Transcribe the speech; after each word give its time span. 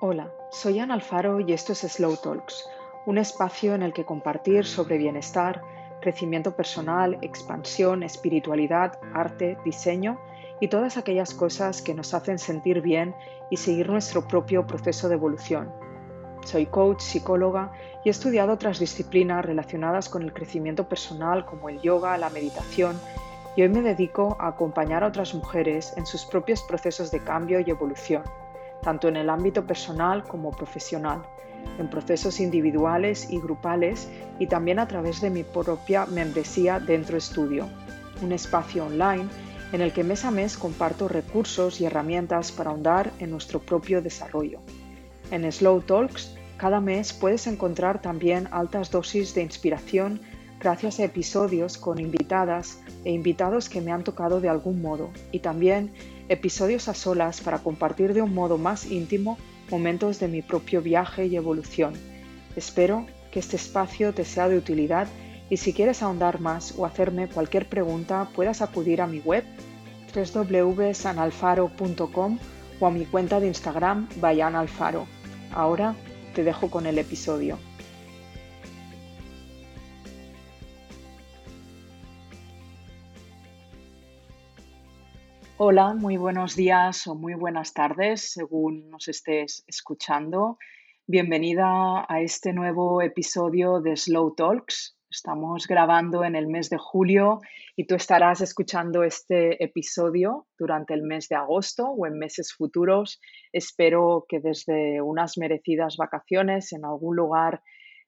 Hola, 0.00 0.30
soy 0.52 0.78
Ana 0.78 0.94
Alfaro 0.94 1.40
y 1.40 1.52
esto 1.52 1.72
es 1.72 1.80
Slow 1.80 2.18
Talks, 2.18 2.70
un 3.04 3.18
espacio 3.18 3.74
en 3.74 3.82
el 3.82 3.92
que 3.92 4.04
compartir 4.04 4.64
sobre 4.64 4.96
bienestar, 4.96 5.60
crecimiento 6.00 6.54
personal, 6.54 7.18
expansión, 7.20 8.04
espiritualidad, 8.04 8.96
arte, 9.12 9.58
diseño 9.64 10.20
y 10.60 10.68
todas 10.68 10.98
aquellas 10.98 11.34
cosas 11.34 11.82
que 11.82 11.94
nos 11.94 12.14
hacen 12.14 12.38
sentir 12.38 12.80
bien 12.80 13.12
y 13.50 13.56
seguir 13.56 13.90
nuestro 13.90 14.28
propio 14.28 14.68
proceso 14.68 15.08
de 15.08 15.16
evolución. 15.16 15.72
Soy 16.44 16.66
coach, 16.66 17.00
psicóloga 17.00 17.72
y 18.04 18.08
he 18.08 18.12
estudiado 18.12 18.52
otras 18.52 18.78
disciplinas 18.78 19.44
relacionadas 19.44 20.08
con 20.08 20.22
el 20.22 20.32
crecimiento 20.32 20.88
personal 20.88 21.44
como 21.44 21.70
el 21.70 21.80
yoga, 21.80 22.16
la 22.18 22.30
meditación 22.30 23.00
y 23.56 23.62
hoy 23.62 23.68
me 23.68 23.82
dedico 23.82 24.36
a 24.38 24.46
acompañar 24.46 25.02
a 25.02 25.08
otras 25.08 25.34
mujeres 25.34 25.92
en 25.96 26.06
sus 26.06 26.24
propios 26.24 26.62
procesos 26.62 27.10
de 27.10 27.18
cambio 27.18 27.58
y 27.58 27.68
evolución 27.68 28.22
tanto 28.82 29.08
en 29.08 29.16
el 29.16 29.30
ámbito 29.30 29.66
personal 29.66 30.24
como 30.24 30.50
profesional, 30.50 31.22
en 31.78 31.90
procesos 31.90 32.40
individuales 32.40 33.30
y 33.30 33.38
grupales 33.40 34.08
y 34.38 34.46
también 34.46 34.78
a 34.78 34.88
través 34.88 35.20
de 35.20 35.30
mi 35.30 35.42
propia 35.42 36.06
membresía 36.06 36.80
Dentro 36.80 37.16
Estudio, 37.16 37.68
un 38.22 38.32
espacio 38.32 38.86
online 38.86 39.26
en 39.72 39.80
el 39.80 39.92
que 39.92 40.04
mes 40.04 40.24
a 40.24 40.30
mes 40.30 40.56
comparto 40.56 41.08
recursos 41.08 41.80
y 41.80 41.84
herramientas 41.84 42.52
para 42.52 42.70
ahondar 42.70 43.12
en 43.18 43.30
nuestro 43.30 43.60
propio 43.60 44.00
desarrollo. 44.00 44.60
En 45.30 45.50
Slow 45.50 45.82
Talks, 45.82 46.34
cada 46.56 46.80
mes 46.80 47.12
puedes 47.12 47.46
encontrar 47.46 48.00
también 48.00 48.48
altas 48.50 48.90
dosis 48.90 49.34
de 49.34 49.42
inspiración 49.42 50.20
gracias 50.58 50.98
a 50.98 51.04
episodios 51.04 51.78
con 51.78 52.00
invitadas 52.00 52.80
e 53.04 53.12
invitados 53.12 53.68
que 53.68 53.80
me 53.80 53.92
han 53.92 54.02
tocado 54.02 54.40
de 54.40 54.48
algún 54.48 54.82
modo 54.82 55.10
y 55.30 55.38
también 55.38 55.92
episodios 56.28 56.88
a 56.88 56.94
solas 56.94 57.40
para 57.40 57.58
compartir 57.58 58.14
de 58.14 58.22
un 58.22 58.34
modo 58.34 58.58
más 58.58 58.86
íntimo 58.86 59.38
momentos 59.70 60.20
de 60.20 60.28
mi 60.28 60.42
propio 60.42 60.82
viaje 60.82 61.26
y 61.26 61.34
evolución. 61.36 61.94
Espero 62.56 63.06
que 63.30 63.38
este 63.40 63.56
espacio 63.56 64.14
te 64.14 64.24
sea 64.24 64.48
de 64.48 64.56
utilidad 64.56 65.08
y 65.50 65.58
si 65.58 65.72
quieres 65.72 66.02
ahondar 66.02 66.40
más 66.40 66.74
o 66.76 66.84
hacerme 66.86 67.28
cualquier 67.28 67.68
pregunta 67.68 68.28
puedas 68.34 68.62
acudir 68.62 69.00
a 69.00 69.06
mi 69.06 69.20
web 69.20 69.44
www.sanalfaro.com 70.14 72.38
o 72.80 72.86
a 72.86 72.90
mi 72.90 73.04
cuenta 73.04 73.38
de 73.40 73.48
Instagram 73.48 74.08
Bayan 74.20 74.56
Alfaro. 74.56 75.06
Ahora 75.52 75.94
te 76.34 76.44
dejo 76.44 76.70
con 76.70 76.86
el 76.86 76.98
episodio. 76.98 77.58
Hola, 85.60 85.92
muy 85.92 86.16
buenos 86.16 86.54
días 86.54 87.08
o 87.08 87.16
muy 87.16 87.34
buenas 87.34 87.74
tardes 87.74 88.30
según 88.30 88.88
nos 88.90 89.08
estés 89.08 89.64
escuchando. 89.66 90.56
Bienvenida 91.04 92.06
a 92.08 92.20
este 92.20 92.52
nuevo 92.52 93.02
episodio 93.02 93.80
de 93.80 93.96
Slow 93.96 94.36
Talks. 94.36 94.96
Estamos 95.10 95.66
grabando 95.66 96.22
en 96.22 96.36
el 96.36 96.46
mes 96.46 96.70
de 96.70 96.78
julio 96.78 97.40
y 97.74 97.88
tú 97.88 97.96
estarás 97.96 98.40
escuchando 98.40 99.02
este 99.02 99.60
episodio 99.60 100.46
durante 100.56 100.94
el 100.94 101.02
mes 101.02 101.28
de 101.28 101.34
agosto 101.34 101.88
o 101.88 102.06
en 102.06 102.20
meses 102.20 102.54
futuros. 102.56 103.20
Espero 103.52 104.26
que 104.28 104.38
desde 104.38 105.02
unas 105.02 105.38
merecidas 105.38 105.96
vacaciones 105.96 106.72
en 106.72 106.84
algún 106.84 107.16
lugar 107.16 107.62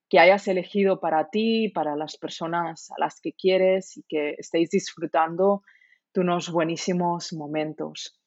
que 0.09 0.21
hayas 0.21 0.47
elegido 0.47 1.01
para 1.01 1.31
ti, 1.31 1.69
para 1.69 1.97
las 1.97 2.17
personas 2.17 2.93
a 2.93 3.01
las 3.01 3.21
que 3.21 3.33
quieres 3.33 3.97
y 3.97 4.05
que 4.09 4.37
estéis 4.39 4.71
disfrutando 4.71 5.65
de 6.14 6.20
unos 6.20 6.50
buenísimos 6.50 7.33
momentos. 7.33 8.20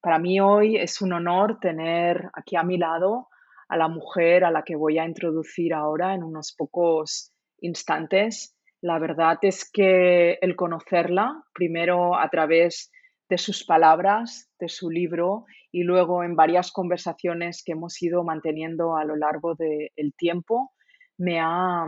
Para 0.00 0.18
mí 0.18 0.40
hoy 0.40 0.76
es 0.76 1.00
un 1.00 1.12
honor 1.12 1.58
tener 1.60 2.30
aquí 2.34 2.56
a 2.56 2.62
mi 2.62 2.78
lado 2.78 3.28
a 3.68 3.76
la 3.76 3.88
mujer 3.88 4.44
a 4.44 4.50
la 4.50 4.62
que 4.62 4.76
voy 4.76 4.98
a 4.98 5.04
introducir 5.04 5.74
ahora 5.74 6.14
en 6.14 6.22
unos 6.22 6.54
pocos 6.56 7.32
instantes. 7.60 8.56
La 8.80 8.98
verdad 8.98 9.38
es 9.42 9.70
que 9.70 10.38
el 10.40 10.56
conocerla, 10.56 11.42
primero 11.52 12.18
a 12.18 12.28
través 12.28 12.90
de 13.28 13.38
sus 13.38 13.64
palabras, 13.64 14.48
de 14.58 14.68
su 14.68 14.90
libro 14.90 15.44
y 15.70 15.82
luego 15.82 16.24
en 16.24 16.34
varias 16.34 16.72
conversaciones 16.72 17.62
que 17.64 17.72
hemos 17.72 18.00
ido 18.00 18.24
manteniendo 18.24 18.96
a 18.96 19.04
lo 19.04 19.16
largo 19.16 19.54
del 19.54 20.14
tiempo, 20.16 20.72
me 21.18 21.38
ha, 21.40 21.86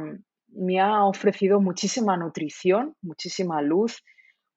me 0.49 0.81
ha 0.81 1.05
ofrecido 1.05 1.61
muchísima 1.61 2.17
nutrición, 2.17 2.95
muchísima 3.01 3.63
luz 3.63 4.03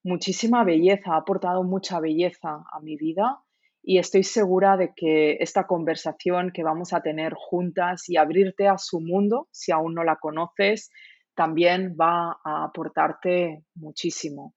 muchísima 0.03 0.63
belleza, 0.63 1.13
ha 1.13 1.17
aportado 1.17 1.63
mucha 1.63 1.99
belleza 1.99 2.63
a 2.71 2.79
mi 2.81 2.95
vida 2.97 3.39
y 3.81 3.97
estoy 3.97 4.23
segura 4.23 4.77
de 4.77 4.93
que 4.95 5.37
esta 5.39 5.67
conversación 5.67 6.51
que 6.53 6.63
vamos 6.63 6.93
a 6.93 7.01
tener 7.01 7.33
juntas 7.33 8.09
y 8.09 8.17
abrirte 8.17 8.67
a 8.67 8.77
su 8.77 9.01
mundo, 9.01 9.49
si 9.51 9.71
aún 9.71 9.93
no 9.93 10.03
la 10.03 10.17
conoces, 10.17 10.89
también 11.35 11.95
va 11.99 12.39
a 12.43 12.65
aportarte 12.65 13.65
muchísimo. 13.75 14.53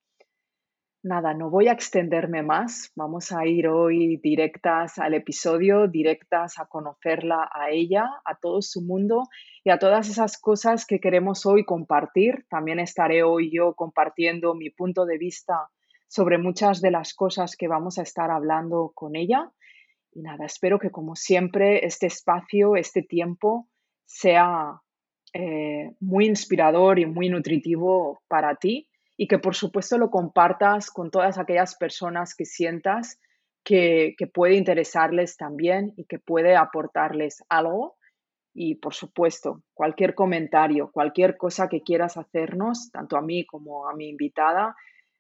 Nada, 1.07 1.35
no 1.35 1.51
voy 1.51 1.69
a 1.69 1.73
extenderme 1.73 2.43
más, 2.43 2.91
vamos 2.97 3.31
a 3.31 3.47
ir 3.47 3.69
hoy 3.69 4.17
directas 4.17 4.99
al 4.99 5.15
episodio, 5.15 5.87
directas 5.87 6.59
a 6.59 6.67
conocerla 6.67 7.49
a 7.55 7.71
ella, 7.71 8.11
a 8.25 8.35
todo 8.35 8.61
su 8.61 8.83
mundo 8.83 9.23
y 9.63 9.71
a 9.71 9.79
todas 9.79 10.09
esas 10.09 10.37
cosas 10.37 10.85
que 10.85 10.99
queremos 10.99 11.47
hoy 11.47 11.65
compartir. 11.65 12.45
También 12.51 12.81
estaré 12.81 13.23
hoy 13.23 13.53
yo 13.55 13.75
compartiendo 13.75 14.57
mi 14.57 14.71
punto 14.71 15.07
de 15.07 15.17
vista 15.17 15.69
sobre 16.09 16.39
muchas 16.39 16.81
de 16.81 16.91
las 16.91 17.15
cosas 17.15 17.55
que 17.55 17.69
vamos 17.69 18.01
a 18.01 18.03
estar 18.03 18.33
hablando 18.33 18.91
con 18.93 19.15
ella. 19.15 19.53
Y 20.11 20.23
nada, 20.23 20.45
espero 20.45 20.81
que 20.81 20.91
como 20.91 21.15
siempre 21.15 21.87
este 21.87 22.07
espacio, 22.07 22.75
este 22.75 23.03
tiempo 23.03 23.69
sea 24.07 24.81
eh, 25.33 25.95
muy 26.01 26.27
inspirador 26.27 26.99
y 26.99 27.07
muy 27.07 27.29
nutritivo 27.29 28.23
para 28.27 28.57
ti 28.57 28.89
y 29.17 29.29
que 29.29 29.39
por 29.39 29.55
supuesto 29.55 29.99
lo 29.99 30.11
compartas 30.11 30.91
con 30.91 31.11
todas 31.11 31.39
aquellas 31.39 31.77
personas 31.77 32.35
que 32.35 32.45
sientas 32.45 33.19
que, 33.67 34.15
puede 34.33 34.55
interesarles 34.55 35.37
también 35.37 35.93
y 35.97 36.05
que 36.05 36.19
puede 36.19 36.57
aportarles 36.57 37.43
algo. 37.49 37.97
Y 38.55 38.77
por 38.77 38.95
supuesto, 38.95 39.63
cualquier 39.75 40.15
comentario, 40.15 40.91
cualquier 40.93 41.37
cosa 41.37 41.69
que 41.69 41.83
quieras 41.83 42.17
hacernos, 42.17 42.91
tanto 42.93 43.17
a 43.17 43.23
mí 43.23 43.45
como 43.45 43.89
a 43.89 43.95
mi 43.95 44.09
invitada, 44.09 44.77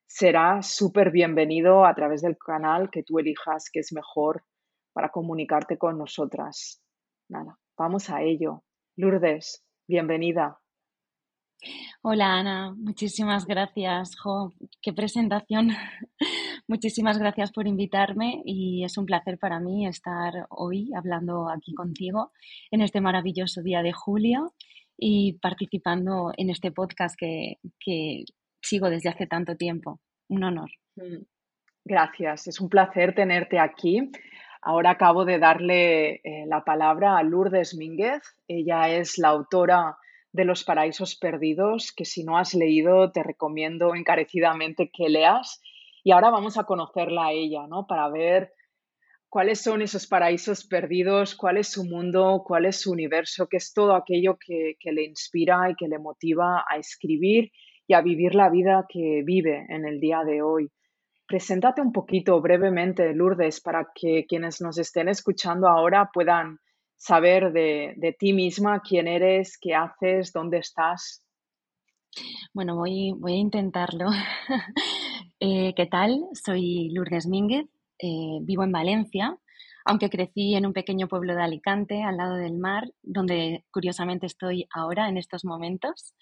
será 0.06 0.62
súper 0.62 1.10
bienvenido 1.10 1.84
a 1.84 1.94
través 1.94 2.22
del 2.22 2.38
canal 2.38 2.88
que 2.90 3.02
tú 3.02 3.18
elijas 3.18 3.68
que 3.70 3.80
es 3.80 3.92
mejor 3.92 4.44
para 4.92 5.10
comunicarte 5.10 5.76
con 5.76 5.98
nosotras. 5.98 6.80
Nada, 7.28 7.58
vamos 7.76 8.08
a 8.08 8.22
ello. 8.22 8.62
Lourdes, 8.96 9.64
bienvenida. 9.86 10.58
Hola 12.02 12.38
Ana, 12.38 12.74
muchísimas 12.76 13.46
gracias. 13.46 14.16
Jo, 14.18 14.52
qué 14.82 14.92
presentación. 14.92 15.70
muchísimas 16.68 17.18
gracias 17.18 17.52
por 17.52 17.66
invitarme 17.66 18.42
y 18.44 18.84
es 18.84 18.96
un 18.98 19.06
placer 19.06 19.38
para 19.38 19.60
mí 19.60 19.86
estar 19.86 20.46
hoy 20.50 20.90
hablando 20.94 21.48
aquí 21.50 21.74
contigo 21.74 22.32
en 22.70 22.82
este 22.82 23.00
maravilloso 23.00 23.62
día 23.62 23.82
de 23.82 23.92
julio 23.92 24.54
y 24.96 25.38
participando 25.40 26.32
en 26.36 26.50
este 26.50 26.70
podcast 26.72 27.16
que, 27.18 27.56
sigo 28.62 28.90
desde 28.90 29.10
hace 29.10 29.26
tanto 29.26 29.56
tiempo. 29.56 30.00
Un 30.28 30.42
honor. 30.42 30.70
Mm, 30.96 31.22
gracias, 31.84 32.48
es 32.48 32.60
un 32.60 32.68
placer 32.68 33.14
tenerte 33.14 33.60
aquí. 33.60 34.10
Ahora 34.60 34.90
acabo 34.90 35.24
de 35.24 35.38
darle 35.38 36.14
eh, 36.24 36.46
la 36.48 36.64
palabra 36.64 37.16
a 37.16 37.22
Lourdes 37.22 37.76
Mínguez. 37.76 38.22
Ella 38.48 38.88
es 38.88 39.18
la 39.18 39.28
autora 39.28 39.96
de 40.36 40.44
Los 40.44 40.64
Paraísos 40.64 41.16
Perdidos, 41.16 41.92
que 41.92 42.04
si 42.04 42.22
no 42.22 42.36
has 42.36 42.54
leído 42.54 43.10
te 43.10 43.22
recomiendo 43.22 43.94
encarecidamente 43.94 44.90
que 44.92 45.08
leas. 45.08 45.62
Y 46.04 46.12
ahora 46.12 46.30
vamos 46.30 46.58
a 46.58 46.64
conocerla 46.64 47.26
a 47.26 47.32
ella, 47.32 47.66
¿no? 47.66 47.86
Para 47.86 48.08
ver 48.10 48.52
cuáles 49.30 49.62
son 49.62 49.80
esos 49.80 50.06
paraísos 50.06 50.66
perdidos, 50.66 51.34
cuál 51.34 51.56
es 51.56 51.68
su 51.68 51.84
mundo, 51.84 52.44
cuál 52.46 52.66
es 52.66 52.80
su 52.80 52.92
universo, 52.92 53.48
qué 53.48 53.56
es 53.56 53.72
todo 53.72 53.94
aquello 53.94 54.38
que, 54.38 54.76
que 54.78 54.92
le 54.92 55.04
inspira 55.04 55.70
y 55.70 55.74
que 55.74 55.88
le 55.88 55.98
motiva 55.98 56.64
a 56.70 56.76
escribir 56.76 57.50
y 57.86 57.94
a 57.94 58.02
vivir 58.02 58.34
la 58.34 58.50
vida 58.50 58.84
que 58.88 59.22
vive 59.24 59.66
en 59.70 59.86
el 59.86 60.00
día 60.00 60.22
de 60.22 60.42
hoy. 60.42 60.70
Preséntate 61.26 61.80
un 61.80 61.92
poquito 61.92 62.40
brevemente, 62.40 63.12
Lourdes, 63.14 63.60
para 63.60 63.88
que 63.94 64.26
quienes 64.28 64.60
nos 64.60 64.78
estén 64.78 65.08
escuchando 65.08 65.66
ahora 65.66 66.10
puedan 66.12 66.60
saber 66.96 67.52
de, 67.52 68.16
ti 68.18 68.32
misma, 68.32 68.80
quién 68.80 69.06
eres, 69.08 69.58
qué 69.60 69.74
haces, 69.74 70.32
dónde 70.32 70.58
estás. 70.58 71.22
Bueno, 72.54 72.76
voy, 72.76 73.12
voy 73.16 73.34
a 73.34 73.36
intentarlo. 73.36 74.06
Eh, 75.38 75.74
¿Qué 75.76 75.84
tal? 75.84 76.24
Soy 76.32 76.88
Lourdes 76.94 77.26
Mínguez, 77.26 77.66
eh, 77.98 78.38
vivo 78.40 78.64
en 78.64 78.72
Valencia, 78.72 79.36
aunque 79.84 80.08
crecí 80.08 80.54
en 80.54 80.64
un 80.64 80.72
pequeño 80.72 81.08
pueblo 81.08 81.34
de 81.34 81.42
Alicante, 81.42 82.02
al 82.02 82.16
lado 82.16 82.36
del 82.36 82.56
mar, 82.56 82.90
donde 83.02 83.66
curiosamente 83.70 84.24
estoy 84.24 84.66
ahora 84.72 85.10
en 85.10 85.18
estos 85.18 85.44
momentos. 85.44 86.14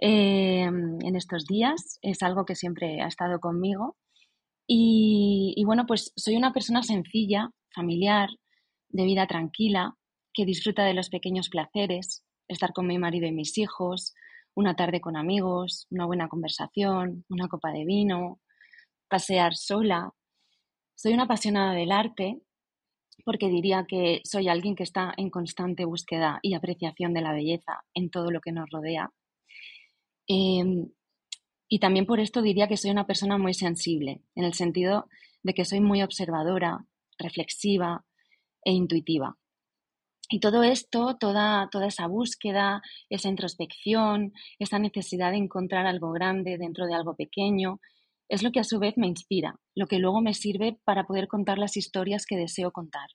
Eh, 0.00 0.62
en 0.62 1.16
estos 1.16 1.46
días 1.46 1.98
es 2.00 2.22
algo 2.22 2.44
que 2.44 2.54
siempre 2.54 3.02
ha 3.02 3.08
estado 3.08 3.40
conmigo. 3.40 3.96
y 4.68 5.60
bueno, 5.66 5.84
pues 5.84 6.12
soy 6.14 6.36
una 6.36 6.52
persona 6.52 6.84
sencilla, 6.84 7.50
familiar, 7.74 8.28
de 8.90 9.04
vida 9.04 9.26
tranquila, 9.26 9.96
que 10.34 10.44
disfruta 10.44 10.84
de 10.84 10.94
los 10.94 11.08
pequeños 11.08 11.48
placeres, 11.48 12.24
estar 12.48 12.72
con 12.72 12.86
mi 12.86 12.98
marido 12.98 13.26
y 13.26 13.32
mis 13.32 13.56
hijos, 13.56 14.12
una 14.54 14.76
tarde 14.76 15.00
con 15.00 15.16
amigos, 15.16 15.86
una 15.90 16.06
buena 16.06 16.28
conversación, 16.28 17.24
una 17.28 17.48
copa 17.48 17.72
de 17.72 17.84
vino, 17.84 18.40
pasear 19.08 19.54
sola. 19.54 20.12
Soy 20.94 21.14
una 21.14 21.24
apasionada 21.24 21.72
del 21.72 21.92
arte 21.92 22.40
porque 23.24 23.48
diría 23.48 23.86
que 23.88 24.20
soy 24.24 24.48
alguien 24.48 24.74
que 24.74 24.82
está 24.82 25.14
en 25.16 25.30
constante 25.30 25.84
búsqueda 25.84 26.40
y 26.42 26.54
apreciación 26.54 27.14
de 27.14 27.22
la 27.22 27.32
belleza 27.32 27.84
en 27.94 28.10
todo 28.10 28.30
lo 28.30 28.40
que 28.40 28.52
nos 28.52 28.68
rodea. 28.70 29.12
Em, 30.26 30.90
y 31.68 31.78
también 31.78 32.06
por 32.06 32.20
esto 32.20 32.42
diría 32.42 32.68
que 32.68 32.76
soy 32.76 32.90
una 32.90 33.06
persona 33.06 33.38
muy 33.38 33.54
sensible, 33.54 34.20
en 34.34 34.44
el 34.44 34.54
sentido 34.54 35.08
de 35.42 35.54
que 35.54 35.64
soy 35.64 35.80
muy 35.80 36.02
observadora, 36.02 36.86
reflexiva 37.18 38.04
e 38.64 38.72
intuitiva. 38.72 39.36
Y 40.28 40.40
todo 40.40 40.62
esto, 40.62 41.16
toda, 41.18 41.68
toda 41.70 41.86
esa 41.86 42.06
búsqueda, 42.06 42.82
esa 43.10 43.28
introspección, 43.28 44.32
esa 44.58 44.78
necesidad 44.78 45.32
de 45.32 45.38
encontrar 45.38 45.86
algo 45.86 46.12
grande 46.12 46.56
dentro 46.58 46.86
de 46.86 46.94
algo 46.94 47.14
pequeño, 47.14 47.80
es 48.28 48.42
lo 48.42 48.50
que 48.50 48.60
a 48.60 48.64
su 48.64 48.78
vez 48.78 48.94
me 48.96 49.06
inspira, 49.06 49.60
lo 49.74 49.86
que 49.86 49.98
luego 49.98 50.22
me 50.22 50.34
sirve 50.34 50.78
para 50.84 51.04
poder 51.04 51.28
contar 51.28 51.58
las 51.58 51.76
historias 51.76 52.24
que 52.26 52.36
deseo 52.36 52.72
contar. 52.72 53.08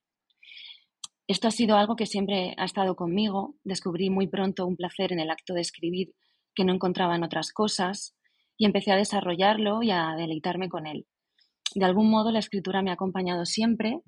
Esto 1.27 1.47
ha 1.47 1.51
sido 1.51 1.77
algo 1.77 1.95
que 1.95 2.05
siempre 2.05 2.55
ha 2.57 2.65
estado 2.65 2.95
conmigo. 2.95 3.55
Descubrí 3.63 4.09
muy 4.09 4.27
pronto 4.27 4.65
un 4.65 4.75
placer 4.75 5.11
en 5.11 5.19
el 5.19 5.29
acto 5.29 5.53
de 5.53 5.61
escribir 5.61 6.13
que 6.55 6.63
no 6.63 6.73
encontraba 6.73 7.15
en 7.15 7.23
otras 7.23 7.51
cosas 7.53 8.15
y 8.57 8.65
empecé 8.65 8.91
a 8.91 8.95
desarrollarlo 8.95 9.83
y 9.83 9.91
a 9.91 10.15
deleitarme 10.17 10.69
con 10.69 10.87
él. 10.87 11.05
De 11.75 11.85
algún 11.85 12.09
modo 12.09 12.31
la 12.31 12.39
escritura 12.39 12.81
me 12.81 12.89
ha 12.89 12.95
acompañado 12.95 13.45
siempre 13.45 14.01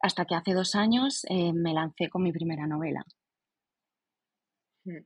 hasta 0.00 0.24
que 0.24 0.34
hace 0.34 0.54
dos 0.54 0.74
años 0.74 1.24
eh, 1.28 1.52
me 1.52 1.74
lancé 1.74 2.08
con 2.08 2.22
mi 2.22 2.32
primera 2.32 2.66
novela. 2.66 3.04
Mm. 4.84 5.04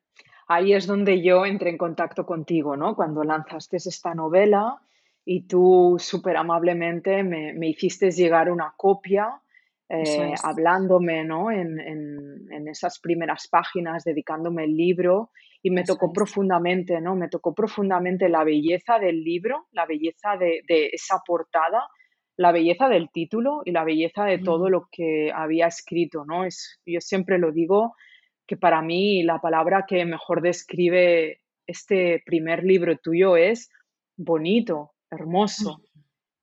Ahí 0.49 0.75
es 0.75 0.87
donde 0.87 1.23
yo 1.23 1.47
entré 1.47 1.71
en 1.71 1.79
contacto 1.79 2.27
contigo, 2.27 2.77
¿no? 2.77 2.95
Cuando 2.95 3.25
lanzaste 3.25 3.77
esta 3.77 4.15
novela 4.15 4.81
y 5.25 5.47
tú 5.47 5.97
súper 5.99 6.37
amablemente 6.37 7.23
me, 7.23 7.53
me, 7.55 7.69
hiciste 7.69 8.11
llegar 8.11 8.51
una 8.51 8.75
copia 8.77 9.41
eh, 9.89 10.35
hablándome, 10.43 11.25
¿no? 11.25 11.51
En, 11.51 11.79
en, 11.79 12.69
esas 12.69 12.99
primeras 13.01 13.49
páginas, 13.49 14.05
dedicándome 14.05 14.65
el 14.65 14.75
libro 14.75 15.31
y 15.63 15.71
me 15.71 15.85
tocó 15.85 16.13
profundamente, 16.13 17.01
¿no? 17.01 17.15
Me 17.15 17.29
tocó 17.29 17.55
profundamente 17.55 18.29
la 18.29 18.45
belleza 18.45 18.99
del 18.99 19.23
libro, 19.23 19.67
la 19.73 19.85
belleza 19.85 20.37
de, 20.39 20.63
de 20.67 20.89
esa 20.93 21.21
portada 21.27 21.87
la 22.43 22.53
belleza 22.53 22.89
del 22.89 23.11
título 23.11 23.63
y 23.65 23.71
la 23.71 23.85
belleza 23.85 24.25
de 24.25 24.39
todo 24.39 24.69
lo 24.69 24.89
que 24.91 25.33
había 25.35 25.67
escrito, 25.69 26.25
¿no? 26.27 26.45
Es, 26.45 26.81
yo 26.85 27.01
siempre 27.01 27.39
lo 27.39 27.53
digo 27.53 27.95
que 28.47 28.57
para 28.57 28.83
mí 28.83 29.23
la 29.23 29.39
palabra 29.39 29.85
que 29.87 30.05
mejor 30.05 30.43
describe 30.43 31.41
este 31.67 32.23
primer 32.27 32.65
libro 32.65 32.97
tuyo 32.99 33.37
es 33.37 33.71
bonito, 34.17 34.93
hermoso. 35.11 35.81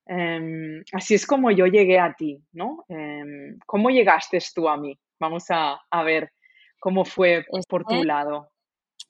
Em, 0.05 0.81
así 0.93 1.13
es 1.15 1.27
como 1.27 1.51
yo 1.51 1.67
llegué 1.67 1.99
a 1.99 2.15
ti, 2.15 2.41
¿no? 2.53 2.85
Em, 2.87 3.59
¿Cómo 3.65 3.89
llegaste 3.89 4.39
tú 4.55 4.67
a 4.67 4.77
mí? 4.77 4.97
Vamos 5.19 5.51
a, 5.51 5.79
a 5.89 6.03
ver 6.03 6.31
cómo 6.79 7.05
fue 7.05 7.45
por 7.67 7.83
tu 7.85 8.03
lado. 8.03 8.49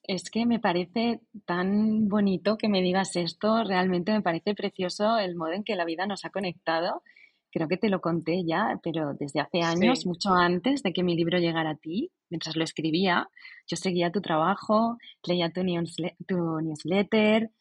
Es 0.09 0.31
que 0.31 0.47
me 0.47 0.57
parece 0.57 1.21
tan 1.45 2.07
bonito 2.07 2.57
que 2.57 2.67
me 2.67 2.81
digas 2.81 3.15
esto, 3.15 3.63
realmente 3.63 4.11
me 4.11 4.23
parece 4.23 4.55
precioso 4.55 5.19
el 5.19 5.35
modo 5.35 5.51
en 5.51 5.63
que 5.63 5.75
la 5.75 5.85
vida 5.85 6.07
nos 6.07 6.25
ha 6.25 6.31
conectado. 6.31 7.03
Creo 7.51 7.67
que 7.67 7.77
te 7.77 7.89
lo 7.89 8.01
conté 8.01 8.43
ya, 8.43 8.79
pero 8.81 9.13
desde 9.13 9.39
hace 9.39 9.61
años, 9.61 10.07
mucho 10.07 10.33
antes 10.33 10.81
de 10.81 10.93
que 10.93 11.03
mi 11.03 11.15
libro 11.15 11.37
llegara 11.37 11.69
a 11.69 11.75
ti, 11.75 12.09
mientras 12.31 12.55
lo 12.55 12.63
escribía, 12.63 13.29
yo 13.67 13.77
seguía 13.77 14.11
tu 14.11 14.19
trabajo, 14.19 14.97
leía 15.27 15.51
tu, 15.51 15.63
newsletter 15.63 17.51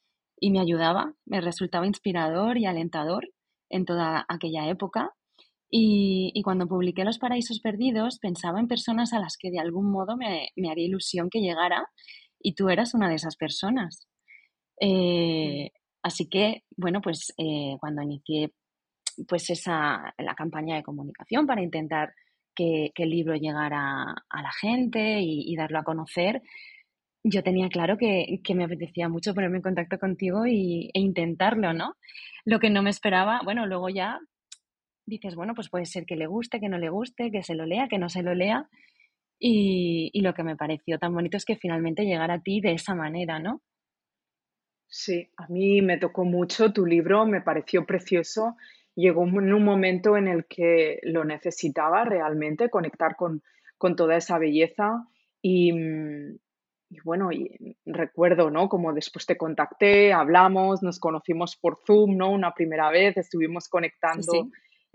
y 0.41 0.51
me 0.51 0.61
ayudaba, 0.61 1.13
me 1.27 1.43
resultaba 1.43 1.87
inspirador 1.87 2.57
y 2.57 2.65
alentador 2.65 3.29
en 3.69 3.85
toda 3.85 4.25
aquella 4.27 4.71
época. 4.71 5.13
Y, 5.71 6.41
cuando 6.45 6.67
publiqué 6.67 7.05
Los 7.05 7.19
Paraísos 7.19 7.61
Perdidos, 7.61 8.19
pensaba 8.21 8.59
en 8.59 8.69
personas 8.69 9.13
a 9.13 9.19
las 9.19 9.37
que 9.37 9.51
de 9.51 9.59
algún 9.59 9.91
modo 9.91 10.17
me, 10.17 10.49
me 10.57 10.71
haría 10.71 10.87
ilusión 10.87 11.29
que 11.29 11.43
llegara 11.43 11.91
y 12.41 12.55
tú 12.55 12.69
eras 12.69 12.95
una 12.95 13.09
de 13.09 13.17
esas 13.17 13.37
personas. 13.37 14.07
Eh, 14.81 15.71
así 16.03 16.29
que, 16.29 16.65
bueno, 16.77 17.01
pues 17.01 17.33
eh, 17.39 17.77
cuando 17.81 18.03
inicié 18.03 18.53
pues 19.27 19.51
esa, 19.51 20.15
la 20.19 20.35
campaña 20.35 20.77
de 20.77 20.83
comunicación 20.83 21.47
para 21.47 21.63
intentar 21.63 22.15
que, 22.55 22.93
el 22.95 23.11
libro 23.11 23.35
llegara 23.35 24.03
a 24.29 24.43
la 24.43 24.53
gente 24.53 25.21
y, 25.21 25.55
darlo 25.57 25.79
a 25.79 25.85
conocer, 25.85 26.43
yo 27.23 27.43
tenía 27.43 27.69
claro 27.69 27.97
que, 27.99 28.41
me 28.55 28.65
apetecía 28.65 29.09
mucho 29.09 29.35
ponerme 29.35 29.59
en 29.59 29.63
contacto 29.63 29.99
contigo 29.99 30.47
y, 30.47 30.91
e 30.95 31.01
intentarlo, 31.01 31.73
¿no? 31.73 31.95
Lo 32.45 32.59
que 32.59 32.71
no 32.71 32.83
me 32.83 32.91
esperaba, 32.91 33.41
bueno, 33.45 33.67
luego 33.67 33.89
ya 33.89 34.19
dices, 35.07 35.35
bueno, 35.35 35.55
pues 35.55 35.69
puede 35.69 35.87
ser 35.87 36.05
que 36.05 36.17
le 36.17 36.27
guste, 36.27 36.61
que 36.61 36.69
no 36.69 36.79
le 36.79 36.91
guste, 36.91 37.31
que 37.31 37.43
se 37.43 37.55
lo 37.55 37.65
lea, 37.65 37.89
que 37.89 37.99
no 37.99 38.09
se 38.09 38.23
lo 38.23 38.35
lea, 38.35 38.69
y, 39.39 40.21
lo 40.21 40.35
que 40.35 40.43
me 40.43 40.57
pareció 40.57 40.99
tan 40.99 41.15
bonito 41.15 41.37
es 41.37 41.45
que 41.45 41.57
finalmente 41.57 42.05
llegara 42.05 42.35
a 42.35 42.43
ti 42.43 42.61
de 42.61 42.73
esa 42.73 42.95
manera, 42.95 43.39
¿no? 43.39 43.63
Sí, 44.89 45.31
a 45.37 45.47
mí 45.49 45.83
me 45.83 45.99
tocó 45.99 46.25
mucho 46.25 46.73
tu 46.73 46.87
libro, 46.87 47.27
me 47.27 47.43
pareció 47.43 47.85
precioso. 47.85 48.57
Llegó 48.95 49.25
en 49.25 49.53
un 49.53 49.65
momento 49.65 50.17
en 50.17 50.29
el 50.29 50.47
que 50.47 50.99
lo 51.05 51.25
necesitaba 51.25 52.05
realmente, 52.05 52.71
conectar 52.71 53.15
con, 53.17 53.43
toda 53.97 54.17
esa 54.17 54.39
belleza. 54.39 55.07
Y, 55.41 55.73
bueno, 57.05 57.29
recuerdo, 57.85 58.51
¿no? 58.51 58.69
Como 58.69 58.93
después 58.93 59.27
te 59.27 59.37
contacté, 59.37 60.13
hablamos, 60.13 60.83
nos 60.83 60.99
conocimos 60.99 61.57
por 61.57 61.79
Zoom, 61.87 62.17
¿no? 62.17 62.33
Una 62.33 62.55
primera 62.55 62.91
vez, 62.91 63.17
estuvimos 63.19 63.69
conectando 63.69 64.49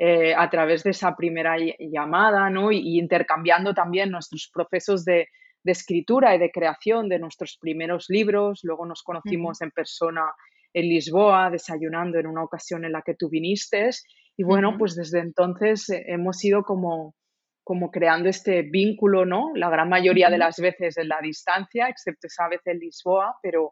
eh, 0.05 0.35
a 0.35 0.49
través 0.49 0.83
de 0.83 0.89
esa 0.89 1.15
primera 1.15 1.55
llamada, 1.79 2.49
¿no? 2.49 2.73
Y, 2.73 2.99
intercambiando 2.99 3.73
también 3.73 4.11
nuestros 4.11 4.49
procesos 4.53 5.05
de, 5.05 5.29
escritura 5.63 6.35
y 6.35 6.39
de 6.39 6.51
creación 6.51 7.07
de 7.07 7.19
nuestros 7.19 7.57
primeros 7.57 8.07
libros. 8.09 8.59
Luego 8.63 8.85
nos 8.85 9.01
conocimos 9.01 9.61
en 9.61 9.71
persona 9.71 10.23
en 10.73 10.89
Lisboa, 10.89 11.49
desayunando 11.49 12.19
en 12.19 12.27
una 12.27 12.43
ocasión 12.43 12.83
en 12.83 12.91
la 12.91 13.01
que 13.01 13.13
tú 13.13 13.29
viniste. 13.29 13.91
Y 14.35 14.43
bueno, 14.43 14.75
pues 14.77 14.93
desde 14.95 15.19
entonces 15.19 15.89
eh, 15.89 16.03
hemos 16.07 16.43
ido 16.43 16.63
como, 16.63 17.15
como 17.63 17.89
creando 17.89 18.27
este 18.27 18.61
vínculo, 18.63 19.25
¿no? 19.25 19.51
La 19.55 19.69
gran 19.69 19.87
mayoría 19.87 20.29
de 20.29 20.37
las 20.37 20.57
veces 20.57 20.97
en 20.97 21.07
la 21.07 21.21
distancia, 21.21 21.87
excepto 21.87 22.27
esa 22.27 22.49
vez 22.49 22.59
en 22.65 22.79
Lisboa, 22.79 23.37
pero 23.41 23.71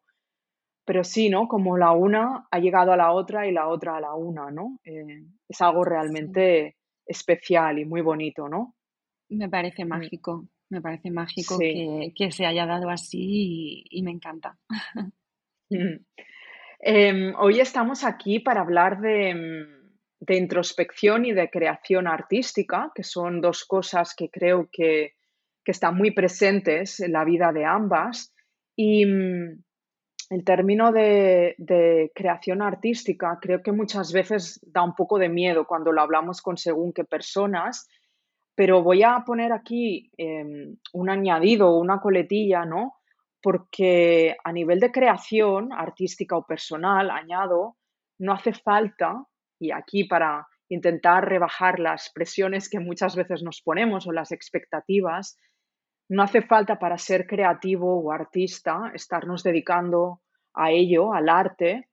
pero 0.85 1.03
sí, 1.03 1.29
¿no? 1.29 1.47
Como 1.47 1.77
la 1.77 1.91
una 1.91 2.47
ha 2.49 2.59
llegado 2.59 2.91
a 2.91 2.97
la 2.97 3.11
otra 3.11 3.47
y 3.47 3.51
la 3.51 3.67
otra 3.67 3.97
a 3.97 4.01
la 4.01 4.15
una, 4.15 4.51
¿no? 4.51 4.79
Eh, 4.83 5.23
es 5.47 5.61
algo 5.61 5.83
realmente 5.83 6.77
especial 7.05 7.79
y 7.79 7.85
muy 7.85 8.01
bonito, 8.01 8.49
¿no? 8.49 8.75
Me 9.29 9.49
parece 9.49 9.85
mm. 9.85 9.87
mágico, 9.87 10.47
me 10.69 10.81
parece 10.81 11.11
mágico 11.11 11.57
que, 11.59 12.31
se 12.31 12.45
haya 12.45 12.65
dado 12.65 12.89
así 12.89 13.85
y, 13.89 14.03
me 14.03 14.11
encanta. 14.11 14.57
Mm. 15.73 16.03
Em, 16.81 17.33
hoy 17.37 17.61
estamos 17.61 18.03
aquí 18.03 18.41
para 18.41 18.59
hablar 18.59 18.99
de, 18.99 19.65
de, 20.19 20.35
introspección 20.35 21.23
y 21.23 21.31
de 21.31 21.49
creación 21.49 22.07
artística, 22.07 22.91
que 22.93 23.03
son 23.03 23.39
dos 23.39 23.63
cosas 23.63 24.13
que 24.13 24.29
creo 24.29 24.67
que, 24.69 25.13
que 25.63 25.71
están 25.71 25.95
muy 25.95 26.11
presentes 26.11 26.99
en 26.99 27.13
la 27.13 27.23
vida 27.23 27.53
de 27.53 27.63
ambas. 27.63 28.33
Y, 28.75 29.05
mm, 29.05 29.63
el 30.31 30.45
término 30.45 30.93
de, 30.93 32.09
creación 32.15 32.61
artística 32.61 33.37
creo 33.41 33.61
que 33.61 33.73
muchas 33.73 34.13
veces 34.13 34.61
da 34.63 34.81
un 34.81 34.95
poco 34.95 35.19
de 35.19 35.27
miedo 35.27 35.67
cuando 35.67 35.91
lo 35.91 36.01
hablamos 36.01 36.41
con 36.41 36.55
según 36.55 36.93
qué 36.93 37.03
personas, 37.03 37.89
pero 38.55 38.81
voy 38.81 39.03
a 39.03 39.23
poner 39.25 39.51
aquí 39.51 40.09
em, 40.15 40.77
un 40.93 41.09
añadido, 41.09 41.77
una 41.77 41.99
coletilla, 41.99 42.63
¿no? 42.63 42.93
Porque 43.41 44.37
a 44.41 44.53
nivel 44.53 44.79
de 44.79 44.93
creación 44.93 45.73
artística 45.73 46.37
o 46.37 46.45
personal, 46.45 47.11
añado, 47.11 47.75
no 48.17 48.31
hace 48.31 48.53
falta, 48.53 49.25
y 49.59 49.71
aquí 49.71 50.05
para 50.05 50.47
intentar 50.69 51.27
rebajar 51.27 51.77
las 51.77 52.09
presiones 52.13 52.69
que 52.69 52.79
muchas 52.79 53.17
veces 53.17 53.43
nos 53.43 53.61
ponemos 53.61 54.07
o 54.07 54.13
las 54.13 54.31
expectativas, 54.31 55.37
no 56.07 56.23
hace 56.23 56.41
falta 56.41 56.79
para 56.79 56.97
ser 56.97 57.27
creativo 57.27 57.99
o 58.01 58.13
artista 58.13 58.91
estarnos 58.93 59.43
dedicando 59.43 60.20
a 60.53 60.71
ello, 60.71 61.13
al 61.13 61.29
arte, 61.29 61.89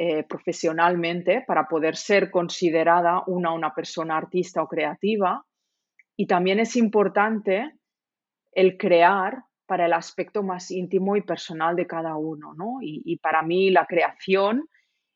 eh, 0.00 0.22
profesionalmente 0.22 1.42
para 1.44 1.66
poder 1.66 1.96
ser 1.96 2.30
considerada 2.30 3.24
una, 3.26 3.52
una 3.52 3.74
persona 3.74 4.16
artista 4.16 4.62
o 4.62 4.68
creativa. 4.68 5.44
Y 6.16 6.26
también 6.28 6.60
es 6.60 6.76
importante 6.76 7.72
el 8.52 8.76
crear 8.78 9.42
para 9.66 9.86
el 9.86 9.92
aspecto 9.92 10.44
más 10.44 10.70
íntimo 10.70 11.16
y 11.16 11.22
personal 11.22 11.74
de 11.74 11.88
cada 11.88 12.16
uno. 12.16 12.54
¿no? 12.54 12.78
Y, 12.80 13.16
para 13.18 13.42
mí 13.42 13.70
la 13.70 13.86
creación 13.86 14.68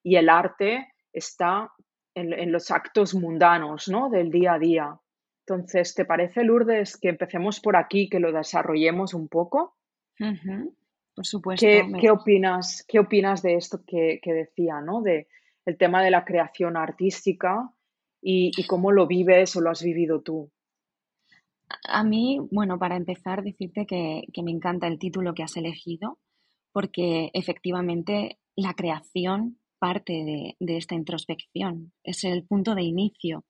y 0.02 0.16
el 0.16 0.28
arte 0.28 0.88
está 1.12 1.70
en, 2.14 2.32
en 2.32 2.50
los 2.50 2.72
actos 2.72 3.14
mundanos 3.14 3.88
¿no? 3.88 4.11
del 4.11 4.30
día 4.30 4.54
a 4.54 4.58
día 4.58 5.00
Entonces, 5.46 5.94
¿te 5.94 6.04
parece, 6.04 6.42
Lourdes, 6.42 6.99
que 6.99 7.08
empecemos 7.08 7.61
por 7.61 7.76
aquí, 7.76 8.08
que 8.08 8.18
lo 8.18 8.32
desarrollemos 8.32 9.14
un 9.14 9.28
poco? 9.28 9.76
Por 11.14 11.26
supuesto. 11.26 11.66
¿Qué, 11.66 12.11
opinas, 12.11 12.85
¿Qué 12.88 12.99
opinas 12.99 13.42
de 13.42 13.57
esto 13.57 13.83
que, 13.87 14.21
decía, 14.25 14.81
¿no? 14.81 15.02
De 15.02 15.28
el 15.64 15.76
tema 15.76 16.02
de 16.02 16.11
la 16.11 16.25
creación 16.25 16.76
artística 16.76 17.71
y, 18.21 18.50
cómo 18.66 18.92
lo 18.92 19.07
vives 19.07 19.54
o 19.57 19.61
lo 19.61 19.71
has 19.71 19.83
vivido 19.83 20.23
tú. 20.23 20.50
A 21.85 22.02
mí, 22.02 22.38
bueno, 22.50 22.78
para 22.78 22.97
empezar, 22.97 23.42
decirte 23.42 23.87
que, 23.87 24.25
me 24.42 24.50
encanta 24.50 24.87
el 24.87 24.99
título 24.99 25.35
que 25.35 25.42
has 25.42 25.57
elegido, 25.57 26.19
porque 26.73 27.31
efectivamente 27.35 28.38
la 28.57 28.75
creación 28.75 29.59
parte 29.78 30.12
de, 30.12 30.57
de, 30.61 30.76
esta 30.76 30.95
introspección, 30.95 31.92
es 32.04 32.23
el 32.25 32.45
punto 32.45 32.75
de 32.75 32.83
inicio. 32.83 33.45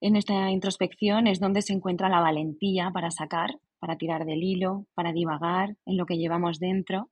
En 0.00 0.16
esta 0.16 0.50
introspección 0.50 1.26
es 1.26 1.40
donde 1.40 1.60
se 1.60 1.74
encuentra 1.74 2.08
la 2.08 2.20
valentía 2.20 2.90
para 2.90 3.10
sacar 3.10 3.58
para 3.78 3.96
tirar 3.96 4.24
del 4.24 4.42
hilo, 4.42 4.86
para 4.94 5.12
divagar 5.12 5.76
en 5.86 5.96
lo 5.96 6.06
que 6.06 6.18
llevamos 6.18 6.58
dentro. 6.58 7.10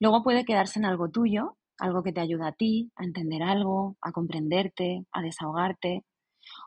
Luego 0.00 0.22
puede 0.22 0.44
quedarse 0.44 0.78
en 0.78 0.84
algo 0.84 1.10
tuyo, 1.10 1.56
algo 1.78 2.02
que 2.02 2.12
te 2.12 2.20
ayuda 2.20 2.48
a 2.48 2.52
ti, 2.52 2.92
a 2.96 3.04
entender 3.04 3.42
algo, 3.42 3.96
a 4.00 4.12
comprenderte, 4.12 5.06
a 5.12 5.22
desahogarte. 5.22 6.04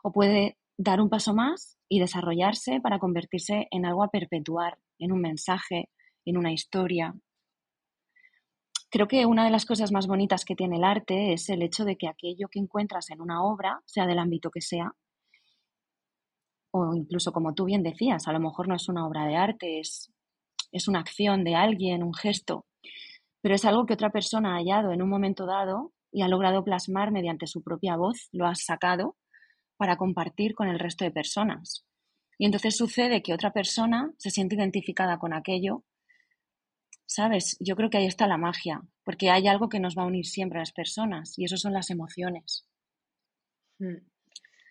O 0.02 0.12
puede 0.12 0.56
dar 0.76 1.00
un 1.00 1.08
paso 1.08 1.34
más 1.34 1.78
y 1.88 2.00
desarrollarse 2.00 2.80
para 2.80 2.98
convertirse 2.98 3.68
en 3.70 3.86
algo 3.86 4.02
a 4.02 4.10
perpetuar, 4.10 4.78
en 4.98 5.12
un 5.12 5.20
mensaje, 5.20 5.90
en 6.24 6.36
una 6.36 6.52
historia. 6.52 7.14
Creo 8.90 9.06
que 9.06 9.26
una 9.26 9.44
de 9.44 9.50
las 9.50 9.66
cosas 9.66 9.92
más 9.92 10.06
bonitas 10.06 10.44
que 10.44 10.54
tiene 10.54 10.76
el 10.76 10.84
arte 10.84 11.32
es 11.32 11.50
el 11.50 11.62
hecho 11.62 11.84
de 11.84 11.96
que 11.96 12.08
aquello 12.08 12.48
que 12.48 12.58
encuentras 12.58 13.10
en 13.10 13.20
una 13.20 13.42
obra, 13.42 13.82
sea 13.84 14.06
del 14.06 14.18
ámbito 14.18 14.50
que 14.50 14.62
sea, 14.62 14.94
o 16.70 16.94
incluso 16.94 17.32
como 17.32 17.54
tú 17.54 17.64
bien 17.64 17.82
decías, 17.82 18.28
a 18.28 18.32
lo 18.32 18.40
mejor 18.40 18.68
no 18.68 18.74
es 18.74 18.88
una 18.88 19.06
obra 19.06 19.26
de 19.26 19.36
arte, 19.36 19.80
es, 19.80 20.12
es 20.72 20.88
una 20.88 21.00
acción 21.00 21.44
de 21.44 21.54
alguien, 21.54 22.02
un 22.02 22.14
gesto, 22.14 22.66
pero 23.40 23.54
es 23.54 23.64
algo 23.64 23.86
que 23.86 23.94
otra 23.94 24.10
persona 24.10 24.54
ha 24.54 24.58
hallado 24.58 24.92
en 24.92 25.02
un 25.02 25.08
momento 25.08 25.46
dado 25.46 25.92
y 26.10 26.22
ha 26.22 26.28
logrado 26.28 26.64
plasmar 26.64 27.12
mediante 27.12 27.46
su 27.46 27.62
propia 27.62 27.96
voz, 27.96 28.28
lo 28.32 28.46
ha 28.46 28.54
sacado 28.54 29.16
para 29.76 29.96
compartir 29.96 30.54
con 30.54 30.68
el 30.68 30.78
resto 30.78 31.04
de 31.04 31.10
personas. 31.10 31.84
Y 32.38 32.46
entonces 32.46 32.76
sucede 32.76 33.22
que 33.22 33.34
otra 33.34 33.52
persona 33.52 34.12
se 34.18 34.30
siente 34.30 34.54
identificada 34.54 35.18
con 35.18 35.32
aquello. 35.32 35.84
¿Sabes? 37.04 37.56
Yo 37.58 37.74
creo 37.74 37.90
que 37.90 37.98
ahí 37.98 38.06
está 38.06 38.26
la 38.26 38.36
magia, 38.36 38.82
porque 39.02 39.30
hay 39.30 39.48
algo 39.48 39.68
que 39.68 39.80
nos 39.80 39.96
va 39.96 40.02
a 40.02 40.06
unir 40.06 40.26
siempre 40.26 40.58
a 40.58 40.62
las 40.62 40.72
personas 40.72 41.38
y 41.38 41.44
eso 41.44 41.56
son 41.56 41.72
las 41.72 41.90
emociones. 41.90 42.66
Mm. 43.78 43.96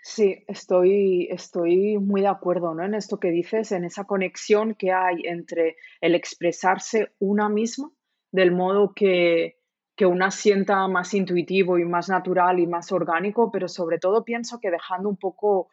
Sí, 0.10 0.46
estoy, 0.48 1.28
estoy 1.30 1.98
muy 1.98 2.22
de 2.22 2.28
acuerdo, 2.28 2.74
¿no? 2.74 2.86
En 2.86 2.94
esto 2.94 3.20
que 3.20 3.30
dices, 3.30 3.74
en 3.74 3.84
esa 3.84 4.06
conexión 4.06 4.74
que 4.76 4.94
hay 4.94 5.18
entre 5.26 5.76
el 6.00 6.16
expresarse 6.16 7.12
una 7.20 7.50
misma 7.50 7.92
del 8.32 8.54
modo 8.54 8.94
que, 8.96 9.58
que 9.98 10.06
una 10.06 10.32
sienta 10.32 10.88
más 10.88 11.14
intuitivo 11.14 11.78
y 11.78 11.84
más 11.84 12.08
natural 12.08 12.60
y 12.60 12.68
más 12.68 12.92
orgánico, 12.94 13.52
pero 13.52 13.68
sobre 13.68 14.00
todo 14.00 14.24
pienso 14.24 14.60
que 14.62 14.72
dejando 14.72 15.10
un 15.10 15.18
poco 15.18 15.68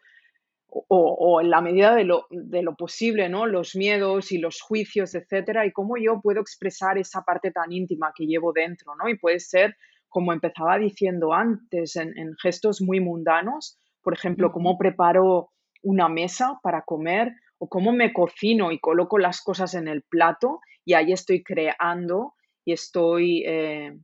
o, 0.67 0.83
o 0.89 1.41
en 1.41 1.49
la 1.49 1.61
medida 1.61 1.95
de 1.95 2.03
lo, 2.03 2.27
de 2.29 2.61
lo 2.61 2.75
posible, 2.75 3.29
¿no? 3.29 3.45
Los 3.45 3.75
miedos 3.75 4.31
y 4.31 4.37
los 4.37 4.61
juicios, 4.61 5.15
etcétera, 5.15 5.65
y 5.65 5.71
cómo 5.71 5.95
yo 5.97 6.19
puedo 6.21 6.41
expresar 6.41 6.97
esa 6.97 7.21
parte 7.21 7.51
tan 7.51 7.71
íntima 7.71 8.11
que 8.15 8.25
llevo 8.25 8.51
dentro, 8.53 8.93
¿no? 8.95 9.07
Y 9.07 9.17
puede 9.17 9.39
ser, 9.39 9.75
como 10.09 10.33
empezaba 10.33 10.77
diciendo 10.77 11.33
antes, 11.33 11.95
en, 11.95 12.17
en 12.17 12.35
gestos 12.41 12.81
muy 12.81 12.99
mundanos, 12.99 13.79
por 14.05 14.13
ejemplo, 14.13 14.51
cómo 14.51 14.77
preparo 14.77 15.49
una 15.81 16.07
mesa 16.07 16.59
para 16.61 16.83
comer 16.83 17.33
o 17.57 17.67
cómo 17.67 17.91
me 17.91 18.13
cocino 18.13 18.71
y 18.71 18.79
coloco 18.79 19.17
las 19.17 19.41
cosas 19.41 19.73
en 19.73 19.87
el 19.87 20.03
plato 20.03 20.59
y 20.85 20.93
ahí 20.93 21.11
estoy 21.11 21.41
creando 21.41 22.35
y 22.63 22.73
estoy, 22.73 23.43
eh, 23.47 23.97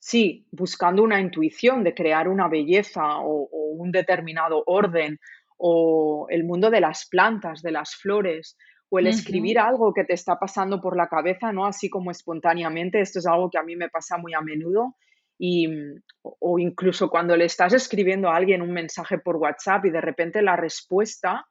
sí, 0.00 0.48
buscando 0.50 1.04
una 1.04 1.20
intuición 1.20 1.84
de 1.84 1.94
crear 1.94 2.28
una 2.28 2.48
belleza 2.48 3.20
o, 3.20 3.48
un 3.52 3.92
determinado 3.92 4.64
orden 4.66 5.20
o 5.56 6.26
el 6.28 6.42
mundo 6.42 6.68
de 6.68 6.80
las 6.80 7.06
plantas, 7.08 7.62
de 7.62 7.70
las 7.70 7.94
flores 7.94 8.58
o 8.88 8.98
el 8.98 9.06
escribir 9.06 9.60
algo 9.60 9.94
que 9.94 10.02
te 10.02 10.14
está 10.14 10.40
pasando 10.40 10.80
por 10.80 10.96
la 10.96 11.06
cabeza, 11.06 11.52
¿no? 11.52 11.66
Así 11.66 11.88
como 11.88 12.10
espontáneamente. 12.10 13.00
Esto 13.00 13.20
es 13.20 13.26
algo 13.26 13.48
que 13.48 13.58
a 13.58 13.62
mí 13.62 13.76
me 13.76 13.88
pasa 13.88 14.18
muy 14.18 14.34
a 14.34 14.40
menudo 14.40 14.96
y, 15.42 15.66
o 16.22 16.58
incluso 16.58 17.08
cuando 17.08 17.34
le 17.34 17.46
estás 17.46 17.72
escribiendo 17.72 18.28
a 18.28 18.36
alguien 18.36 18.60
un 18.60 18.72
mensaje 18.72 19.18
por 19.18 19.36
WhatsApp 19.36 19.86
y 19.86 19.90
de 19.90 20.02
repente 20.02 20.42
la 20.42 20.54
respuesta 20.54 21.46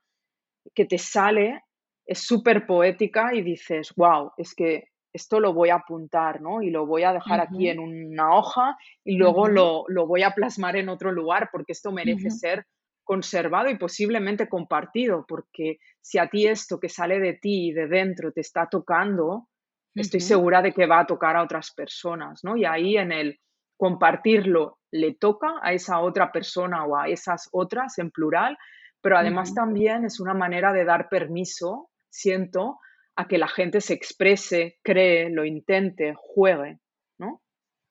que 0.75 0.85
te 0.85 0.99
sale 0.99 1.63
es 2.05 2.19
súper 2.19 2.67
poética 2.67 3.33
y 3.33 3.41
dices, 3.41 3.91
wow, 3.95 4.31
es 4.37 4.53
que 4.53 4.89
esto 5.11 5.39
lo 5.39 5.55
voy 5.55 5.69
a 5.69 5.77
apuntar, 5.77 6.39
¿no? 6.39 6.61
Y 6.61 6.69
lo 6.69 6.85
voy 6.85 7.01
a 7.01 7.13
dejar 7.13 7.39
aquí 7.39 7.67
en 7.67 7.79
una 7.79 8.35
hoja 8.37 8.77
y 9.03 9.17
luego 9.17 9.47
lo, 9.47 9.85
voy 10.05 10.21
a 10.21 10.35
plasmar 10.35 10.75
en 10.75 10.87
otro 10.87 11.11
lugar 11.11 11.49
porque 11.51 11.71
esto 11.71 11.91
merece 11.91 12.29
ser 12.29 12.67
conservado 13.03 13.71
y 13.71 13.77
posiblemente 13.79 14.47
compartido, 14.47 15.25
porque 15.27 15.79
si 15.99 16.19
a 16.19 16.29
ti 16.29 16.45
esto 16.45 16.79
que 16.79 16.89
sale 16.89 17.19
de 17.19 17.33
ti 17.33 17.69
y 17.69 17.71
de 17.71 17.87
dentro 17.87 18.31
te 18.31 18.41
está 18.41 18.67
tocando, 18.69 19.49
estoy 19.95 20.19
segura 20.19 20.61
de 20.61 20.73
que 20.73 20.85
va 20.85 20.99
a 20.99 21.07
tocar 21.07 21.35
a 21.35 21.41
otras 21.41 21.73
personas, 21.73 22.43
¿no? 22.43 22.55
Y 22.55 22.65
ahí 22.65 22.95
en 22.95 23.11
el 23.11 23.39
compartirlo 23.79 24.77
le 24.91 25.13
toca 25.13 25.53
a 25.61 25.71
esa 25.71 26.01
otra 26.01 26.33
persona 26.33 26.83
o 26.83 26.97
a 26.97 27.07
esas 27.07 27.47
otras 27.53 27.97
en 27.97 28.11
plural, 28.11 28.57
pero 28.99 29.17
además 29.17 29.53
también 29.53 30.03
es 30.03 30.19
una 30.19 30.33
manera 30.33 30.73
de 30.73 30.83
dar 30.83 31.07
permiso, 31.07 31.89
siento, 32.09 32.79
a 33.15 33.29
que 33.29 33.37
la 33.37 33.47
gente 33.47 33.79
se 33.79 33.93
exprese, 33.93 34.79
cree, 34.83 35.29
lo 35.29 35.45
intente, 35.45 36.13
juegue, 36.17 36.79
¿no? 37.17 37.41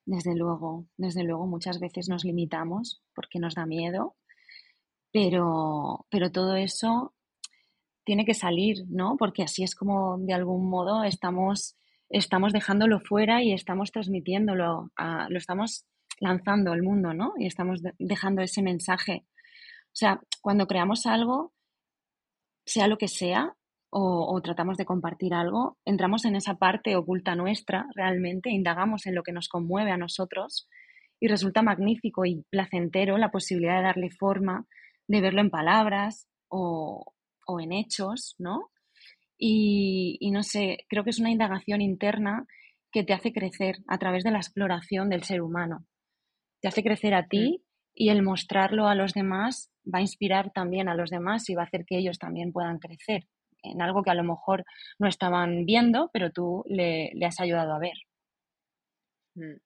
Desde 0.05 0.37
luego, 0.37 0.85
desde 0.99 1.25
luego 1.25 1.47
muchas 1.47 1.81
veces 1.81 2.11
nos 2.11 2.23
limitamos 2.23 3.03
porque 3.15 3.39
nos 3.39 3.55
da 3.55 3.65
miedo, 3.65 4.15
pero, 5.11 6.05
pero 6.11 6.31
todo 6.31 6.55
eso 6.57 7.15
tiene 8.05 8.27
que 8.27 8.35
salir, 8.35 8.85
¿no? 8.91 9.17
Porque 9.17 9.43
así 9.43 9.63
es 9.63 9.75
como 9.75 10.19
de 10.19 10.35
algún 10.35 10.69
modo 10.69 11.03
estamos 11.05 11.79
estamos 12.11 12.53
dejándolo 12.53 13.01
fuera 13.01 13.43
y 13.43 13.53
estamos 13.53 13.93
transmitiéndolo, 13.93 14.91
lo 15.29 15.39
estamos 15.39 15.85
lanzando 16.21 16.73
al 16.73 16.83
mundo, 16.83 17.15
¿no? 17.15 17.35
Y 17.39 17.47
estamos 17.47 17.81
dejando 17.99 18.43
ese 18.43 18.63
mensaje. 18.63 19.25
O 19.87 19.97
sea, 19.99 20.21
cuando 20.41 20.67
creamos 20.67 21.07
algo, 21.07 21.53
sea 22.65 22.89
lo 22.89 22.99
que 22.99 23.09
sea, 23.09 23.55
o, 23.91 24.41
tratamos 24.43 24.77
de 24.77 24.85
compartir 24.85 25.33
algo, 25.33 25.79
entramos 25.85 26.25
en 26.27 26.37
esa 26.37 26.55
parte 26.57 26.95
oculta 26.97 27.35
nuestra 27.35 27.87
realmente, 27.95 28.51
indagamos 28.51 29.07
en 29.07 29.15
lo 29.15 29.23
que 29.23 29.33
nos 29.33 29.49
conmueve 29.49 29.91
a 29.91 29.97
nosotros 29.97 30.69
y 31.21 31.29
resulta 31.29 31.63
magnífico 31.63 32.27
y 32.27 32.45
placentero 32.51 33.17
la 33.17 33.31
posibilidad 33.31 33.79
de 33.79 33.85
darle 33.85 34.11
forma, 34.11 34.67
de 35.07 35.21
verlo 35.21 35.41
en 35.41 35.51
palabras 35.51 36.29
o, 36.49 37.15
o 37.47 37.61
en 37.61 37.73
hechos, 37.73 38.35
¿no? 38.39 38.71
Y, 39.39 40.31
no 40.33 40.43
sé, 40.43 40.85
creo 40.89 41.05
que 41.05 41.11
es 41.11 41.21
una 41.21 41.31
indagación 41.31 41.81
interna 41.81 42.47
que 42.91 43.05
te 43.05 43.13
hace 43.13 43.33
crecer 43.33 43.77
a 43.87 43.99
través 43.99 44.25
de 44.25 44.33
la 44.33 44.39
exploración 44.39 45.09
del 45.09 45.23
ser 45.23 45.43
humano. 45.43 45.87
Te 46.61 46.69
hace 46.69 46.83
crecer 46.83 47.15
a 47.15 47.29
ti 47.29 47.63
y 47.95 48.09
el 48.09 48.23
mostrarlo 48.23 48.89
a 48.89 48.95
los 48.95 49.13
demás 49.13 49.71
va 49.85 49.99
a 49.99 50.03
inspirar 50.03 50.53
también 50.53 50.89
a 50.89 50.95
los 50.95 51.11
demás 51.11 51.49
y 51.49 51.55
va 51.55 51.63
a 51.63 51.67
hacer 51.67 51.85
que 51.87 51.99
ellos 51.99 52.19
también 52.19 52.53
puedan 52.53 52.79
crecer 52.79 53.25
en 53.63 53.83
algo 53.83 54.03
que 54.03 54.11
a 54.11 54.15
lo 54.15 54.25
mejor 54.25 54.65
no 54.99 55.09
estaban 55.09 55.65
viendo, 55.65 56.11
pero 56.13 56.31
tú 56.31 56.65
le, 56.67 57.13
has 57.25 57.41
ayudado 57.41 57.75
a 57.75 57.79
ver. 57.79 57.95
Mm. 59.35 59.57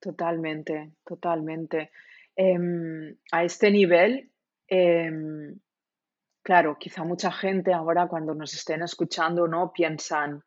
Totalmente, 0.00 0.92
totalmente. 1.04 1.90
Em, 2.36 3.16
a 3.32 3.44
este 3.44 3.70
nivel, 3.70 4.30
em, 4.68 5.58
Claro, 6.44 6.76
quizá 6.78 7.04
mucha 7.04 7.32
gente 7.32 7.72
ahora 7.72 8.06
cuando 8.06 8.34
nos 8.34 8.52
estén 8.52 8.82
escuchando, 8.82 9.48
¿no? 9.48 9.72
Piensan, 9.72 10.44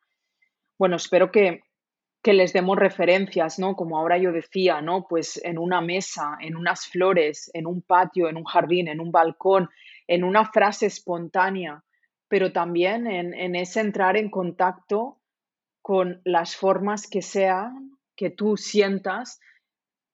bueno, 0.77 0.95
espero 0.95 1.31
que, 1.31 1.63
que 2.21 2.33
les 2.33 2.53
demos 2.53 2.77
referencias, 2.77 3.57
¿no? 3.57 3.75
Como 3.75 3.97
ahora 3.97 4.19
yo 4.19 4.31
decía, 4.31 4.79
¿no? 4.79 5.07
Pues 5.07 5.41
en 5.43 5.57
una 5.57 5.81
mesa, 5.81 6.37
en 6.39 6.55
unas 6.55 6.85
flores, 6.85 7.49
en 7.51 7.65
un 7.65 7.81
patio, 7.81 8.29
en 8.29 8.37
un 8.37 8.43
jardín, 8.43 8.87
en 8.89 8.99
un 8.99 9.11
balcón, 9.11 9.69
en 10.05 10.23
una 10.23 10.45
frase 10.45 10.85
espontánea, 10.85 11.83
pero 12.27 12.51
también 12.51 13.07
en, 13.07 13.33
en 13.33 13.55
ese 13.55 13.79
entrar 13.79 14.17
en 14.17 14.29
contacto 14.29 15.17
con 15.81 16.21
las 16.25 16.55
formas 16.55 17.07
que 17.07 17.23
sean, 17.23 17.97
que 18.15 18.29
tú 18.29 18.55
sientas, 18.55 19.39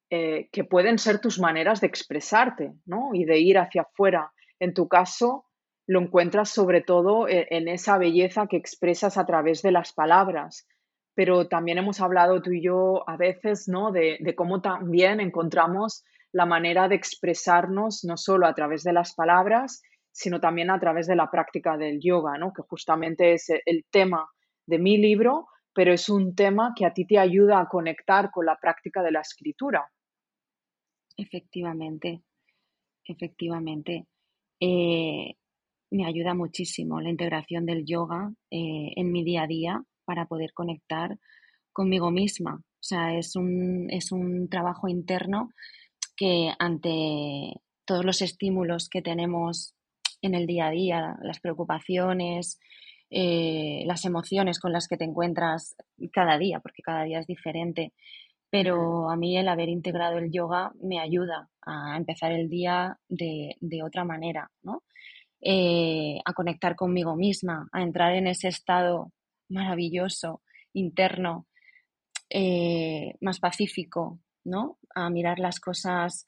eh, 0.09 0.47
que 0.49 0.63
pueden 0.63 0.97
ser 0.97 1.19
tus 1.19 1.39
maneras 1.39 1.81
de 1.81 1.87
expresarte, 1.87 2.71
¿no? 2.85 3.09
Y 3.13 3.25
de 3.25 3.39
ir 3.39 3.57
hacia 3.57 3.81
afuera. 3.81 4.31
En 4.59 4.73
tu 4.73 4.87
caso, 4.87 5.45
lo 5.87 6.01
encuentras 6.01 6.49
sobre 6.49 6.81
todo 6.81 7.27
e, 7.27 7.47
en, 7.51 7.67
esa 7.67 7.97
belleza 7.97 8.47
que 8.47 8.57
expresas 8.57 9.17
a 9.17 9.25
través 9.25 9.61
de 9.61 9.71
las 9.71 9.93
palabras. 9.93 10.67
Pero 11.15 11.47
también 11.47 11.77
hemos 11.77 12.01
hablado 12.01 12.41
tú 12.41 12.51
y 12.51 12.63
yo 12.63 13.07
a 13.07 13.17
veces, 13.17 13.67
¿no? 13.67 13.91
De, 13.91 14.33
cómo 14.35 14.61
también 14.61 15.19
encontramos 15.19 16.03
la 16.31 16.45
manera 16.45 16.87
de 16.87 16.95
expresarnos 16.95 18.03
no 18.03 18.17
solo 18.17 18.47
a 18.47 18.55
través 18.55 18.83
de 18.83 18.93
las 18.93 19.13
palabras, 19.13 19.83
sino 20.11 20.39
también 20.39 20.71
a 20.71 20.79
través 20.79 21.05
de 21.07 21.15
la 21.15 21.29
práctica 21.29 21.77
del 21.77 21.99
yoga, 22.01 22.37
¿no? 22.37 22.53
que 22.53 22.63
justamente 22.63 23.33
es 23.33 23.49
el 23.49 23.85
tema 23.91 24.27
de 24.65 24.79
mi 24.79 24.97
libro, 24.97 25.47
pero 25.73 25.93
es 25.93 26.09
un 26.09 26.33
tema 26.33 26.73
que 26.75 26.85
a 26.85 26.93
ti 26.93 27.05
te 27.05 27.19
ayuda 27.19 27.59
a 27.59 27.67
conectar 27.67 28.31
con 28.31 28.45
la 28.45 28.57
práctica 28.57 29.03
de 29.03 29.11
la 29.11 29.21
escritura. 29.21 29.87
Efectivamente, 31.17 32.23
efectivamente. 33.05 34.07
Eh, 34.59 35.35
me 35.93 36.05
ayuda 36.07 36.33
muchísimo 36.33 36.99
la 36.99 37.09
integración 37.09 37.65
del 37.65 37.85
yoga 37.85 38.33
eh, 38.49 38.93
en 38.95 39.11
mi 39.11 39.23
día 39.23 39.43
a 39.43 39.47
día 39.47 39.83
para 40.05 40.25
poder 40.25 40.51
conectar 40.53 41.19
conmigo 41.71 42.09
misma. 42.09 42.55
O 42.55 42.83
sea, 42.85 43.15
es 43.15 43.35
un, 43.35 43.89
es 43.91 44.11
un 44.11 44.49
trabajo 44.49 44.87
interno 44.87 45.51
que 46.15 46.51
ante 46.57 47.61
todos 47.85 48.03
los 48.03 48.21
estímulos 48.21 48.89
que 48.89 49.01
tenemos 49.01 49.75
en 50.21 50.33
el 50.33 50.47
día 50.47 50.67
a 50.67 50.71
día, 50.71 51.15
las 51.21 51.39
preocupaciones, 51.39 52.59
eh, 53.09 53.83
las 53.85 54.05
emociones 54.05 54.59
con 54.59 54.71
las 54.71 54.87
que 54.87 54.97
te 54.97 55.03
encuentras 55.03 55.75
cada 56.11 56.39
día, 56.39 56.59
porque 56.59 56.81
cada 56.81 57.03
día 57.03 57.19
es 57.19 57.27
diferente. 57.27 57.93
Pero 58.49 59.09
a 59.09 59.15
mí 59.15 59.37
el 59.37 59.47
haber 59.47 59.69
integrado 59.69 60.17
el 60.17 60.31
yoga 60.31 60.71
me 60.81 60.99
ayuda 60.99 61.49
a 61.61 61.97
empezar 61.97 62.31
el 62.31 62.49
día 62.49 62.97
de, 63.09 63.55
otra 63.83 64.05
manera, 64.05 64.49
¿no? 64.63 64.83
Eh, 65.45 66.19
a 66.23 66.33
conectar 66.33 66.75
conmigo 66.75 67.15
misma, 67.15 67.67
a 67.73 67.81
entrar 67.81 68.15
en 68.15 68.27
ese 68.27 68.47
estado 68.47 69.11
maravilloso, 69.49 70.41
interno, 70.73 71.47
eh, 72.29 73.15
más 73.19 73.39
pacífico, 73.39 74.19
¿no? 74.45 74.79
A 74.95 75.09
mirar 75.09 75.39
las 75.39 75.59
cosas 75.59 76.25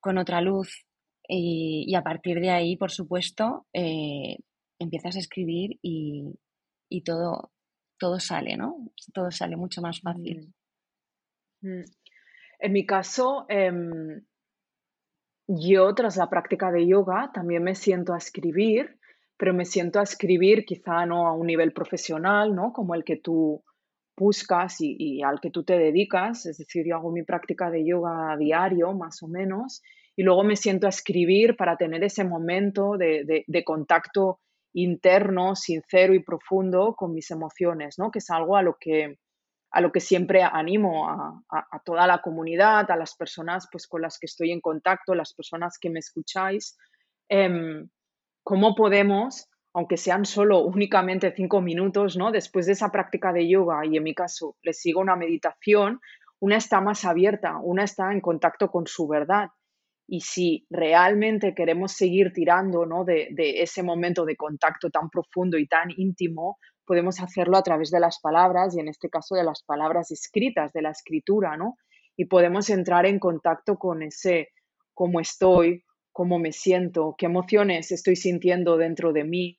con 0.00 0.16
otra 0.18 0.40
luz, 0.40 0.86
y, 1.28 1.94
a 1.94 2.02
partir 2.02 2.40
de 2.40 2.50
ahí, 2.50 2.76
por 2.76 2.90
supuesto, 2.90 3.66
eh, 3.72 4.36
empiezas 4.78 5.16
a 5.16 5.18
escribir 5.18 5.78
y, 5.82 6.34
todo, 7.04 7.52
todo 7.98 8.20
sale, 8.20 8.56
¿no? 8.56 8.92
Todo 9.14 9.30
sale 9.30 9.56
mucho 9.56 9.80
más 9.80 10.00
fácil. 10.00 10.52
Mm. 11.62 11.78
Mm. 11.80 11.84
En 12.60 12.72
mi 12.72 12.86
caso, 12.86 13.46
em, 13.48 14.24
yo 15.46 15.94
tras 15.94 16.16
la 16.16 16.28
práctica 16.28 16.70
de 16.70 16.86
yoga 16.86 17.30
también 17.32 17.62
me 17.62 17.74
siento 17.74 18.14
a 18.14 18.18
escribir, 18.18 18.98
pero 19.36 19.54
me 19.54 19.64
siento 19.64 19.98
a 19.98 20.04
escribir 20.04 20.64
quizá 20.64 21.04
no 21.06 21.26
a 21.26 21.32
un 21.32 21.46
nivel 21.46 21.72
profesional, 21.72 22.54
¿no? 22.54 22.72
Como 22.72 22.94
el 22.94 23.04
que 23.04 23.16
tú 23.16 23.62
buscas 24.16 24.76
y, 24.80 25.22
al 25.22 25.40
que 25.40 25.50
tú 25.50 25.64
te 25.64 25.78
dedicas, 25.78 26.46
es 26.46 26.58
decir, 26.58 26.84
yo 26.86 26.96
hago 26.96 27.10
mi 27.10 27.22
práctica 27.22 27.70
de 27.70 27.84
yoga 27.84 28.32
a 28.32 28.36
diario, 28.36 28.92
más 28.92 29.22
o 29.22 29.28
menos, 29.28 29.82
y 30.14 30.22
luego 30.22 30.44
me 30.44 30.56
siento 30.56 30.86
a 30.86 30.90
escribir 30.90 31.56
para 31.56 31.76
tener 31.76 32.04
ese 32.04 32.24
momento 32.24 32.96
de, 32.96 33.62
contacto 33.64 34.40
interno, 34.74 35.54
sincero 35.54 36.14
y 36.14 36.22
profundo 36.22 36.94
con 36.94 37.12
mis 37.12 37.30
emociones, 37.30 37.98
¿no? 37.98 38.10
que 38.10 38.20
es 38.20 38.30
algo 38.30 38.56
a 38.56 38.62
lo 38.62 38.76
que, 38.78 39.18
a 39.72 39.80
lo 39.80 39.90
que 39.90 40.00
siempre 40.00 40.42
animo 40.42 41.08
a, 41.08 41.82
toda 41.84 42.06
la 42.06 42.20
comunidad, 42.20 42.90
a 42.90 42.96
las 42.96 43.16
personas 43.16 43.68
pues, 43.72 43.86
con 43.86 44.02
las 44.02 44.18
que 44.18 44.26
estoy 44.26 44.52
en 44.52 44.60
contacto, 44.60 45.14
las 45.14 45.32
personas 45.32 45.78
que 45.80 45.88
me 45.88 45.98
escucháis, 45.98 46.76
em, 47.28 47.88
cómo 48.44 48.74
podemos, 48.74 49.48
aunque 49.72 49.96
sean 49.96 50.26
solo 50.26 50.60
únicamente 50.60 51.32
cinco 51.34 51.62
minutos, 51.62 52.18
¿no? 52.18 52.30
después 52.30 52.66
de 52.66 52.72
esa 52.72 52.92
práctica 52.92 53.32
de 53.32 53.48
yoga 53.48 53.86
y 53.86 53.96
en 53.96 54.02
mi 54.02 54.14
caso 54.14 54.56
les 54.62 54.78
sigo 54.78 55.00
una 55.00 55.16
meditación, 55.16 56.00
una 56.38 56.56
está 56.56 56.82
más 56.82 57.06
abierta, 57.06 57.56
una 57.56 57.84
está 57.84 58.12
en 58.12 58.20
contacto 58.20 58.70
con 58.70 58.86
su 58.86 59.08
verdad 59.08 59.48
y 60.06 60.20
si 60.20 60.66
realmente 60.70 61.54
queremos 61.54 61.92
seguir 61.92 62.32
tirando 62.32 62.84
¿no? 62.86 63.04
de, 63.04 63.28
ese 63.36 63.82
momento 63.82 64.24
de 64.24 64.36
contacto 64.36 64.90
tan 64.90 65.08
profundo 65.08 65.58
y 65.58 65.66
tan 65.66 65.88
íntimo, 65.96 66.58
podemos 66.84 67.20
hacerlo 67.20 67.56
a 67.56 67.62
través 67.62 67.90
de 67.90 68.00
las 68.00 68.20
palabras 68.20 68.76
y 68.76 68.80
en 68.80 68.88
este 68.88 69.08
caso 69.08 69.34
de 69.34 69.44
las 69.44 69.62
palabras 69.62 70.10
escritas, 70.10 70.72
de 70.72 70.82
la 70.82 70.90
escritura, 70.90 71.56
¿no? 71.56 71.76
Y 72.16 72.26
podemos 72.26 72.68
entrar 72.68 73.06
en 73.06 73.18
contacto 73.18 73.76
con 73.76 74.02
ese 74.02 74.48
cómo 74.92 75.20
estoy, 75.20 75.84
cómo 76.10 76.38
me 76.38 76.52
siento, 76.52 77.14
qué 77.16 77.26
emociones 77.26 77.90
estoy 77.92 78.16
sintiendo 78.16 78.76
dentro 78.76 79.12
de 79.12 79.24
mí. 79.24 79.58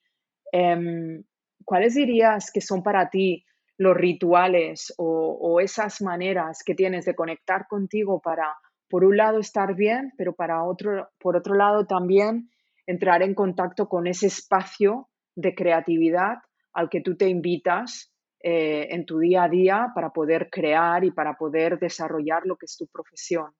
Em, 0.51 1.23
¿Cuáles 1.65 1.95
dirías 1.95 2.51
que 2.51 2.61
son 2.61 2.83
para 2.83 3.09
ti 3.09 3.43
los 3.77 3.95
rituales 3.95 4.93
o 4.97 5.59
esas 5.59 6.01
maneras 6.01 6.61
que 6.63 6.75
tienes 6.75 7.05
de 7.05 7.15
conectar 7.15 7.65
contigo 7.67 8.21
para 8.21 8.53
por 8.93 9.05
un 9.05 9.17
lado 9.17 9.39
estar 9.39 9.73
bien, 9.73 10.13
pero 10.19 10.35
para 10.35 10.63
otro, 10.63 11.09
por 11.17 11.35
otro 11.35 11.55
lado 11.55 11.87
también 11.87 12.51
entrar 12.85 13.23
en 13.23 13.33
contacto 13.33 13.89
con 13.89 14.05
ese 14.05 14.27
espacio 14.27 15.09
de 15.35 15.55
creatividad 15.55 16.35
al 16.73 16.91
que 16.91 17.01
tú 17.01 17.17
te 17.17 17.27
invitas 17.27 18.13
eh, 18.39 18.89
en 18.91 19.03
tu 19.07 19.17
día 19.17 19.45
a 19.45 19.49
día 19.49 19.87
para 19.95 20.11
poder 20.11 20.47
crear 20.51 21.03
y 21.03 21.09
para 21.09 21.33
poder 21.33 21.79
desarrollar 21.79 22.43
lo 22.45 22.55
que 22.55 22.67
es 22.67 22.77
tu 22.77 22.85
profesión. 22.85 23.51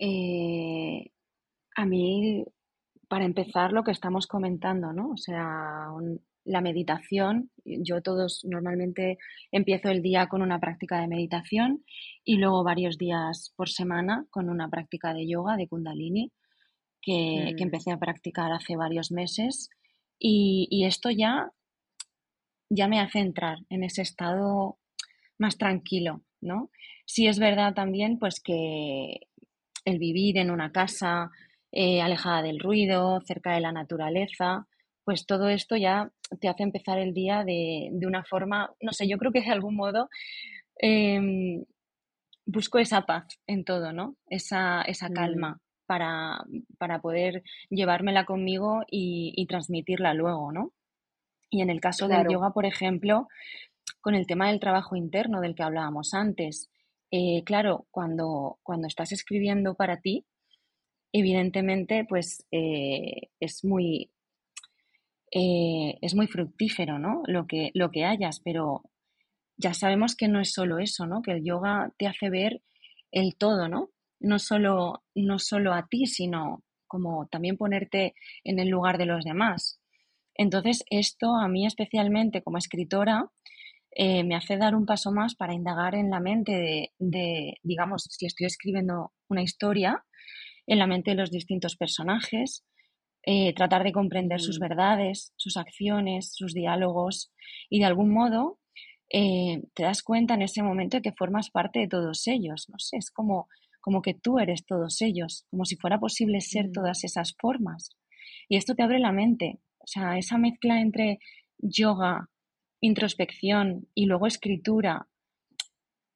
Eh, 0.00 1.12
a 1.76 1.86
mí, 1.86 2.44
para 3.06 3.24
empezar, 3.24 3.72
lo 3.72 3.84
que 3.84 3.92
estamos 3.92 4.26
comentando, 4.26 4.92
¿no? 4.92 5.10
O 5.10 5.16
sea, 5.16 5.86
la 6.48 6.62
meditación. 6.62 7.50
Yo 7.64 8.00
todos 8.02 8.44
normalmente 8.44 9.18
empiezo 9.52 9.90
el 9.90 10.02
día 10.02 10.26
con 10.28 10.42
una 10.42 10.58
práctica 10.58 11.00
de 11.00 11.06
meditación 11.06 11.84
y 12.24 12.36
luego 12.36 12.64
varios 12.64 12.96
días 12.96 13.52
por 13.54 13.68
semana 13.68 14.24
con 14.30 14.48
una 14.48 14.68
práctica 14.68 15.12
de 15.12 15.28
yoga, 15.28 15.56
de 15.56 15.68
kundalini, 15.68 16.32
que, 17.02 17.54
mm. 17.54 17.62
empecé 17.62 17.92
a 17.92 17.98
practicar 17.98 18.50
hace 18.52 18.76
varios 18.76 19.12
meses. 19.12 19.68
Y, 20.18 20.84
esto 20.84 21.10
ya, 21.10 21.52
ya 22.70 22.88
me 22.88 22.98
hace 22.98 23.20
entrar 23.20 23.58
en 23.68 23.84
ese 23.84 24.02
estado 24.02 24.78
más 25.38 25.58
tranquilo, 25.58 26.22
¿no? 26.40 26.70
Sí 27.04 27.26
es 27.26 27.38
verdad 27.38 27.74
también 27.74 28.18
pues 28.18 28.40
que 28.40 29.20
el 29.84 29.98
vivir 29.98 30.38
en 30.38 30.50
una 30.50 30.72
casa 30.72 31.30
eh, 31.70 32.00
alejada 32.00 32.42
del 32.42 32.58
ruido, 32.58 33.20
cerca 33.20 33.54
de 33.54 33.60
la 33.60 33.70
naturaleza, 33.70 34.66
pues 35.08 35.24
todo 35.24 35.48
esto 35.48 35.74
ya 35.74 36.12
te 36.38 36.48
hace 36.48 36.64
empezar 36.64 36.98
el 36.98 37.14
día 37.14 37.42
de, 37.42 37.88
una 38.06 38.24
forma, 38.24 38.74
no 38.82 38.92
sé, 38.92 39.08
yo 39.08 39.16
creo 39.16 39.32
que 39.32 39.40
de 39.40 39.50
algún 39.50 39.74
modo 39.74 40.10
em, 40.76 41.64
busco 42.44 42.78
esa 42.78 43.06
paz 43.06 43.24
en 43.46 43.64
todo, 43.64 43.94
¿no? 43.94 44.16
Esa, 44.26 44.82
esa 44.82 45.08
mm. 45.08 45.12
calma 45.14 45.60
para, 45.86 46.44
para, 46.76 47.00
poder 47.00 47.42
llevármela 47.70 48.26
conmigo 48.26 48.82
y, 48.90 49.46
transmitirla 49.48 50.12
luego, 50.12 50.52
¿no? 50.52 50.74
Y 51.48 51.62
en 51.62 51.70
el 51.70 51.80
caso 51.80 52.06
del 52.06 52.28
yoga, 52.28 52.50
por 52.50 52.66
ejemplo, 52.66 53.28
con 54.02 54.14
el 54.14 54.26
tema 54.26 54.48
del 54.48 54.60
trabajo 54.60 54.94
interno 54.94 55.40
del 55.40 55.54
que 55.54 55.62
hablábamos 55.62 56.12
antes, 56.12 56.68
eh, 57.10 57.44
claro, 57.44 57.86
cuando, 57.90 58.58
cuando 58.62 58.86
estás 58.86 59.10
escribiendo 59.12 59.74
para 59.74 60.02
ti, 60.02 60.26
evidentemente, 61.14 62.04
pues 62.06 62.44
eh, 62.50 63.30
es 63.40 63.64
muy, 63.64 64.10
eh, 65.30 65.98
es 66.00 66.14
muy 66.14 66.26
fructífero, 66.26 66.98
¿no? 66.98 67.22
Lo 67.26 67.46
que, 67.46 67.70
lo 67.74 67.90
que 67.90 68.04
hayas, 68.04 68.40
pero 68.40 68.82
ya 69.56 69.74
sabemos 69.74 70.16
que 70.16 70.28
no 70.28 70.40
es 70.40 70.52
solo 70.52 70.78
eso, 70.78 71.06
¿no? 71.06 71.22
Que 71.22 71.32
el 71.32 71.44
yoga 71.44 71.92
te 71.98 72.06
hace 72.06 72.30
ver 72.30 72.62
el 73.10 73.36
todo, 73.36 73.68
¿no? 73.68 73.90
No 74.20 74.38
solo, 74.38 75.04
no 75.14 75.38
solo 75.38 75.72
a 75.74 75.86
ti, 75.88 76.06
sino 76.06 76.62
como 76.86 77.26
también 77.28 77.56
ponerte 77.56 78.14
en 78.44 78.58
el 78.58 78.68
lugar 78.68 78.98
de 78.98 79.06
los 79.06 79.24
demás. 79.24 79.80
Entonces, 80.34 80.84
esto 80.90 81.34
a 81.34 81.48
mí 81.48 81.66
especialmente 81.66 82.42
como 82.42 82.58
escritora 82.58 83.30
eh, 83.90 84.24
me 84.24 84.36
hace 84.36 84.56
dar 84.56 84.74
un 84.74 84.86
paso 84.86 85.10
más 85.12 85.34
para 85.34 85.54
indagar 85.54 85.94
en 85.94 86.10
la 86.10 86.20
mente 86.20 86.52
de, 86.52 86.92
de, 86.98 87.54
digamos, 87.62 88.04
si 88.10 88.26
estoy 88.26 88.46
escribiendo 88.46 89.12
una 89.28 89.42
historia, 89.42 90.04
en 90.68 90.78
la 90.78 90.86
mente 90.86 91.12
de 91.12 91.16
los 91.16 91.30
distintos 91.30 91.76
personajes, 91.76 92.62
eh, 93.30 93.52
tratar 93.52 93.84
de 93.84 93.92
comprender 93.92 94.40
sus 94.40 94.58
mm. 94.58 94.62
verdades, 94.62 95.34
sus 95.36 95.58
acciones, 95.58 96.32
sus 96.32 96.54
diálogos 96.54 97.30
y 97.68 97.78
de 97.78 97.84
algún 97.84 98.10
modo 98.10 98.58
eh, 99.12 99.64
te 99.74 99.82
das 99.82 100.02
cuenta 100.02 100.32
en 100.32 100.40
ese 100.40 100.62
momento 100.62 100.96
de 100.96 101.02
que 101.02 101.12
formas 101.12 101.50
parte 101.50 101.80
de 101.80 101.88
todos 101.88 102.26
ellos. 102.26 102.70
No 102.70 102.78
sé, 102.78 102.96
es 102.96 103.10
como, 103.10 103.46
como 103.82 104.00
que 104.00 104.14
tú 104.14 104.38
eres 104.38 104.64
todos 104.64 105.02
ellos, 105.02 105.44
como 105.50 105.66
si 105.66 105.76
fuera 105.76 106.00
posible 106.00 106.40
ser 106.40 106.68
mm. 106.68 106.72
todas 106.72 107.04
esas 107.04 107.34
formas. 107.38 107.90
Y 108.48 108.56
esto 108.56 108.74
te 108.74 108.82
abre 108.82 108.98
la 108.98 109.12
mente. 109.12 109.60
O 109.76 109.86
sea, 109.86 110.16
esa 110.16 110.38
mezcla 110.38 110.80
entre 110.80 111.18
yoga, 111.58 112.30
introspección 112.80 113.88
y 113.92 114.06
luego 114.06 114.26
escritura, 114.26 115.06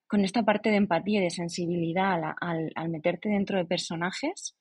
con 0.06 0.24
esta 0.24 0.44
parte 0.44 0.70
de 0.70 0.76
empatía 0.76 1.20
y 1.20 1.24
de 1.24 1.30
sensibilidad 1.30 2.34
al 2.40 2.88
meterte 2.88 3.28
dentro 3.28 3.58
de 3.58 3.66
personajes, 3.66 4.56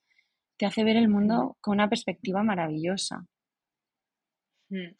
te 0.62 0.66
hace 0.66 0.84
ver 0.84 0.96
el 0.96 1.08
mundo 1.08 1.56
con 1.60 1.74
una 1.74 1.88
perspectiva 1.88 2.44
maravillosa. 2.44 3.26
Mm. 4.70 4.94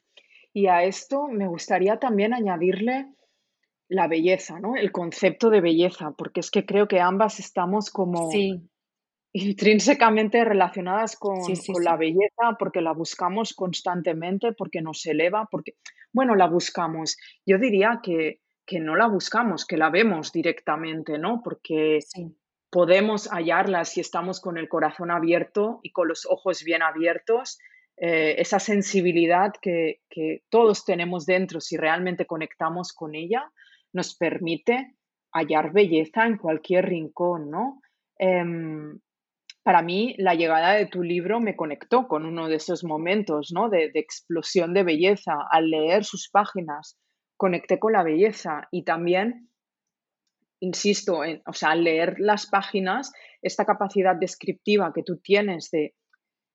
Y 0.55 0.67
a 0.67 0.83
esto 0.83 1.29
me 1.29 1.47
gustaría 1.47 2.01
también 2.01 2.35
añadirle 2.35 3.15
la 3.89 4.09
belleza, 4.09 4.59
¿no? 4.59 4.75
El 4.75 4.91
concepto 4.91 5.51
de 5.51 5.61
belleza, 5.61 6.15
porque 6.19 6.41
es 6.41 6.51
que 6.51 6.67
creo 6.67 6.89
que 6.89 6.99
ambas 6.99 7.39
estamos 7.39 7.91
como 7.91 8.29
intrínsecamente 9.33 10.45
relacionadas 10.45 11.17
con, 11.17 11.39
la 11.81 11.97
belleza, 11.97 12.57
porque 12.59 12.81
la 12.81 12.93
buscamos 12.93 13.55
constantemente, 13.55 14.55
porque 14.55 14.83
nos 14.83 15.07
eleva, 15.07 15.47
porque, 15.49 15.75
bueno, 16.13 16.35
la 16.35 16.49
buscamos. 16.49 17.17
Yo 17.47 17.59
diría 17.59 18.01
que, 18.03 18.41
que 18.67 18.81
no 18.81 18.97
la 18.97 19.07
buscamos, 19.07 19.65
que 19.65 19.77
la 19.77 19.91
vemos 19.91 20.33
directamente, 20.33 21.19
¿no? 21.19 21.41
Porque 21.41 22.01
podemos 22.73 23.29
hallarla 23.29 23.85
si 23.85 24.01
estamos 24.01 24.41
con 24.41 24.57
el 24.57 24.67
corazón 24.67 25.11
abierto 25.11 25.81
y 25.83 25.93
con 25.93 26.09
los 26.09 26.27
ojos 26.27 26.65
bien 26.65 26.83
abiertos. 26.83 27.59
Eh, 27.99 28.37
esa 28.39 28.59
sensibilidad 28.59 29.53
que, 29.61 30.01
todos 30.49 30.87
tenemos 30.87 31.27
dentro, 31.27 31.61
si 31.61 31.77
realmente 31.77 32.25
conectamos 32.25 32.95
con 32.95 33.15
ella, 33.15 33.53
nos 33.93 34.17
permite 34.17 34.97
hallar 35.35 35.75
belleza 35.75 36.27
en 36.27 36.39
cualquier 36.39 36.87
rincón, 36.87 37.51
¿no? 37.51 37.83
Em, 38.19 38.99
para 39.63 39.83
mí, 39.83 40.15
la 40.17 40.35
llegada 40.35 40.73
de 40.73 40.87
tu 40.87 41.03
libro 41.03 41.41
me 41.41 41.55
conectó 41.55 42.09
con 42.09 42.25
uno 42.25 42.49
de 42.49 42.57
esos 42.57 42.85
momentos, 42.85 43.53
¿no? 43.53 43.69
De, 43.69 43.91
explosión 43.95 44.73
de 44.73 44.83
belleza. 44.83 45.35
Al 45.51 45.69
leer 45.69 46.05
sus 46.05 46.31
páginas, 46.31 46.99
conecté 47.37 47.79
con 47.79 47.93
la 47.93 48.03
belleza 48.03 48.67
y 48.71 48.85
también, 48.85 49.51
insisto, 50.63 51.25
en, 51.25 51.43
o 51.45 51.53
sea, 51.53 51.71
al 51.71 51.83
leer 51.83 52.21
las 52.21 52.47
páginas, 52.47 53.13
esta 53.43 53.65
capacidad 53.65 54.15
descriptiva 54.15 54.93
que 54.95 55.03
tú 55.03 55.19
tienes 55.19 55.71
de, 55.71 55.95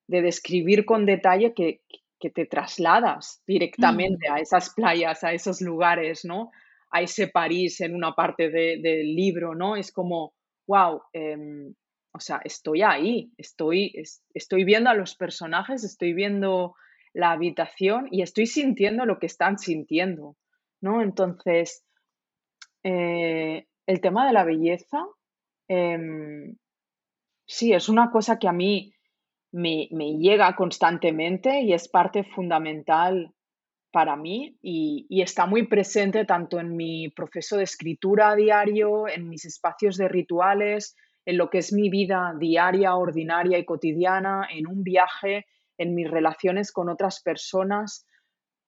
describir 0.07 0.85
con 0.85 1.05
detalle 1.05 1.53
que, 1.53 1.81
te 2.19 2.45
trasladas 2.45 3.43
directamente 3.45 4.27
a 4.27 4.37
esas 4.37 4.73
playas, 4.73 5.23
a 5.23 5.33
esos 5.33 5.61
lugares, 5.61 6.25
¿no? 6.25 6.49
A 6.89 7.01
ese 7.01 7.27
París 7.27 7.79
en 7.81 7.93
una 7.93 8.13
parte 8.13 8.49
del 8.49 9.15
libro, 9.15 9.53
¿no? 9.53 9.75
Es 9.75 9.91
como, 9.91 10.33
wow, 10.67 11.01
o 12.13 12.19
sea, 12.19 12.41
estoy 12.43 12.81
ahí, 12.81 13.31
estoy, 13.37 13.93
estoy 14.33 14.63
viendo 14.63 14.89
a 14.89 14.95
los 14.95 15.15
personajes, 15.15 15.83
estoy 15.83 16.13
viendo 16.13 16.73
la 17.13 17.31
habitación 17.31 18.07
y 18.09 18.23
estoy 18.23 18.47
sintiendo 18.47 19.05
lo 19.05 19.19
que 19.19 19.27
están 19.27 19.59
sintiendo, 19.59 20.37
¿no? 20.81 21.03
Entonces, 21.03 21.83
eh, 22.83 23.67
el 23.87 24.01
tema 24.01 24.27
de 24.27 24.33
la 24.33 24.43
belleza, 24.43 25.05
em, 25.67 26.55
sí, 27.45 27.73
es 27.73 27.89
una 27.89 28.11
cosa 28.11 28.37
que 28.37 28.47
a 28.47 28.53
mí 28.53 28.93
me, 29.51 29.87
llega 30.19 30.55
constantemente 30.55 31.61
y 31.61 31.73
es 31.73 31.87
parte 31.87 32.23
fundamental 32.23 33.33
para 33.91 34.15
mí 34.15 34.57
y, 34.61 35.07
y, 35.09 35.21
está 35.21 35.45
muy 35.45 35.65
presente 35.67 36.25
tanto 36.25 36.59
en 36.59 36.75
mi 36.75 37.09
proceso 37.09 37.57
de 37.57 37.63
escritura 37.63 38.35
diario, 38.35 39.07
en 39.07 39.29
mis 39.29 39.45
espacios 39.45 39.97
de 39.97 40.09
rituales, 40.09 40.95
en 41.25 41.37
lo 41.37 41.49
que 41.49 41.57
es 41.57 41.73
mi 41.73 41.89
vida 41.89 42.33
diaria, 42.39 42.95
ordinaria 42.95 43.57
y 43.57 43.65
cotidiana, 43.65 44.47
en 44.49 44.67
un 44.67 44.83
viaje, 44.83 45.45
en 45.77 45.93
mis 45.93 46.09
relaciones 46.09 46.71
con 46.71 46.89
otras 46.89 47.21
personas. 47.21 48.06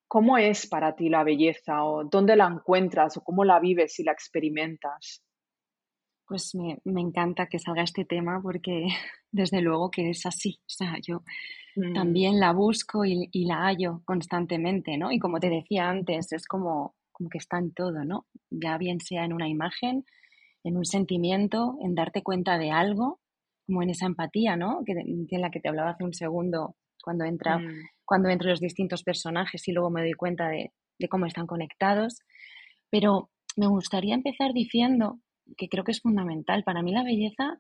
¿Cómo 0.10 0.40
es 0.40 0.66
para 0.66 0.96
ti 0.96 1.08
la 1.08 1.24
belleza 1.24 1.84
o 1.84 2.04
dónde 2.04 2.36
la 2.36 2.48
encuentras 2.48 3.16
o 3.16 3.24
cómo 3.24 3.46
la 3.46 3.60
vives 3.60 4.00
y 4.00 4.04
la 4.04 4.12
experimentas? 4.12 5.24
Pues 6.26 6.56
me, 6.56 6.80
encanta 7.00 7.46
que 7.46 7.60
salga 7.60 7.84
este 7.84 8.06
tema 8.06 8.42
porque 8.42 8.88
desde 9.32 9.62
luego 9.62 9.92
que 9.92 10.10
es 10.10 10.26
así. 10.26 10.60
O 10.62 10.70
sea, 10.70 10.96
yo 11.08 11.22
mm. 11.76 11.94
también 11.94 12.40
la 12.40 12.54
busco 12.54 13.06
y, 13.06 13.30
la 13.46 13.68
hallo 13.68 14.02
constantemente, 14.04 14.98
¿no? 14.98 15.12
Y 15.12 15.20
como 15.20 15.40
te 15.40 15.50
decía 15.50 15.88
antes, 15.88 16.32
es 16.32 16.48
como, 16.48 16.96
como 17.12 17.30
que 17.30 17.38
está 17.38 17.60
en 17.60 17.72
todo, 17.72 18.04
¿no? 18.04 18.26
Ya 18.50 18.80
bien 18.80 19.02
sea 19.02 19.26
en 19.26 19.34
una 19.34 19.48
imagen, 19.48 20.06
en 20.64 20.76
un 20.76 20.86
sentimiento, 20.86 21.78
en 21.84 21.94
darte 21.94 22.24
cuenta 22.24 22.58
de 22.58 22.72
algo, 22.72 23.20
como 23.68 23.84
en 23.84 23.92
esa 23.92 24.08
empatía, 24.08 24.56
¿no? 24.56 24.82
Que, 24.84 24.94
en 24.94 25.42
la 25.42 25.52
que 25.52 25.60
te 25.60 25.70
hablaba 25.70 25.92
hace 25.92 26.04
un 26.04 26.16
segundo, 26.16 26.78
cuando 27.04 27.26
entra, 27.26 27.60
mm. 27.60 27.90
Cuando 28.10 28.30
entro 28.30 28.50
los 28.50 28.60
distintos 28.60 29.04
personajes 29.04 29.68
y 29.68 29.72
luego 29.72 29.92
me 29.92 30.02
doy 30.02 30.14
cuenta 30.14 30.50
de, 30.50 30.72
cómo 31.10 31.28
están 31.28 31.46
conectados. 31.46 32.18
Pero 32.90 33.30
me 33.56 33.68
gustaría 33.68 34.16
empezar 34.16 34.52
diciendo 34.52 35.20
que 35.56 35.70
creo 35.70 35.84
que 35.84 35.92
es 35.92 36.02
fundamental. 36.02 36.64
Para 36.64 36.82
mí 36.82 36.92
la 36.92 37.04
belleza 37.04 37.60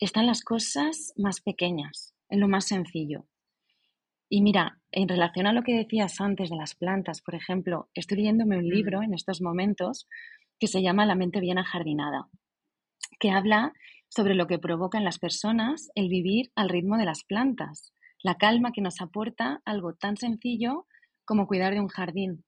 está 0.00 0.22
en 0.22 0.26
las 0.26 0.42
cosas 0.42 1.12
más 1.16 1.40
pequeñas, 1.40 2.16
en 2.30 2.40
lo 2.40 2.48
más 2.48 2.66
sencillo. 2.66 3.28
Y 4.28 4.42
mira, 4.42 4.80
en 4.90 5.08
relación 5.08 5.46
a 5.46 5.52
lo 5.52 5.62
que 5.62 5.76
decías 5.76 6.20
antes 6.20 6.50
de 6.50 6.56
las 6.56 6.74
plantas, 6.74 7.22
por 7.22 7.36
ejemplo, 7.36 7.88
estoy 7.94 8.16
leyéndome 8.16 8.58
un 8.58 8.66
mm. 8.66 8.74
libro 8.74 9.02
en 9.02 9.14
estos 9.14 9.40
momentos 9.40 10.08
que 10.58 10.66
se 10.66 10.82
llama 10.82 11.06
La 11.06 11.14
mente 11.14 11.38
bien 11.38 11.58
ajardinada, 11.58 12.26
que 13.20 13.30
habla 13.30 13.72
sobre 14.08 14.34
lo 14.34 14.48
que 14.48 14.58
provoca 14.58 14.98
en 14.98 15.04
las 15.04 15.20
personas 15.20 15.90
el 15.94 16.08
vivir 16.08 16.50
al 16.56 16.68
ritmo 16.68 16.96
de 16.96 17.04
las 17.04 17.22
plantas, 17.22 17.92
la 18.24 18.36
calma 18.36 18.72
que 18.72 18.80
nos 18.80 19.00
aporta 19.02 19.60
algo 19.66 19.92
tan 19.92 20.16
sencillo 20.16 20.86
como 21.26 21.46
cuidar 21.46 21.74
de 21.74 21.80
un 21.80 21.88
jardín, 21.88 22.42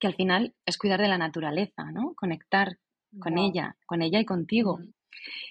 que 0.00 0.08
al 0.08 0.14
final 0.14 0.54
es 0.66 0.76
cuidar 0.76 1.00
de 1.00 1.06
la 1.06 1.16
naturaleza, 1.16 1.92
¿no? 1.92 2.14
Conectar 2.16 2.78
con 3.20 3.38
ella, 3.38 3.76
con 3.86 4.02
ella 4.02 4.18
y 4.18 4.24
contigo. 4.24 4.80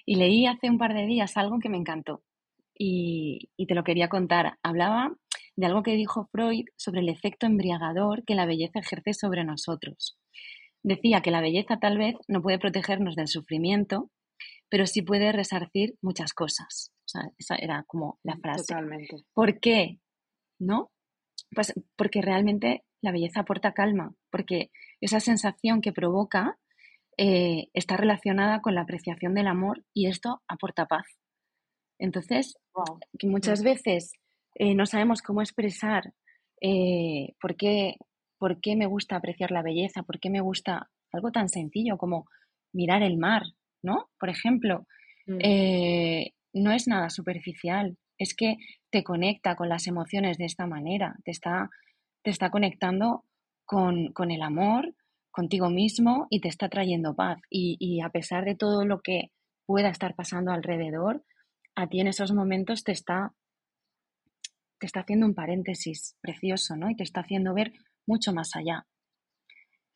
Y 0.04 0.16
leí 0.16 0.46
hace 0.46 0.68
un 0.68 0.76
par 0.76 0.92
de 0.92 1.06
días 1.06 1.38
algo 1.38 1.58
que 1.58 1.70
me 1.70 1.78
encantó 1.78 2.22
y, 2.76 3.50
y 3.56 3.66
te 3.66 3.74
lo 3.74 3.82
quería 3.82 4.08
contar. 4.08 4.58
Hablaba 4.62 5.16
de 5.56 5.66
algo 5.66 5.82
que 5.82 5.94
dijo 5.94 6.28
Freud 6.30 6.66
sobre 6.76 7.00
el 7.00 7.08
efecto 7.08 7.46
embriagador 7.46 8.24
que 8.24 8.34
la 8.34 8.44
belleza 8.44 8.80
ejerce 8.80 9.14
sobre 9.14 9.44
nosotros. 9.44 10.18
Decía 10.82 11.22
que 11.22 11.30
la 11.30 11.40
belleza 11.40 11.78
tal 11.78 11.96
vez 11.96 12.16
no 12.28 12.42
puede 12.42 12.58
protegernos 12.58 13.16
del 13.16 13.28
sufrimiento, 13.28 14.10
pero 14.68 14.86
sí 14.86 15.00
puede 15.00 15.32
resarcir 15.32 15.94
muchas 16.02 16.34
cosas. 16.34 16.91
Esa 17.38 17.56
era 17.56 17.84
como 17.86 18.18
la 18.22 18.36
frase. 18.36 18.64
Totalmente. 18.68 19.24
¿Por 19.32 19.60
qué? 19.60 20.00
¿No? 20.58 20.90
Pues 21.54 21.74
porque 21.96 22.22
realmente 22.22 22.84
la 23.02 23.12
belleza 23.12 23.40
aporta 23.40 23.72
calma, 23.72 24.14
porque 24.30 24.70
esa 25.00 25.20
sensación 25.20 25.80
que 25.80 25.92
provoca 25.92 26.58
eh, 27.18 27.68
está 27.74 27.96
relacionada 27.96 28.60
con 28.60 28.74
la 28.74 28.82
apreciación 28.82 29.34
del 29.34 29.48
amor 29.48 29.84
y 29.92 30.06
esto 30.06 30.42
aporta 30.48 30.86
paz. 30.86 31.06
Entonces, 31.98 32.54
que 33.18 33.26
muchas 33.26 33.62
veces 33.62 34.12
eh, 34.54 34.74
no 34.74 34.86
sabemos 34.86 35.22
cómo 35.22 35.40
expresar 35.42 36.14
eh, 36.60 37.34
por 37.40 37.56
qué 37.56 37.96
por 38.38 38.60
qué 38.60 38.74
me 38.74 38.86
gusta 38.86 39.14
apreciar 39.14 39.52
la 39.52 39.62
belleza, 39.62 40.02
por 40.02 40.18
qué 40.18 40.28
me 40.28 40.40
gusta 40.40 40.90
algo 41.12 41.30
tan 41.30 41.48
sencillo 41.48 41.96
como 41.96 42.24
mirar 42.72 43.04
el 43.04 43.16
mar, 43.16 43.42
¿no? 43.82 44.10
Por 44.18 44.30
ejemplo, 44.30 44.84
mm. 45.28 45.38
eh, 45.44 46.32
no 46.52 46.72
es 46.72 46.86
nada 46.86 47.10
superficial, 47.10 47.96
es 48.18 48.34
que 48.34 48.56
te 48.90 49.02
conecta 49.02 49.56
con 49.56 49.68
las 49.68 49.86
emociones 49.86 50.38
de 50.38 50.44
esta 50.44 50.66
manera, 50.66 51.16
te 51.24 51.30
está, 51.30 51.70
te 52.22 52.30
está 52.30 52.50
conectando 52.50 53.24
con, 53.64 54.12
el 54.30 54.42
amor, 54.42 54.94
contigo 55.30 55.70
mismo 55.70 56.26
y 56.30 56.40
te 56.40 56.48
está 56.48 56.68
trayendo 56.68 57.14
paz. 57.14 57.38
Y, 57.50 57.76
y, 57.80 58.00
a 58.02 58.10
pesar 58.10 58.44
de 58.44 58.54
todo 58.54 58.84
lo 58.84 59.00
que 59.00 59.30
pueda 59.66 59.88
estar 59.88 60.14
pasando 60.14 60.52
alrededor, 60.52 61.24
a 61.74 61.88
ti 61.88 62.00
en 62.00 62.08
esos 62.08 62.32
momentos 62.32 62.84
te 62.84 62.92
está, 62.92 63.32
te 64.78 64.86
está 64.86 65.00
haciendo 65.00 65.26
un 65.26 65.34
paréntesis 65.34 66.16
precioso, 66.20 66.76
¿no? 66.76 66.90
Y 66.90 66.96
te 66.96 67.02
está 67.02 67.20
haciendo 67.20 67.54
ver 67.54 67.72
mucho 68.06 68.32
más 68.32 68.54
allá. 68.56 68.86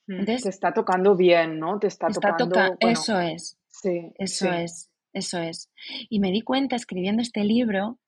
Mm, 0.06 0.20
Entonces, 0.20 0.42
te 0.44 0.48
está 0.50 0.72
tocando 0.72 1.16
bien, 1.16 1.58
¿no? 1.58 1.78
Te 1.78 1.88
está, 1.88 2.08
tocando. 2.08 2.76
eso 2.80 3.20
es. 3.20 3.58
Sí. 3.68 4.12
Eso 4.16 4.50
es. 4.50 4.90
Eso 5.16 5.40
es. 5.40 5.70
Y 6.10 6.20
me 6.20 6.30
di 6.30 6.42
cuenta 6.42 6.76
escribiendo 6.76 7.22
este 7.22 7.42
libro, 7.42 7.98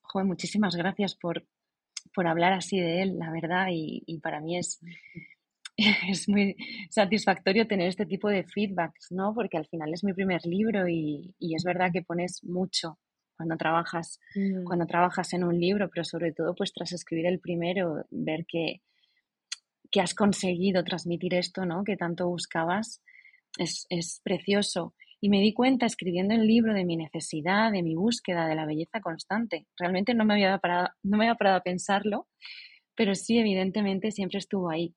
joder, 0.00 0.26
muchísimas 0.26 0.74
gracias 0.74 1.14
por, 1.14 1.46
por 2.14 2.26
hablar 2.26 2.54
así 2.54 2.80
de 2.80 3.02
él, 3.02 3.18
la 3.18 3.30
verdad, 3.30 3.66
y, 3.70 4.18
para 4.22 4.40
mí 4.40 4.56
es, 4.56 4.80
es 6.08 6.26
muy 6.26 6.56
satisfactorio 6.88 7.66
tener 7.66 7.88
este 7.88 8.06
tipo 8.06 8.30
de 8.30 8.44
feedbacks, 8.44 9.12
¿no? 9.12 9.34
Porque 9.34 9.58
al 9.58 9.66
final 9.66 9.92
es 9.92 10.02
mi 10.02 10.14
primer 10.14 10.46
libro 10.46 10.88
y, 10.88 11.34
y 11.38 11.54
es 11.56 11.62
verdad 11.62 11.90
que 11.92 12.00
pones 12.00 12.42
mucho 12.42 12.98
cuando 13.36 13.58
trabajas, 13.58 14.18
mm. 14.34 14.64
cuando 14.64 14.86
trabajas 14.86 15.34
en 15.34 15.44
un 15.44 15.60
libro, 15.60 15.90
pero 15.90 16.04
sobre 16.04 16.32
todo 16.32 16.54
pues 16.54 16.72
tras 16.72 16.92
escribir 16.92 17.26
el 17.26 17.38
primero, 17.38 18.06
ver 18.10 18.46
que, 18.46 18.80
que 19.90 20.00
has 20.00 20.14
conseguido 20.14 20.84
transmitir 20.84 21.34
esto, 21.34 21.66
¿no? 21.66 21.84
Que 21.84 21.98
tanto 21.98 22.28
buscabas, 22.28 23.02
es, 23.58 24.20
precioso. 24.24 24.94
Y 25.24 25.30
me 25.30 25.40
di 25.40 25.54
cuenta 25.54 25.86
escribiendo 25.86 26.34
el 26.34 26.46
libro 26.46 26.74
de 26.74 26.84
mi 26.84 26.98
necesidad, 26.98 27.72
de 27.72 27.82
mi 27.82 27.94
búsqueda, 27.94 28.46
de 28.46 28.54
la 28.54 28.66
belleza 28.66 29.00
constante. 29.00 29.66
Realmente 29.78 30.12
no 30.12 30.26
me 30.26 30.34
había 30.34 30.58
parado, 30.58 30.88
no 31.02 31.16
me 31.16 31.24
había 31.24 31.34
parado 31.34 31.56
a 31.56 31.62
pensarlo, 31.62 32.28
pero 32.94 33.14
sí, 33.14 33.38
evidentemente, 33.38 34.10
siempre 34.10 34.38
estuvo 34.38 34.68
ahí. 34.68 34.94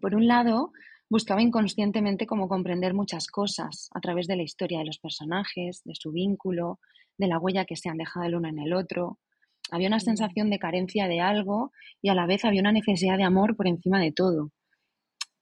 Por 0.00 0.14
un 0.14 0.28
lado, 0.28 0.72
buscaba 1.10 1.42
inconscientemente 1.42 2.26
cómo 2.26 2.48
comprender 2.48 2.94
muchas 2.94 3.26
cosas 3.26 3.90
a 3.92 4.00
través 4.00 4.28
de 4.28 4.36
la 4.36 4.44
historia 4.44 4.78
de 4.78 4.86
los 4.86 4.98
personajes, 4.98 5.82
de 5.84 5.94
su 5.94 6.10
vínculo, 6.10 6.78
de 7.18 7.26
la 7.26 7.38
huella 7.38 7.66
que 7.66 7.76
se 7.76 7.90
han 7.90 7.98
dejado 7.98 8.24
el 8.24 8.36
uno 8.36 8.48
en 8.48 8.60
el 8.60 8.72
otro, 8.72 9.18
había 9.70 9.88
una 9.88 10.00
sensación 10.00 10.48
de 10.48 10.58
carencia 10.58 11.06
de 11.06 11.20
algo 11.20 11.70
y 12.00 12.08
a 12.08 12.14
la 12.14 12.24
vez 12.24 12.46
había 12.46 12.62
una 12.62 12.72
necesidad 12.72 13.18
de 13.18 13.24
amor 13.24 13.56
por 13.56 13.66
encima 13.66 14.00
de 14.00 14.10
todo. 14.10 14.52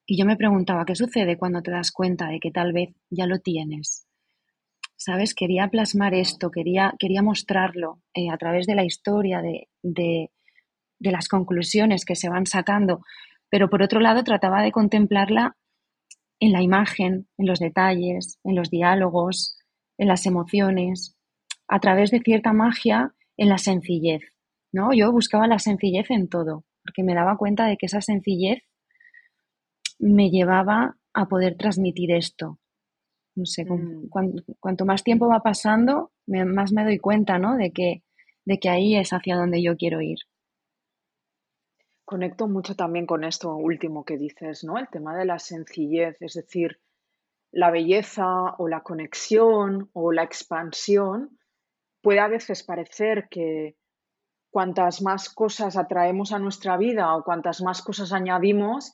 Y 0.07 0.19
yo 0.19 0.27
me 0.27 0.37
preguntaba, 0.37 0.85
¿qué 0.85 0.95
sucede 0.95 1.37
cuando 1.37 1.62
te 1.62 1.71
das 1.71 1.93
cuenta 1.93 2.29
de 2.29 2.41
que 2.41 2.51
tal 2.51 2.73
vez 2.73 2.91
ya 3.11 3.27
lo 3.27 3.38
tienes? 3.38 4.07
¿sabes? 5.05 5.35
Quería 5.35 5.69
plasmar 5.69 6.15
esto, 6.15 6.51
quería, 6.51 6.95
quería 6.99 7.23
mostrarlo 7.23 8.01
eh, 8.15 8.31
a 8.31 8.37
través 8.37 8.67
de 8.67 8.77
la 8.77 8.85
historia, 8.85 9.43
de, 9.43 9.69
de, 9.83 10.31
las 11.01 11.27
conclusiones 11.27 12.05
que 12.05 12.15
se 12.15 12.29
van 12.29 12.47
sacando, 12.47 13.01
pero 13.51 13.69
por 13.69 13.83
otro 13.83 13.99
lado 13.99 14.23
trataba 14.23 14.62
de 14.62 14.71
contemplarla 14.71 15.57
en 16.38 16.53
la 16.53 16.62
imagen, 16.62 17.27
en 17.37 17.47
los 17.47 17.59
detalles, 17.59 18.38
en 18.45 18.55
los 18.55 18.71
diálogos, 18.71 19.59
en 19.99 20.07
las 20.07 20.25
emociones, 20.25 21.17
a 21.67 21.81
través 21.81 22.12
de 22.12 22.21
cierta 22.21 22.53
magia 22.53 23.12
en 23.37 23.49
la 23.49 23.59
sencillez, 23.59 24.23
¿no? 24.71 24.93
Yo 24.93 25.11
buscaba 25.11 25.49
la 25.49 25.59
sencillez 25.59 26.11
en 26.11 26.29
todo, 26.29 26.65
porque 26.85 27.03
me 27.03 27.15
daba 27.15 27.37
cuenta 27.37 27.67
de 27.67 27.77
que 27.77 27.87
esa 27.87 28.01
sencillez 28.01 28.62
me 30.03 30.31
llevaba 30.31 30.97
a 31.15 31.27
poder 31.27 31.57
transmitir 31.57 32.11
esto. 32.11 32.59
No 33.35 33.47
sé, 33.47 33.65
mm. 33.65 34.09
cuanto, 34.61 34.85
más 34.85 35.05
tiempo 35.05 35.29
va 35.29 35.41
pasando, 35.41 36.11
más 36.27 36.73
me 36.73 36.85
doy 36.85 36.99
cuenta, 36.99 37.38
¿no? 37.38 37.57
De 37.57 37.71
que, 37.71 38.03
de 38.45 38.59
que 38.59 38.69
ahí 38.69 38.97
es 38.97 39.12
hacia 39.12 39.37
donde 39.37 39.62
yo 39.62 39.77
quiero 39.77 40.03
ir. 40.03 40.19
Conecto 42.05 42.49
mucho 42.49 42.75
también 42.75 43.07
con 43.07 43.25
esto 43.25 43.55
último 43.57 44.05
que 44.05 44.19
dices, 44.19 44.65
¿no? 44.65 44.77
El 44.77 44.88
tema 44.88 45.17
de 45.17 45.25
la 45.25 45.38
sencillez, 45.38 46.21
es 46.21 46.35
decir, 46.35 46.81
la 47.53 47.71
belleza 47.71 48.27
o 48.59 48.69
la 48.69 48.83
conexión 48.83 49.88
o 49.93 50.11
la 50.12 50.25
expansión 50.25 51.38
puede 52.03 52.19
a 52.19 52.29
veces 52.29 52.65
parecer 52.65 53.29
que 53.31 53.77
cuantas 54.51 55.01
más 55.01 55.33
cosas 55.33 55.77
atraemos 55.77 56.33
a 56.33 56.38
nuestra 56.38 56.77
vida 56.77 57.15
o 57.15 57.23
cuantas 57.23 57.62
más 57.62 57.83
cosas 57.83 58.12
añadimos 58.12 58.93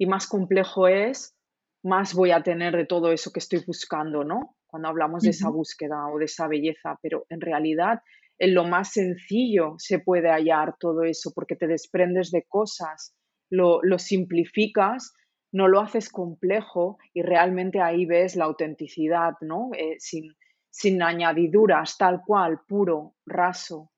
y 0.00 0.06
más 0.06 0.26
complejo 0.26 0.88
es, 0.88 1.36
más 1.84 2.14
voy 2.14 2.30
a 2.30 2.42
tener 2.42 2.74
de 2.74 2.86
todo 2.86 3.12
eso 3.12 3.32
que 3.32 3.38
estoy 3.38 3.62
buscando, 3.66 4.24
¿no? 4.24 4.56
Cuando 4.66 4.88
hablamos 4.88 5.24
de 5.24 5.30
esa 5.30 5.50
búsqueda 5.50 6.08
o 6.08 6.18
de 6.18 6.24
esa 6.24 6.48
belleza, 6.48 6.98
pero 7.02 7.26
en 7.28 7.42
realidad 7.42 8.00
en 8.38 8.54
lo 8.54 8.64
más 8.64 8.92
sencillo 8.92 9.74
se 9.76 9.98
puede 9.98 10.30
hallar 10.30 10.76
todo 10.80 11.02
eso 11.02 11.32
porque 11.34 11.54
te 11.54 11.66
desprendes 11.66 12.30
de 12.30 12.46
cosas, 12.48 13.14
lo, 13.50 13.82
simplificas, 13.98 15.12
no 15.52 15.68
lo 15.68 15.80
haces 15.80 16.08
complejo 16.08 16.96
y 17.12 17.20
realmente 17.20 17.82
ahí 17.82 18.06
ves 18.06 18.36
la 18.36 18.46
autenticidad, 18.46 19.34
¿no? 19.42 19.68
Eh, 19.76 19.96
sin, 19.98 20.32
sin 20.70 21.02
añadiduras, 21.02 21.98
tal 21.98 22.22
cual, 22.26 22.60
puro, 22.66 23.16
raso. 23.26 23.92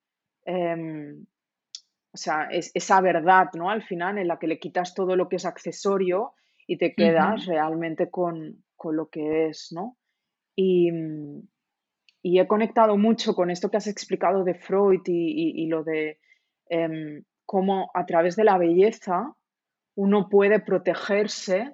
Em, 0.45 1.27
o 2.13 2.17
sea, 2.17 2.49
es, 2.51 2.71
esa 2.75 3.01
verdad, 3.01 3.49
¿no? 3.55 3.71
Al 3.71 3.83
final, 3.83 4.19
en 4.19 4.29
la 4.29 4.39
que 4.39 4.47
le 4.47 4.59
quitas 4.59 4.95
todo 4.95 5.17
lo 5.17 5.29
que 5.29 5.37
es 5.37 5.47
accesorio 5.47 6.35
y 6.67 6.77
te 6.77 6.95
quedas 6.95 7.47
realmente 7.47 8.11
con, 8.11 8.63
lo 8.85 9.09
que 9.09 9.49
es, 9.49 9.69
¿no? 9.73 9.97
Y, 10.55 10.91
he 12.23 12.47
conectado 12.47 12.97
mucho 12.97 13.35
con 13.35 13.51
esto 13.51 13.71
que 13.71 13.79
has 13.79 13.87
explicado 13.87 14.45
de 14.45 14.55
Freud 14.55 15.01
y, 15.07 15.67
lo 15.67 15.83
de 15.83 16.19
em, 16.69 17.25
cómo 17.47 17.91
a 17.95 18.05
través 18.07 18.37
de 18.37 18.45
la 18.45 18.59
belleza 18.59 19.35
uno 19.97 20.29
puede 20.29 20.61
protegerse 20.61 21.73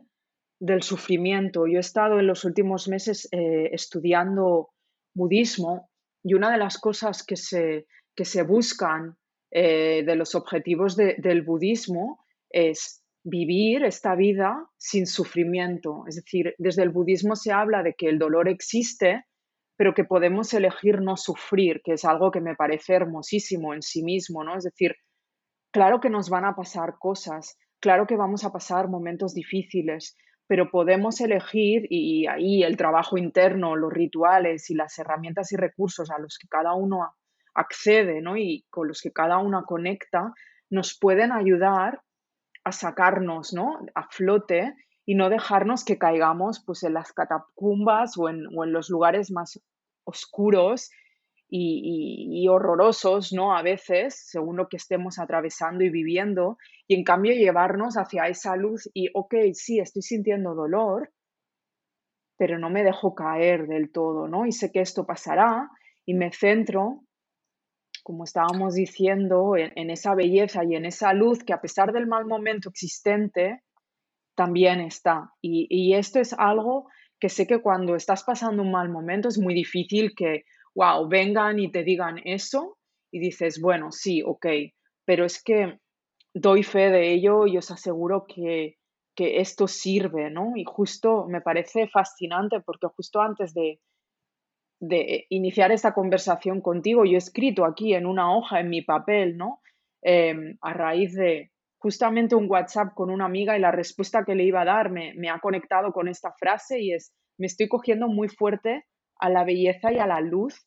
del 0.60 0.82
sufrimiento. 0.82 1.66
Yo 1.66 1.78
he 1.78 1.80
estado 1.80 2.18
en 2.18 2.26
los 2.26 2.44
últimos 2.44 2.88
meses 2.88 3.28
eh, 3.32 3.70
estudiando 3.72 4.70
budismo 5.14 5.90
y 6.22 6.34
una 6.34 6.50
de 6.50 6.58
las 6.58 6.78
cosas 6.78 7.22
que 7.22 7.36
se, 7.36 7.86
que 8.14 8.24
se 8.24 8.42
buscan 8.42 9.16
eh, 9.50 10.02
de 10.04 10.16
los 10.16 10.34
objetivos 10.34 10.96
del 10.96 11.42
budismo 11.42 12.24
es 12.50 13.02
vivir 13.24 13.84
esta 13.84 14.14
vida 14.14 14.68
sin 14.76 15.06
sufrimiento. 15.06 16.04
Es 16.06 16.16
decir, 16.16 16.54
desde 16.58 16.82
el 16.82 16.90
budismo 16.90 17.36
se 17.36 17.52
habla 17.52 17.82
de 17.82 17.94
que 17.94 18.08
el 18.08 18.18
dolor 18.18 18.48
existe, 18.48 19.24
pero 19.76 19.94
que 19.94 20.04
podemos 20.04 20.52
elegir 20.54 21.00
no 21.00 21.16
sufrir, 21.16 21.80
que 21.84 21.92
es 21.92 22.04
algo 22.04 22.30
que 22.30 22.40
me 22.40 22.56
parece 22.56 22.94
hermosísimo 22.94 23.74
en 23.74 23.82
sí 23.82 24.02
mismo, 24.02 24.44
¿no? 24.44 24.56
Es 24.56 24.64
decir, 24.64 24.96
claro 25.72 26.00
que 26.00 26.10
nos 26.10 26.30
van 26.30 26.44
a 26.44 26.54
pasar 26.54 26.96
cosas, 26.98 27.56
claro 27.80 28.06
que 28.06 28.16
vamos 28.16 28.44
a 28.44 28.52
pasar 28.52 28.88
momentos 28.88 29.34
difíciles, 29.34 30.16
pero 30.46 30.70
podemos 30.70 31.20
elegir 31.20 31.86
y 31.90 32.26
ahí 32.26 32.62
el 32.62 32.76
trabajo 32.76 33.18
interno, 33.18 33.76
los 33.76 33.92
rituales 33.92 34.70
y 34.70 34.74
las 34.74 34.98
herramientas 34.98 35.52
y 35.52 35.56
recursos 35.56 36.10
a 36.10 36.18
los 36.18 36.38
que 36.38 36.48
cada 36.48 36.74
uno 36.74 37.02
accede 37.58 38.20
¿no? 38.20 38.36
y 38.36 38.64
con 38.70 38.88
los 38.88 39.00
que 39.00 39.12
cada 39.12 39.38
uno 39.38 39.64
conecta 39.66 40.32
nos 40.70 40.98
pueden 40.98 41.32
ayudar 41.32 42.02
a 42.64 42.72
sacarnos 42.72 43.52
¿no? 43.52 43.80
a 43.94 44.08
flote 44.08 44.74
y 45.04 45.14
no 45.14 45.30
dejarnos 45.30 45.84
que 45.84 45.98
caigamos 45.98 46.62
pues, 46.64 46.82
en 46.82 46.94
las 46.94 47.12
catacumbas 47.12 48.16
o 48.18 48.28
en, 48.28 48.46
o 48.54 48.64
en 48.64 48.72
los 48.72 48.90
lugares 48.90 49.30
más 49.30 49.60
oscuros 50.04 50.90
y, 51.50 52.46
horrorosos, 52.48 53.32
¿no? 53.32 53.56
A 53.56 53.62
veces, 53.62 54.28
según 54.28 54.56
lo 54.56 54.68
que 54.68 54.76
estemos 54.76 55.18
atravesando 55.18 55.82
y 55.82 55.90
viviendo, 55.90 56.58
y 56.86 56.94
en 56.94 57.04
cambio 57.04 57.32
llevarnos 57.32 57.96
hacia 57.96 58.28
esa 58.28 58.54
luz 58.56 58.90
y, 58.92 59.08
ok, 59.14 59.34
sí, 59.54 59.80
estoy 59.80 60.02
sintiendo 60.02 60.54
dolor, 60.54 61.10
pero 62.36 62.58
no 62.58 62.70
me 62.70 62.84
dejo 62.84 63.14
caer 63.14 63.66
del 63.66 63.90
todo, 63.90 64.28
¿no? 64.28 64.46
Y 64.46 64.52
sé 64.52 64.70
que 64.70 64.80
esto 64.80 65.06
pasará 65.06 65.70
y 66.04 66.14
me 66.14 66.32
centro, 66.32 67.02
como 68.08 68.24
estábamos 68.24 68.72
diciendo, 68.72 69.54
en, 69.54 69.90
esa 69.90 70.14
belleza 70.14 70.64
y 70.64 70.76
en 70.76 70.86
esa 70.86 71.12
luz 71.12 71.44
que 71.44 71.52
a 71.52 71.60
pesar 71.60 71.92
del 71.92 72.06
mal 72.06 72.24
momento 72.24 72.70
existente, 72.70 73.60
también 74.34 74.80
está. 74.80 75.30
Y, 75.42 75.66
y 75.68 75.92
esto 75.92 76.18
es 76.18 76.32
algo 76.32 76.88
que 77.20 77.28
sé 77.28 77.46
que 77.46 77.60
cuando 77.60 77.96
estás 77.96 78.24
pasando 78.24 78.62
un 78.62 78.70
mal 78.70 78.88
momento 78.88 79.28
es 79.28 79.38
muy 79.38 79.52
difícil 79.52 80.14
que 80.16 80.44
wow, 80.74 81.06
vengan 81.06 81.58
y 81.58 81.70
te 81.70 81.84
digan 81.84 82.16
eso 82.24 82.78
y 83.10 83.20
dices, 83.20 83.60
bueno, 83.60 83.92
sí, 83.92 84.22
ok, 84.24 84.46
pero 85.04 85.26
es 85.26 85.42
que 85.42 85.78
doy 86.32 86.62
fe 86.62 86.88
de 86.88 87.12
ello 87.12 87.46
y 87.46 87.58
os 87.58 87.70
aseguro 87.70 88.24
que, 88.26 88.76
esto 89.20 89.66
sirve, 89.66 90.30
¿no? 90.30 90.52
Y 90.54 90.62
justo 90.64 91.26
me 91.28 91.40
parece 91.40 91.88
fascinante 91.88 92.60
porque 92.60 92.86
justo 92.96 93.20
antes 93.20 93.52
de, 93.52 93.80
de 94.80 95.26
iniciar 95.28 95.72
esta 95.72 95.92
conversación 95.92 96.60
contigo, 96.60 97.04
yo 97.04 97.14
he 97.14 97.18
escrito 97.18 97.64
aquí 97.64 97.94
en 97.94 98.06
una 98.06 98.34
hoja, 98.34 98.60
en 98.60 98.68
mi 98.68 98.82
papel, 98.82 99.36
¿no? 99.36 99.60
Em, 100.02 100.56
a 100.60 100.72
raíz 100.72 101.14
de 101.14 101.50
justamente 101.78 102.34
un 102.34 102.48
WhatsApp 102.48 102.94
con 102.94 103.10
una 103.10 103.24
amiga 103.24 103.56
y 103.56 103.60
la 103.60 103.72
respuesta 103.72 104.24
que 104.24 104.34
le 104.34 104.44
iba 104.44 104.62
a 104.62 104.64
dar 104.64 104.90
me, 104.90 105.14
me 105.14 105.30
ha 105.30 105.38
conectado 105.40 105.92
con 105.92 106.08
esta 106.08 106.32
frase 106.32 106.80
y 106.80 106.92
es, 106.92 107.12
me 107.38 107.46
estoy 107.46 107.68
cogiendo 107.68 108.08
muy 108.08 108.28
fuerte 108.28 108.84
a 109.18 109.28
la 109.28 109.44
belleza 109.44 109.92
y 109.92 109.98
a 109.98 110.06
la 110.06 110.20
luz 110.20 110.66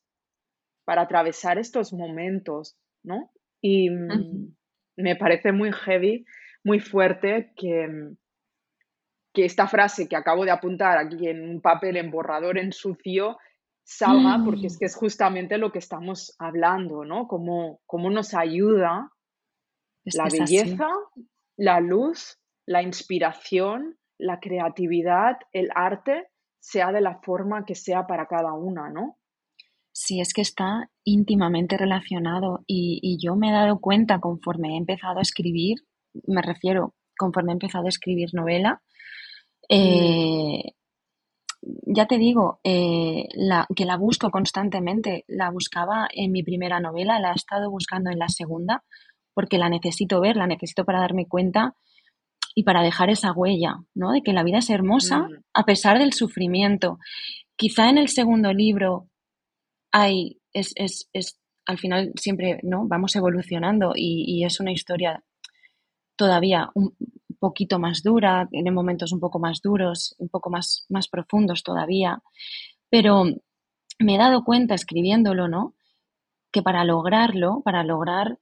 para 0.86 1.04
atravesar 1.04 1.58
estos 1.58 1.94
momentos, 1.94 2.78
¿no? 3.04 3.32
Y 3.62 3.90
mm, 3.90 4.54
me 4.98 5.16
parece 5.16 5.52
muy 5.52 5.72
heavy, 5.72 6.26
muy 6.64 6.80
fuerte 6.80 7.54
que, 7.56 7.88
mm, 7.88 8.18
que 9.34 9.46
esta 9.46 9.68
frase 9.68 10.10
que 10.10 10.16
acabo 10.16 10.44
de 10.44 10.52
apuntar 10.52 10.98
aquí 10.98 11.28
en 11.28 11.50
un 11.50 11.62
papel 11.62 11.98
en 11.98 12.12
borrador 12.12 12.58
en 12.58 12.74
sucio 12.74 13.38
salga, 13.84 14.42
porque 14.44 14.68
es 14.68 14.76
mm. 14.76 14.80
que 14.80 14.86
es 14.86 14.96
justamente 14.96 15.58
lo 15.58 15.72
que 15.72 15.80
estamos 15.80 16.36
hablando, 16.40 17.04
¿no? 17.04 17.28
Cómo, 17.28 17.82
cómo 17.86 18.10
nos 18.10 18.34
ayuda 18.34 19.12
la 20.06 20.26
belleza, 20.32 20.88
la 21.58 21.80
luz, 21.80 22.40
la 22.66 22.82
inspiración, 22.82 23.98
la 24.18 24.40
creatividad, 24.40 25.38
el 25.52 25.70
arte, 25.76 26.28
sea 26.60 26.92
de 26.92 27.02
la 27.02 27.20
forma 27.22 27.66
que 27.66 27.76
sea 27.76 28.08
para 28.08 28.28
cada 28.28 28.54
una, 28.54 28.90
¿no? 28.90 29.18
Sí, 29.94 30.22
es 30.22 30.34
que 30.34 30.42
está 30.42 30.90
íntimamente 31.04 31.78
relacionado 31.78 32.64
y, 32.66 33.18
yo 33.22 33.36
me 33.36 33.50
he 33.50 33.52
dado 33.52 33.80
cuenta 33.80 34.20
conforme 34.20 34.74
he 34.74 34.78
empezado 34.78 35.20
a 35.20 35.22
escribir, 35.22 35.80
me 36.28 36.42
refiero, 36.42 36.96
conforme 37.18 37.52
he 37.52 37.54
empezado 37.54 37.88
a 37.88 37.90
escribir 37.90 38.30
novela, 38.34 38.82
eh, 39.70 40.74
ya 41.62 42.08
te 42.08 42.18
digo, 42.18 42.60
eh, 42.64 43.28
que 43.76 43.86
la 43.86 43.98
busco 43.98 44.32
constantemente, 44.32 45.26
la 45.28 45.52
buscaba 45.52 46.08
en 46.12 46.32
mi 46.32 46.44
primera 46.44 46.80
novela, 46.80 47.20
la 47.20 47.32
he 47.32 47.36
estado 47.36 47.70
buscando 47.70 48.10
en 48.10 48.20
la 48.20 48.30
segunda, 48.30 48.84
porque 49.34 49.58
la 49.58 49.70
necesito 49.70 50.20
ver, 50.20 50.36
la 50.36 50.48
necesito 50.48 50.86
para 50.86 51.00
darme 51.00 51.28
cuenta 51.28 51.76
y 52.56 52.64
para 52.64 52.82
dejar 52.82 53.10
esa 53.10 53.32
huella, 53.32 53.76
¿no? 53.94 54.12
De 54.12 54.22
que 54.22 54.34
la 54.34 54.44
vida 54.44 54.58
es 54.58 54.70
hermosa 54.70 55.20
mm. 55.20 55.44
a 55.54 55.66
pesar 55.66 56.00
del 56.00 56.14
sufrimiento. 56.14 57.00
Quizá 57.56 57.90
en 57.90 57.98
el 57.98 58.10
segundo 58.10 58.54
libro 58.54 59.08
hay, 59.92 60.40
es, 60.54 60.74
es, 60.76 61.10
es, 61.14 61.40
al 61.66 61.78
final 61.78 62.12
siempre, 62.16 62.60
¿no? 62.64 62.88
Vamos 62.88 63.16
evolucionando 63.16 63.94
y, 63.96 64.44
es 64.44 64.60
una 64.60 64.72
historia 64.72 65.24
todavía 66.16 66.70
un 66.76 66.96
poquito 67.42 67.80
más 67.80 68.04
dura, 68.04 68.48
tiene 68.50 68.72
momentos 68.72 69.12
un 69.12 69.20
poco 69.20 69.40
más 69.40 69.62
duros, 69.62 70.16
un 70.20 70.30
poco 70.30 70.52
más, 70.52 70.86
más 70.90 71.10
profundos 71.10 71.64
todavía, 71.64 72.22
pero 72.90 73.26
me 74.00 74.16
he 74.16 74.18
dado 74.18 74.44
cuenta 74.44 74.76
escribiéndolo, 74.76 75.48
¿no? 75.48 75.74
Que 76.52 76.62
para 76.62 76.86
lograrlo, 76.86 77.62
para 77.66 77.84
lograr 77.84 78.38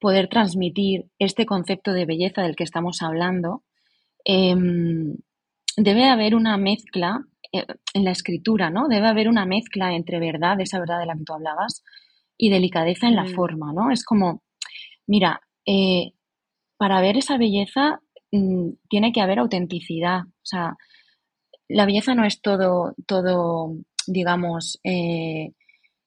poder 0.00 0.28
transmitir 0.28 1.06
este 1.18 1.46
concepto 1.46 1.92
de 1.92 2.06
belleza 2.06 2.42
del 2.42 2.56
que 2.56 2.64
estamos 2.64 3.02
hablando, 3.02 3.62
em, 4.24 5.16
debe 5.76 6.04
haber 6.10 6.34
una 6.34 6.56
mezcla 6.56 7.24
eh, 7.52 7.64
en 7.94 8.04
la 8.04 8.10
escritura, 8.10 8.68
¿no? 8.68 8.88
Debe 8.88 9.06
haber 9.06 9.28
una 9.28 9.46
mezcla 9.46 9.94
entre 9.94 10.18
verdad, 10.18 10.60
esa 10.60 10.80
verdad 10.80 10.98
de 10.98 11.06
la 11.06 11.14
que 11.14 11.24
tú 11.24 11.34
hablabas, 11.34 11.84
y 12.36 12.50
delicadeza 12.50 13.06
en 13.06 13.14
la 13.14 13.24
mm. 13.24 13.34
forma, 13.34 13.72
¿no? 13.72 13.92
Es 13.92 14.04
como, 14.04 14.42
mira, 15.06 15.40
eh, 15.66 16.14
para 16.76 17.00
ver 17.00 17.16
esa 17.16 17.38
belleza 17.38 18.00
mm, 18.36 18.70
tiene 18.88 19.12
que 19.12 19.20
haber 19.20 19.38
autenticidad. 19.38 20.20
O 20.26 20.46
sea, 20.46 20.76
la 21.68 21.86
belleza 21.86 22.14
no 22.14 22.24
es 22.24 22.40
todo, 22.40 22.94
todo, 23.06 23.74
digamos, 24.06 24.78
eh, 24.84 25.52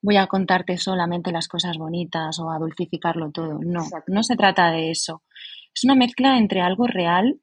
voy 0.01 0.17
a 0.17 0.27
contarte 0.27 0.77
solamente 0.77 1.31
las 1.31 1.47
cosas 1.47 1.77
bonitas 1.77 2.39
o 2.39 2.51
a 2.51 2.59
dulcificarlo 2.59 3.31
todo. 3.31 3.59
No, 3.63 3.83
no 4.07 4.23
se 4.23 4.35
trata 4.35 4.71
de 4.71 4.91
eso. 4.91 5.23
Es 5.73 5.83
una 5.83 5.95
mezcla 5.95 6.37
entre 6.37 6.61
algo 6.61 6.87
real, 6.87 7.39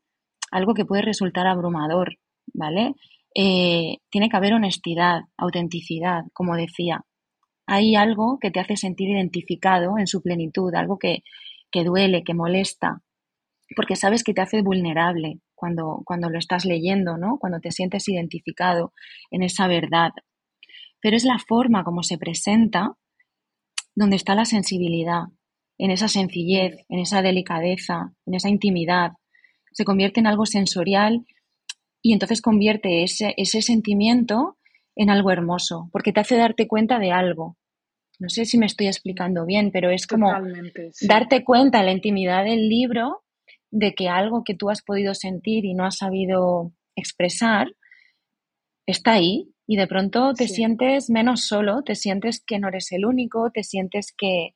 algo 0.50 0.74
que 0.74 0.84
puede 0.84 1.02
resultar 1.02 1.46
abrumador, 1.46 2.18
¿vale? 2.52 2.94
Eh, 3.34 3.98
tiene 4.10 4.28
que 4.28 4.36
haber 4.36 4.54
honestidad, 4.54 5.22
autenticidad, 5.36 6.22
como 6.32 6.56
decía. 6.56 7.04
Hay 7.66 7.96
algo 7.96 8.38
que 8.40 8.50
te 8.50 8.60
hace 8.60 8.76
sentir 8.76 9.08
identificado 9.08 9.98
en 9.98 10.06
su 10.06 10.22
plenitud, 10.22 10.74
algo 10.74 10.98
que, 10.98 11.22
que 11.70 11.84
duele, 11.84 12.22
que 12.24 12.34
molesta, 12.34 13.02
porque 13.74 13.96
sabes 13.96 14.24
que 14.24 14.34
te 14.34 14.40
hace 14.40 14.62
vulnerable 14.62 15.40
cuando, 15.54 16.02
cuando 16.04 16.30
lo 16.30 16.38
estás 16.38 16.64
leyendo, 16.64 17.16
¿no? 17.16 17.38
Cuando 17.38 17.60
te 17.60 17.70
sientes 17.70 18.08
identificado 18.08 18.92
en 19.30 19.42
esa 19.42 19.66
verdad. 19.66 20.10
Pero 21.00 21.16
es 21.16 21.24
la 21.24 21.38
forma 21.38 21.84
como 21.84 22.02
se 22.02 22.18
presenta 22.18 22.96
donde 23.94 24.16
está 24.16 24.34
la 24.34 24.44
sensibilidad, 24.44 25.24
en 25.78 25.90
esa 25.90 26.08
sencillez, 26.08 26.84
en 26.88 26.98
esa 26.98 27.22
delicadeza, 27.22 28.12
en 28.26 28.34
esa 28.34 28.48
intimidad. 28.48 29.12
Se 29.72 29.84
convierte 29.84 30.20
en 30.20 30.26
algo 30.26 30.46
sensorial 30.46 31.26
y 32.02 32.12
entonces 32.12 32.42
convierte 32.42 33.02
ese, 33.02 33.34
ese 33.36 33.62
sentimiento 33.62 34.56
en 34.96 35.10
algo 35.10 35.30
hermoso, 35.30 35.88
porque 35.92 36.12
te 36.12 36.20
hace 36.20 36.36
darte 36.36 36.68
cuenta 36.68 36.98
de 36.98 37.12
algo, 37.12 37.56
no 38.18 38.28
sé 38.28 38.44
si 38.44 38.58
me 38.58 38.66
estoy 38.66 38.86
explicando 38.86 39.44
bien, 39.44 39.70
pero 39.72 39.90
es 39.90 40.06
como 40.06 40.32
darte 41.02 41.44
cuenta 41.44 41.80
en 41.80 41.86
la 41.86 41.92
intimidad 41.92 42.44
del 42.44 42.68
libro 42.68 43.23
de 43.74 43.92
que 43.92 44.08
algo 44.08 44.44
que 44.44 44.54
tú 44.54 44.70
has 44.70 44.82
podido 44.82 45.14
sentir 45.14 45.64
y 45.64 45.74
no 45.74 45.84
has 45.84 45.96
sabido 45.96 46.72
expresar 46.94 47.74
está 48.86 49.14
ahí 49.14 49.52
y 49.66 49.76
de 49.76 49.88
pronto 49.88 50.32
te 50.32 50.46
sientes 50.46 51.10
menos 51.10 51.48
solo, 51.48 51.82
te 51.82 51.96
sientes 51.96 52.40
que 52.40 52.60
no 52.60 52.68
eres 52.68 52.92
el 52.92 53.04
único, 53.04 53.50
te 53.50 53.64
sientes 53.64 54.14
que 54.16 54.54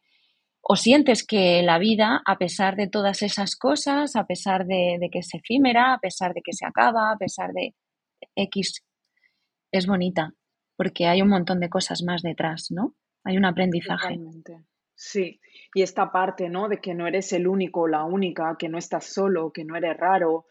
o 0.60 0.76
sientes 0.76 1.26
que 1.26 1.62
la 1.62 1.78
vida, 1.78 2.22
a 2.24 2.36
pesar 2.36 2.76
de 2.76 2.88
todas 2.88 3.22
esas 3.22 3.56
cosas, 3.56 4.14
a 4.14 4.24
pesar 4.24 4.66
de, 4.66 4.98
de 5.00 5.08
que 5.10 5.20
es 5.20 5.34
efímera, 5.34 5.94
a 5.94 5.98
pesar 5.98 6.32
de 6.32 6.42
que 6.42 6.52
se 6.52 6.66
acaba, 6.66 7.10
a 7.10 7.16
pesar 7.16 7.52
de 7.52 7.74
X, 8.36 8.84
es 9.72 9.86
bonita, 9.86 10.34
porque 10.76 11.06
hay 11.06 11.22
un 11.22 11.28
montón 11.28 11.58
de 11.58 11.70
cosas 11.70 12.02
más 12.02 12.22
detrás, 12.22 12.68
¿no? 12.70 12.94
Hay 13.24 13.36
un 13.36 13.46
aprendizaje. 13.46 14.16
Sí, 15.00 15.40
y 15.74 15.82
esta 15.82 16.10
parte, 16.10 16.48
¿no? 16.48 16.68
De 16.68 16.80
que 16.80 16.92
no 16.92 17.06
eres 17.06 17.32
el 17.32 17.46
único 17.46 17.82
o 17.82 17.86
la 17.86 18.02
única, 18.04 18.56
que 18.58 18.68
no 18.68 18.78
estás 18.78 19.04
solo, 19.06 19.52
que 19.52 19.64
no 19.64 19.76
eres 19.76 19.96
raro, 19.96 20.46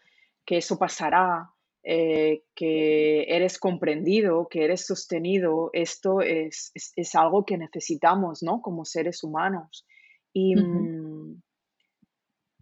que 0.46 0.56
eso 0.56 0.78
pasará, 0.78 1.50
eh, 1.82 2.44
que 2.54 3.24
eres 3.28 3.58
comprendido, 3.58 4.48
que 4.48 4.64
eres 4.64 4.86
sostenido, 4.86 5.68
esto 5.74 6.22
es, 6.22 6.72
algo 7.14 7.44
que 7.44 7.58
necesitamos, 7.58 8.42
¿no? 8.42 8.62
Como 8.62 8.86
seres 8.86 9.22
humanos. 9.22 9.86
Y 10.32 10.56
mm, 10.56 11.42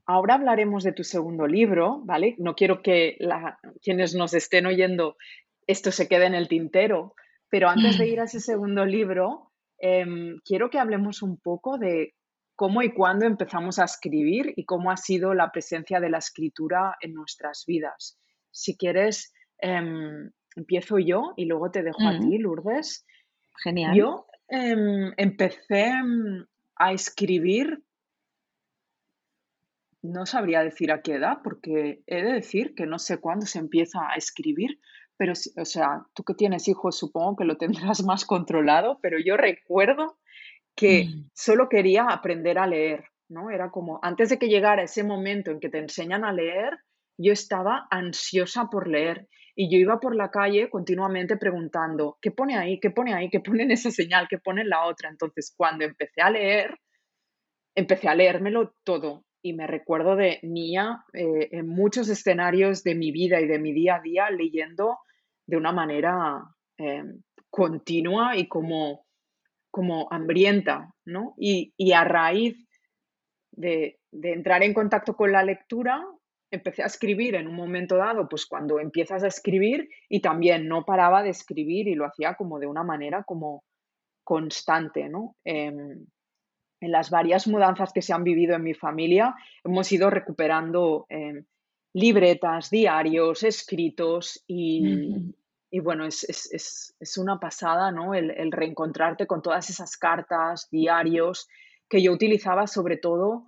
ahora 0.06 0.34
hablaremos 0.34 0.82
de 0.82 0.92
tu 0.92 1.04
segundo 1.04 1.46
libro, 1.46 2.00
¿vale? 2.04 2.34
No 2.38 2.56
quiero 2.56 2.82
que 2.82 3.16
quienes 3.80 4.16
nos 4.16 4.34
estén 4.34 4.66
oyendo 4.66 5.16
esto 5.68 5.92
se 5.92 6.08
quede 6.08 6.26
en 6.26 6.34
el 6.34 6.48
tintero, 6.48 7.14
pero 7.48 7.68
antes 7.68 7.96
de 7.96 8.08
ir 8.08 8.20
a 8.20 8.24
ese 8.24 8.40
segundo 8.40 8.84
libro, 8.84 9.45
Em, 9.78 10.38
quiero 10.44 10.70
que 10.70 10.78
hablemos 10.78 11.22
un 11.22 11.38
poco 11.38 11.78
de 11.78 12.14
cómo 12.54 12.82
y 12.82 12.92
cuándo 12.94 13.26
empezamos 13.26 13.78
a 13.78 13.84
escribir 13.84 14.54
y 14.56 14.64
cómo 14.64 14.90
ha 14.90 14.96
sido 14.96 15.34
la 15.34 15.52
presencia 15.52 16.00
de 16.00 16.10
la 16.10 16.18
escritura 16.18 16.96
en 17.00 17.12
nuestras 17.12 17.64
vidas. 17.66 18.18
Si 18.50 18.76
quieres, 18.76 19.34
em, 19.58 20.30
empiezo 20.56 20.98
yo 20.98 21.34
y 21.36 21.44
luego 21.44 21.70
te 21.70 21.82
dejo 21.82 22.02
a 22.08 22.18
ti, 22.18 22.38
Lourdes. 22.38 23.06
Genial. 23.62 23.94
Yo 23.94 24.26
em, 24.48 25.12
empecé 25.16 25.92
a 26.76 26.92
escribir, 26.92 27.82
no 30.02 30.24
sabría 30.24 30.62
decir 30.62 30.92
a 30.92 31.02
qué 31.02 31.14
edad, 31.14 31.38
porque 31.42 32.02
he 32.06 32.22
de 32.22 32.32
decir 32.32 32.74
que 32.74 32.86
no 32.86 32.98
sé 32.98 33.18
cuándo 33.18 33.44
se 33.44 33.58
empieza 33.58 33.98
a 34.08 34.14
escribir, 34.14 34.78
pero, 35.16 35.32
o 35.32 35.64
sea, 35.64 36.06
tú 36.14 36.22
que 36.22 36.34
tienes 36.34 36.68
hijos, 36.68 36.98
supongo 36.98 37.36
que 37.36 37.44
lo 37.44 37.56
tendrás 37.56 38.02
más 38.04 38.24
controlado, 38.24 38.98
pero 39.02 39.18
yo 39.18 39.36
recuerdo 39.36 40.18
que 40.74 41.04
mm. 41.04 41.30
solo 41.34 41.68
quería 41.68 42.04
aprender 42.04 42.58
a 42.58 42.66
leer, 42.66 43.04
¿no? 43.28 43.50
Era 43.50 43.70
como, 43.70 43.98
antes 44.02 44.28
de 44.28 44.38
que 44.38 44.48
llegara 44.48 44.82
ese 44.82 45.04
momento 45.04 45.50
en 45.50 45.60
que 45.60 45.68
te 45.68 45.78
enseñan 45.78 46.24
a 46.24 46.32
leer, 46.32 46.78
yo 47.18 47.32
estaba 47.32 47.86
ansiosa 47.90 48.68
por 48.70 48.88
leer 48.88 49.28
y 49.54 49.70
yo 49.72 49.78
iba 49.78 49.98
por 49.98 50.14
la 50.14 50.30
calle 50.30 50.68
continuamente 50.68 51.38
preguntando, 51.38 52.18
¿qué 52.20 52.30
pone 52.30 52.58
ahí? 52.58 52.78
¿Qué 52.78 52.90
pone 52.90 53.14
ahí? 53.14 53.30
¿Qué 53.30 53.40
pone 53.40 53.62
en 53.62 53.70
esa 53.70 53.90
señal? 53.90 54.28
¿Qué 54.28 54.38
pone 54.38 54.60
en 54.60 54.68
la 54.68 54.84
otra? 54.84 55.08
Entonces, 55.08 55.54
cuando 55.56 55.84
empecé 55.84 56.20
a 56.20 56.30
leer, 56.30 56.78
empecé 57.74 58.08
a 58.08 58.14
leérmelo 58.14 58.74
todo 58.84 59.24
y 59.40 59.54
me 59.54 59.66
recuerdo 59.66 60.16
de 60.16 60.40
niña 60.42 61.04
eh, 61.14 61.48
en 61.52 61.68
muchos 61.68 62.08
escenarios 62.08 62.82
de 62.82 62.94
mi 62.94 63.12
vida 63.12 63.40
y 63.40 63.46
de 63.46 63.58
mi 63.58 63.72
día 63.72 63.96
a 63.96 64.00
día 64.00 64.30
leyendo 64.30 64.98
de 65.46 65.56
una 65.56 65.72
manera 65.72 66.42
eh, 66.78 67.04
continua 67.50 68.36
y 68.36 68.48
como, 68.48 69.06
como 69.70 70.08
hambrienta, 70.10 70.92
¿no? 71.04 71.34
Y, 71.38 71.72
a 71.92 72.04
raíz 72.04 72.68
de, 73.52 73.98
entrar 74.12 74.62
en 74.62 74.74
contacto 74.74 75.14
con 75.14 75.32
la 75.32 75.42
lectura, 75.42 76.04
empecé 76.50 76.82
a 76.82 76.86
escribir 76.86 77.34
en 77.34 77.48
un 77.48 77.54
momento 77.54 77.96
dado, 77.96 78.28
pues 78.28 78.46
cuando 78.46 78.78
empiezas 78.78 79.22
a 79.22 79.28
escribir 79.28 79.88
y 80.08 80.20
también 80.20 80.68
no 80.68 80.84
paraba 80.84 81.22
de 81.22 81.30
escribir 81.30 81.88
y 81.88 81.94
lo 81.94 82.06
hacía 82.06 82.34
como 82.34 82.58
de 82.58 82.66
una 82.66 82.84
manera 82.84 83.24
como 83.24 83.64
constante, 84.24 85.08
¿no? 85.08 85.36
Em, 85.44 86.06
en 86.80 86.92
las 86.92 87.10
varias 87.10 87.46
mudanzas 87.46 87.92
que 87.92 88.02
se 88.02 88.12
han 88.12 88.24
vivido 88.24 88.54
en 88.54 88.62
mi 88.62 88.74
familia, 88.74 89.34
hemos 89.64 89.90
ido 89.92 90.10
recuperando 90.10 91.06
em, 91.08 91.46
libretas, 91.96 92.68
diarios, 92.68 93.42
escritos 93.42 94.44
y, 94.46 95.32
bueno, 95.82 96.04
es, 96.04 97.16
una 97.16 97.40
pasada, 97.40 97.90
¿no? 97.90 98.12
El, 98.12 98.52
reencontrarte 98.52 99.26
con 99.26 99.40
todas 99.40 99.70
esas 99.70 99.96
cartas, 99.96 100.68
diarios, 100.70 101.48
que 101.88 102.02
yo 102.02 102.12
utilizaba 102.12 102.66
sobre 102.66 102.98
todo, 102.98 103.46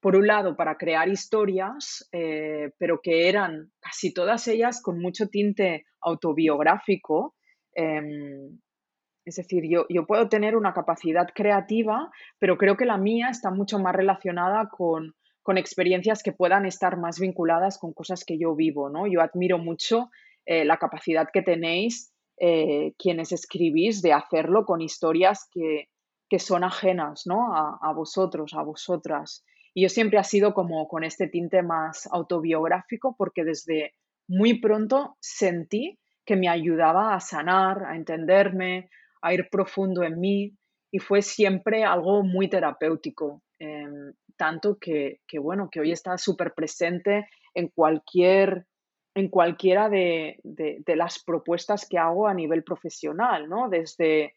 por 0.00 0.16
un 0.16 0.26
lado, 0.26 0.56
para 0.56 0.78
crear 0.78 1.10
historias, 1.10 2.08
eh, 2.10 2.70
pero 2.78 3.00
que 3.02 3.28
eran 3.28 3.70
casi 3.80 4.14
todas 4.14 4.48
ellas 4.48 4.80
con 4.80 4.98
mucho 4.98 5.28
tinte 5.28 5.84
autobiográfico. 6.00 7.34
Em, 7.74 8.60
es 9.26 9.36
decir, 9.36 9.64
yo, 9.68 9.84
yo, 9.90 10.06
puedo 10.06 10.26
tener 10.30 10.56
una 10.56 10.72
capacidad 10.72 11.28
creativa, 11.34 12.10
pero 12.38 12.56
creo 12.56 12.78
que 12.78 12.86
la 12.86 12.96
mía 12.96 13.28
está 13.28 13.50
mucho 13.50 13.78
más 13.78 13.94
relacionada 13.94 14.70
con, 14.70 15.14
con 15.42 15.58
experiencias 15.58 16.22
que 16.22 16.32
puedan 16.32 16.66
estar 16.66 16.98
más 16.98 17.18
vinculadas 17.18 17.78
con 17.78 17.92
cosas 17.92 18.24
que 18.24 18.38
yo 18.38 18.54
vivo, 18.54 18.90
¿no? 18.90 19.06
Yo 19.06 19.20
admiro 19.20 19.58
mucho 19.58 20.10
eh, 20.46 20.64
la 20.64 20.76
capacidad 20.78 21.28
que 21.32 21.42
tenéis 21.42 22.12
eh, 22.38 22.94
quienes 22.98 23.32
escribís 23.32 24.00
de 24.00 24.12
hacerlo 24.12 24.64
con 24.64 24.80
historias 24.80 25.48
que, 25.52 25.88
son 26.38 26.62
ajenas, 26.62 27.24
¿no? 27.26 27.52
A, 27.52 27.92
vosotros, 27.92 28.54
a 28.54 28.62
vosotras. 28.62 29.44
Y 29.74 29.82
yo 29.82 29.88
siempre 29.88 30.18
ha 30.18 30.22
sido 30.22 30.54
como 30.54 30.86
con 30.86 31.02
este 31.02 31.26
tinte 31.26 31.62
más 31.62 32.08
autobiográfico 32.12 33.16
porque 33.18 33.44
desde 33.44 33.94
muy 34.28 34.60
pronto 34.60 35.16
sentí 35.20 35.98
que 36.24 36.36
me 36.36 36.48
ayudaba 36.48 37.14
a 37.14 37.20
sanar, 37.20 37.84
a 37.84 37.96
entenderme, 37.96 38.90
a 39.22 39.34
ir 39.34 39.48
profundo 39.50 40.04
en 40.04 40.20
mí 40.20 40.52
y 40.92 40.98
fue 41.00 41.20
siempre 41.20 41.84
algo 41.84 42.22
muy 42.22 42.48
terapéutico. 42.48 43.42
Em, 43.58 44.12
tanto 44.40 44.78
que, 44.78 45.20
bueno, 45.38 45.68
que 45.70 45.80
hoy 45.80 45.92
está 45.92 46.16
súper 46.16 46.54
presente 46.54 47.28
en 47.52 47.68
cualquier 47.68 48.64
en 49.14 49.28
cualquiera 49.28 49.90
de, 49.90 50.40
las 50.86 51.22
propuestas 51.22 51.86
que 51.86 51.98
hago 51.98 52.26
a 52.26 52.32
nivel 52.32 52.62
profesional, 52.62 53.50
¿no? 53.50 53.68
Desde 53.68 54.34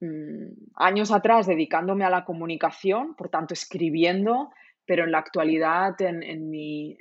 mm, 0.00 0.72
años 0.74 1.12
atrás 1.12 1.46
dedicándome 1.46 2.04
a 2.04 2.10
la 2.10 2.24
comunicación, 2.24 3.14
por 3.14 3.28
tanto 3.28 3.54
escribiendo, 3.54 4.50
pero 4.84 5.04
en 5.04 5.12
la 5.12 5.18
actualidad 5.18 5.94
en, 6.00 6.50
mi, 6.50 6.96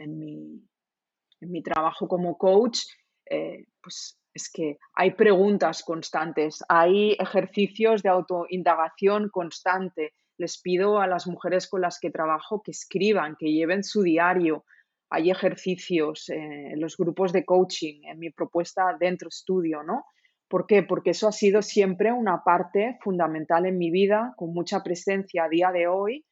trabajo 1.64 2.08
como 2.08 2.38
coach, 2.38 2.82
eh, 3.26 3.66
pues 3.82 4.20
es 4.36 4.52
que 4.52 4.78
hay 4.93 5.12
preguntas 5.16 5.82
constantes, 5.82 6.64
hay 6.70 7.14
ejercicios 7.18 8.04
de 8.04 8.10
autoindagación 8.10 9.30
constante, 9.30 10.14
les 10.38 10.60
pido 10.62 11.00
a 11.00 11.08
las 11.08 11.28
mujeres 11.28 11.68
con 11.68 11.82
las 11.82 12.00
que 12.00 12.12
trabajo 12.12 12.62
que 12.64 12.72
escriban, 12.72 13.36
que 13.38 13.52
lleven 13.52 13.84
su 13.84 14.04
diario, 14.04 14.66
hay 15.10 15.32
ejercicios 15.32 16.30
en 16.30 16.80
los 16.82 16.98
grupos 16.98 17.32
de 17.32 17.46
coaching, 17.46 18.02
en 18.04 18.20
mi 18.20 18.30
propuesta 18.30 18.96
dentro 19.00 19.30
estudio, 19.30 19.84
¿no? 19.84 20.06
¿Por 20.50 20.66
qué? 20.66 20.84
Porque 20.84 21.12
eso 21.12 21.28
ha 21.28 21.32
sido 21.32 21.62
siempre 21.62 22.12
una 22.12 22.44
parte 22.44 22.98
fundamental 23.02 23.66
en 23.66 23.78
mi 23.78 23.92
vida, 23.92 24.34
con 24.38 24.54
mucha 24.54 24.84
presencia 24.84 25.46
a 25.46 25.50
día 25.50 25.72
de 25.72 25.88
hoy. 25.88 26.26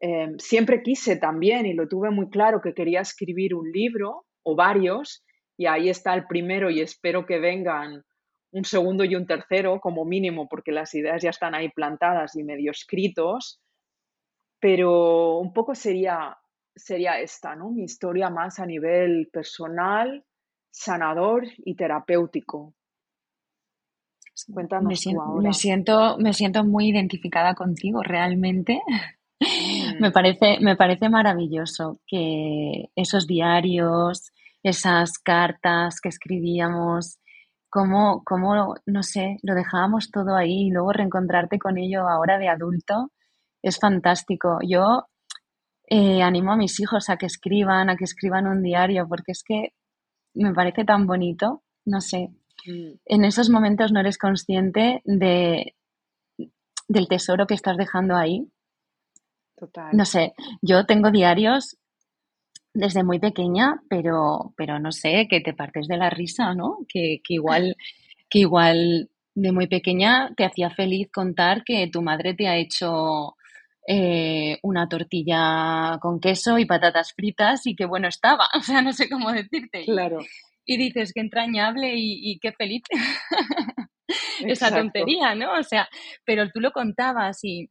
Em, 0.00 0.38
siempre 0.38 0.82
quise 0.82 1.16
también, 1.16 1.66
y 1.66 1.74
lo 1.74 1.88
tuve 1.88 2.10
muy 2.10 2.28
claro, 2.30 2.60
que 2.60 2.74
quería 2.74 3.00
escribir 3.00 3.54
un 3.54 3.70
libro 3.70 4.24
o 4.42 4.56
varios, 4.56 5.24
y 5.56 5.66
ahí 5.66 5.90
está 5.90 6.14
el 6.14 6.26
primero 6.26 6.70
y 6.70 6.80
espero 6.80 7.26
que 7.26 7.38
vengan 7.38 8.02
un 8.52 8.64
segundo 8.64 9.04
y 9.04 9.14
un 9.14 9.26
tercero 9.26 9.80
como 9.80 10.04
mínimo, 10.04 10.48
porque 10.48 10.72
las 10.72 10.94
ideas 10.94 11.22
ya 11.22 11.30
están 11.30 11.54
ahí 11.54 11.68
plantadas 11.70 12.36
y 12.36 12.42
medio 12.42 12.70
escritos, 12.70 13.60
pero 14.58 15.38
un 15.38 15.52
poco 15.52 15.74
sería, 15.74 16.36
sería 16.74 17.20
esta, 17.20 17.54
¿no? 17.54 17.70
Mi 17.70 17.84
historia 17.84 18.28
más 18.30 18.58
a 18.58 18.66
nivel 18.66 19.28
personal, 19.32 20.24
sanador 20.70 21.46
y 21.58 21.74
terapéutico. 21.74 22.74
Cuéntanos 24.52 24.88
me 24.88 24.96
siento, 24.96 25.22
ahora. 25.22 25.42
Me 25.42 25.52
siento, 25.52 26.18
me 26.18 26.32
siento 26.32 26.64
muy 26.64 26.88
identificada 26.88 27.54
contigo, 27.54 28.02
realmente. 28.02 28.80
me, 30.00 30.08
mm. 30.08 30.12
parece, 30.12 30.58
me 30.60 30.76
parece 30.76 31.08
maravilloso 31.08 32.00
que 32.06 32.90
esos 32.96 33.26
diarios, 33.26 34.32
esas 34.62 35.18
cartas 35.18 36.00
que 36.00 36.08
escribíamos, 36.08 37.18
cómo, 37.70 38.22
cómo, 38.24 38.74
no 38.86 39.02
sé, 39.02 39.38
lo 39.42 39.54
dejábamos 39.54 40.10
todo 40.10 40.36
ahí 40.36 40.66
y 40.66 40.70
luego 40.70 40.92
reencontrarte 40.92 41.58
con 41.58 41.78
ello 41.78 42.08
ahora 42.08 42.38
de 42.38 42.48
adulto 42.48 43.10
es 43.62 43.78
fantástico. 43.78 44.58
Yo 44.66 45.06
eh, 45.86 46.22
animo 46.22 46.52
a 46.52 46.56
mis 46.56 46.78
hijos 46.80 47.08
a 47.08 47.16
que 47.16 47.26
escriban, 47.26 47.90
a 47.90 47.96
que 47.96 48.04
escriban 48.04 48.46
un 48.46 48.62
diario, 48.62 49.06
porque 49.08 49.32
es 49.32 49.42
que 49.42 49.74
me 50.34 50.52
parece 50.52 50.84
tan 50.84 51.06
bonito, 51.06 51.62
no 51.84 52.00
sé. 52.00 52.30
Mm. 52.66 52.92
En 53.04 53.24
esos 53.24 53.50
momentos 53.50 53.92
no 53.92 54.00
eres 54.00 54.18
consciente 54.18 55.02
de, 55.04 55.74
del 56.88 57.08
tesoro 57.08 57.46
que 57.46 57.54
estás 57.54 57.76
dejando 57.76 58.16
ahí. 58.16 58.50
Total. 59.56 59.90
No 59.92 60.04
sé, 60.04 60.32
yo 60.62 60.86
tengo 60.86 61.10
diarios 61.10 61.76
desde 62.72 63.02
muy 63.02 63.18
pequeña, 63.18 63.80
pero, 63.88 64.54
pero 64.56 64.78
no 64.78 64.92
sé, 64.92 65.26
que 65.28 65.40
te 65.40 65.54
partes 65.54 65.88
de 65.88 65.96
la 65.96 66.10
risa, 66.10 66.54
¿no? 66.54 66.78
Que, 66.88 67.20
igual, 67.28 67.76
que 68.28 68.40
igual 68.40 69.10
de 69.34 69.52
muy 69.52 69.66
pequeña 69.66 70.32
te 70.36 70.44
hacía 70.44 70.70
feliz 70.70 71.08
contar 71.12 71.64
que 71.64 71.88
tu 71.88 72.02
madre 72.02 72.34
te 72.34 72.46
ha 72.46 72.56
hecho 72.56 73.36
eh, 73.86 74.58
una 74.62 74.88
tortilla 74.88 75.98
con 76.00 76.20
queso 76.20 76.58
y 76.58 76.66
patatas 76.66 77.12
fritas 77.12 77.66
y 77.66 77.74
qué 77.74 77.86
bueno 77.86 78.08
estaba. 78.08 78.46
O 78.56 78.60
sea, 78.60 78.82
no 78.82 78.92
sé 78.92 79.08
cómo 79.08 79.32
decirte. 79.32 79.84
Claro. 79.84 80.20
Y 80.64 80.76
dices 80.76 81.12
qué 81.12 81.20
entrañable 81.20 81.94
y, 81.96 82.38
qué 82.38 82.52
feliz 82.52 82.82
esa 84.44 84.70
tontería, 84.70 85.34
¿no? 85.34 85.54
O 85.58 85.62
sea, 85.64 85.88
pero 86.24 86.48
tú 86.50 86.60
lo 86.60 86.70
contabas 86.70 87.42
y, 87.42 87.70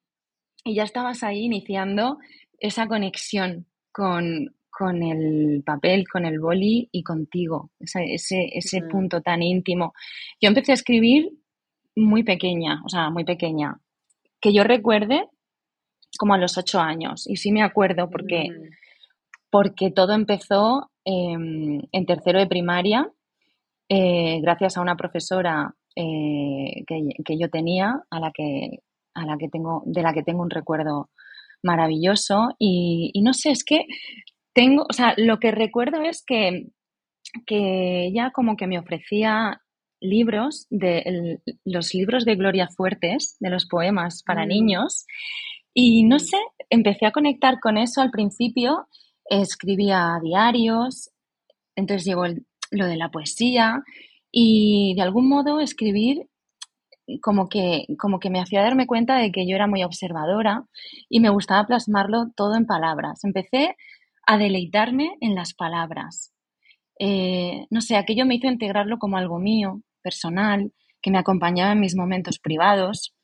y 0.65 0.75
ya 0.75 0.83
estabas 0.83 1.23
ahí 1.23 1.45
iniciando 1.45 2.17
esa 2.59 2.87
conexión 2.87 3.67
con, 3.93 4.53
con 4.79 5.03
el 5.03 5.61
papel, 5.65 6.07
con 6.07 6.25
el 6.25 6.39
boli 6.39 6.87
y 6.93 7.03
contigo, 7.03 7.71
ese, 7.81 8.47
ese, 8.53 8.81
punto 8.89 9.19
tan 9.19 9.43
íntimo. 9.43 9.91
Yo 10.39 10.47
empecé 10.47 10.71
a 10.71 10.75
escribir 10.75 11.31
muy 11.97 12.23
pequeña, 12.23 12.81
o 12.85 12.87
sea, 12.87 13.09
muy 13.09 13.25
pequeña. 13.25 13.77
Que 14.39 14.53
yo 14.53 14.63
recuerde 14.63 15.27
como 16.17 16.33
a 16.33 16.37
los 16.37 16.57
ocho 16.57 16.79
años. 16.79 17.27
Y 17.27 17.35
sí 17.35 17.51
me 17.51 17.61
acuerdo 17.61 18.09
porque, 18.09 18.51
mm. 18.51 18.69
porque 19.49 19.91
todo 19.91 20.13
empezó 20.13 20.89
em, 21.03 21.81
en 21.91 22.05
tercero 22.05 22.39
de 22.39 22.47
primaria, 22.47 23.11
eh, 23.89 24.39
gracias 24.39 24.77
a 24.77 24.81
una 24.81 24.95
profesora 24.95 25.75
eh, 25.93 26.85
que, 26.87 27.37
yo 27.37 27.49
tenía, 27.49 28.01
a 28.09 28.19
la 28.21 28.31
que, 28.31 28.79
a 29.13 29.25
la 29.25 29.37
que 29.37 29.49
tengo, 29.49 29.83
de 29.85 30.03
la 30.03 30.13
que 30.13 30.23
tengo 30.23 30.41
un 30.41 30.49
recuerdo 30.49 31.09
maravilloso. 31.63 32.55
Y, 32.57 33.11
y 33.13 33.21
no 33.23 33.33
sé, 33.33 33.51
es 33.51 33.65
que 33.65 33.85
tengo, 34.53 34.85
o 34.89 34.93
sea, 34.93 35.13
lo 35.17 35.39
que 35.39 35.51
recuerdo 35.51 36.01
es 36.01 36.23
que, 36.25 36.67
que 37.45 38.05
ella 38.05 38.31
como 38.33 38.55
que 38.55 38.67
me 38.67 38.79
ofrecía 38.79 39.61
libros 40.01 40.67
de 40.69 41.39
los 41.65 41.93
libros 41.93 42.25
de 42.25 42.35
Gloria 42.35 42.69
Fuertes, 42.69 43.37
de 43.39 43.49
los 43.49 43.65
poemas 43.65 44.23
para 44.23 44.45
mm. 44.45 44.47
niños. 44.47 45.05
Y 45.73 46.03
no 46.03 46.19
sé, 46.19 46.37
empecé 46.69 47.05
a 47.05 47.11
conectar 47.11 47.59
con 47.59 47.77
eso 47.77 48.01
al 48.01 48.11
principio, 48.11 48.87
escribía 49.25 50.19
diarios, 50.23 51.11
entonces 51.75 52.05
llegó 52.05 52.23
lo 52.71 52.85
de 52.85 52.97
la 52.97 53.09
poesía 53.09 53.83
y 54.31 54.93
de 54.95 55.01
algún 55.01 55.27
modo 55.29 55.59
escribir 55.59 56.27
como 57.21 57.49
que, 57.49 57.85
como 57.97 58.19
que 58.19 58.29
me 58.29 58.39
hacía 58.39 58.61
darme 58.61 58.87
cuenta 58.87 59.17
de 59.17 59.31
que 59.31 59.47
yo 59.47 59.55
era 59.55 59.67
muy 59.67 59.83
observadora 59.83 60.65
y 61.09 61.19
me 61.19 61.29
gustaba 61.29 61.65
plasmarlo 61.65 62.27
todo 62.35 62.55
en 62.55 62.65
palabras. 62.65 63.23
Empecé 63.23 63.75
a 64.29 64.37
deleitarme 64.37 65.17
en 65.21 65.33
las 65.33 65.55
palabras. 65.55 66.31
Eh, 66.99 67.65
no 67.71 67.81
sé, 67.81 67.95
aquello 67.95 68.27
me 68.27 68.35
hizo 68.35 68.45
integrarlo 68.45 68.99
como 68.99 69.17
algo 69.17 69.39
mío, 69.39 69.81
personal, 70.03 70.71
que 71.01 71.09
me 71.09 71.17
acompañaba 71.17 71.71
en 71.71 71.79
mis 71.79 71.95
momentos 71.95 72.37
privados. 72.37 73.15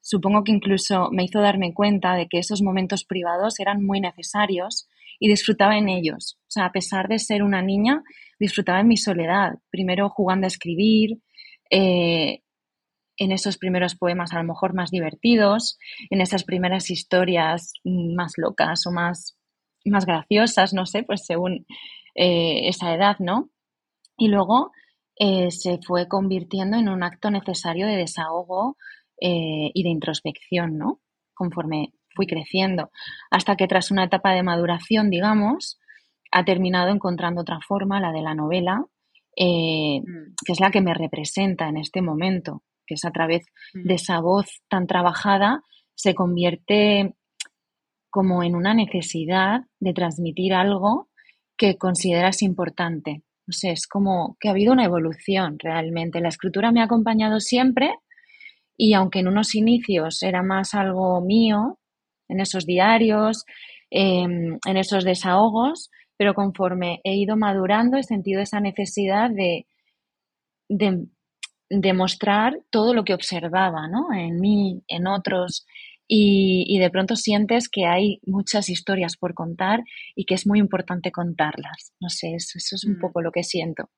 Supongo 0.00 0.42
que 0.42 0.52
incluso 0.52 1.10
me 1.12 1.24
hizo 1.24 1.42
darme 1.42 1.74
cuenta 1.74 2.14
de 2.14 2.28
que 2.28 2.38
esos 2.38 2.62
momentos 2.62 3.04
privados 3.04 3.60
eran 3.60 3.84
muy 3.84 4.00
necesarios 4.00 4.88
y 5.20 5.28
disfrutaba 5.28 5.76
en 5.76 5.90
ellos. 5.90 6.38
O 6.44 6.50
sea, 6.50 6.64
a 6.64 6.72
pesar 6.72 7.08
de 7.08 7.18
ser 7.18 7.42
una 7.42 7.60
niña, 7.60 8.02
disfrutaba 8.40 8.80
en 8.80 8.88
mi 8.88 8.96
soledad. 8.96 9.58
Primero 9.68 10.08
jugando 10.08 10.46
a 10.46 10.48
escribir, 10.48 11.18
eh, 11.68 12.40
en 13.18 13.32
esos 13.32 13.58
primeros 13.58 13.96
poemas 13.96 14.32
a 14.32 14.38
lo 14.38 14.44
mejor 14.44 14.72
más 14.72 14.90
divertidos, 14.90 15.78
en 16.08 16.22
esas 16.22 16.42
primeras 16.44 16.90
historias 16.90 17.74
más 17.84 18.32
locas 18.38 18.86
o 18.86 18.92
más 18.92 19.36
más 19.90 20.06
graciosas, 20.06 20.72
no 20.72 20.86
sé, 20.86 21.02
pues 21.02 21.24
según 21.24 21.66
eh, 22.14 22.68
esa 22.68 22.94
edad, 22.94 23.16
¿no? 23.18 23.50
Y 24.16 24.28
luego 24.28 24.72
eh, 25.16 25.50
se 25.50 25.78
fue 25.78 26.08
convirtiendo 26.08 26.76
en 26.76 26.88
un 26.88 27.02
acto 27.02 27.30
necesario 27.30 27.86
de 27.86 27.96
desahogo 27.96 28.76
eh, 29.20 29.70
y 29.74 29.82
de 29.82 29.88
introspección, 29.88 30.78
¿no? 30.78 31.00
Conforme 31.34 31.92
fui 32.14 32.26
creciendo, 32.26 32.90
hasta 33.30 33.56
que 33.56 33.66
tras 33.66 33.90
una 33.90 34.04
etapa 34.04 34.32
de 34.32 34.44
maduración, 34.44 35.10
digamos, 35.10 35.80
ha 36.30 36.44
terminado 36.44 36.90
encontrando 36.90 37.40
otra 37.40 37.58
forma, 37.60 38.00
la 38.00 38.12
de 38.12 38.22
la 38.22 38.34
novela, 38.34 38.78
mm. 39.36 40.34
que 40.46 40.52
es 40.52 40.60
la 40.60 40.70
que 40.70 40.80
me 40.80 40.94
representa 40.94 41.68
en 41.68 41.76
este 41.76 42.02
momento, 42.02 42.62
que 42.86 42.94
es 42.94 43.04
a 43.04 43.10
través 43.10 43.44
de 43.72 43.94
mm. 43.94 43.96
esa 43.96 44.20
voz 44.20 44.62
tan 44.68 44.86
trabajada, 44.86 45.62
se 45.96 46.14
convierte 46.14 47.16
como 48.14 48.44
en 48.44 48.54
una 48.54 48.74
necesidad 48.74 49.62
de 49.80 49.92
transmitir 49.92 50.54
algo 50.54 51.08
que 51.56 51.76
consideras 51.76 52.42
importante. 52.42 53.24
No 53.44 53.52
sé, 53.52 53.72
es 53.72 53.88
como 53.88 54.36
que 54.38 54.46
ha 54.46 54.52
habido 54.52 54.72
una 54.72 54.84
evolución 54.84 55.58
realmente. 55.58 56.20
La 56.20 56.28
escritura 56.28 56.70
me 56.70 56.80
ha 56.80 56.84
acompañado 56.84 57.40
siempre 57.40 57.92
y 58.76 58.94
aunque 58.94 59.18
en 59.18 59.26
unos 59.26 59.56
inicios 59.56 60.22
era 60.22 60.44
más 60.44 60.74
algo 60.74 61.20
mío, 61.22 61.80
en 62.28 62.38
esos 62.38 62.66
diarios, 62.66 63.46
em, 63.90 64.60
en 64.64 64.76
esos 64.76 65.02
desahogos, 65.02 65.90
pero 66.16 66.34
conforme 66.34 67.00
he 67.02 67.16
ido 67.16 67.36
madurando 67.36 67.96
he 67.96 68.04
sentido 68.04 68.40
esa 68.40 68.60
necesidad 68.60 69.28
de, 69.28 69.66
de, 70.68 71.92
mostrar 71.92 72.60
todo 72.70 72.94
lo 72.94 73.02
que 73.02 73.14
observaba 73.14 73.88
¿no? 73.88 74.12
en 74.14 74.38
mí, 74.38 74.84
en 74.86 75.08
otros, 75.08 75.66
y, 76.06 76.78
de 76.78 76.90
pronto 76.90 77.16
sientes 77.16 77.68
que 77.68 77.86
hay 77.86 78.20
muchas 78.26 78.68
historias 78.68 79.16
por 79.16 79.34
contar 79.34 79.82
y 80.14 80.26
que 80.26 80.34
es 80.34 80.46
muy 80.46 80.58
importante 80.58 81.10
contarlas. 81.10 81.94
No 82.00 82.08
sé, 82.08 82.34
eso, 82.34 82.58
es 82.58 82.84
un 82.84 82.96
mm. 82.96 83.00
poco 83.00 83.22
lo 83.22 83.32
que 83.32 83.42
siento. 83.42 83.88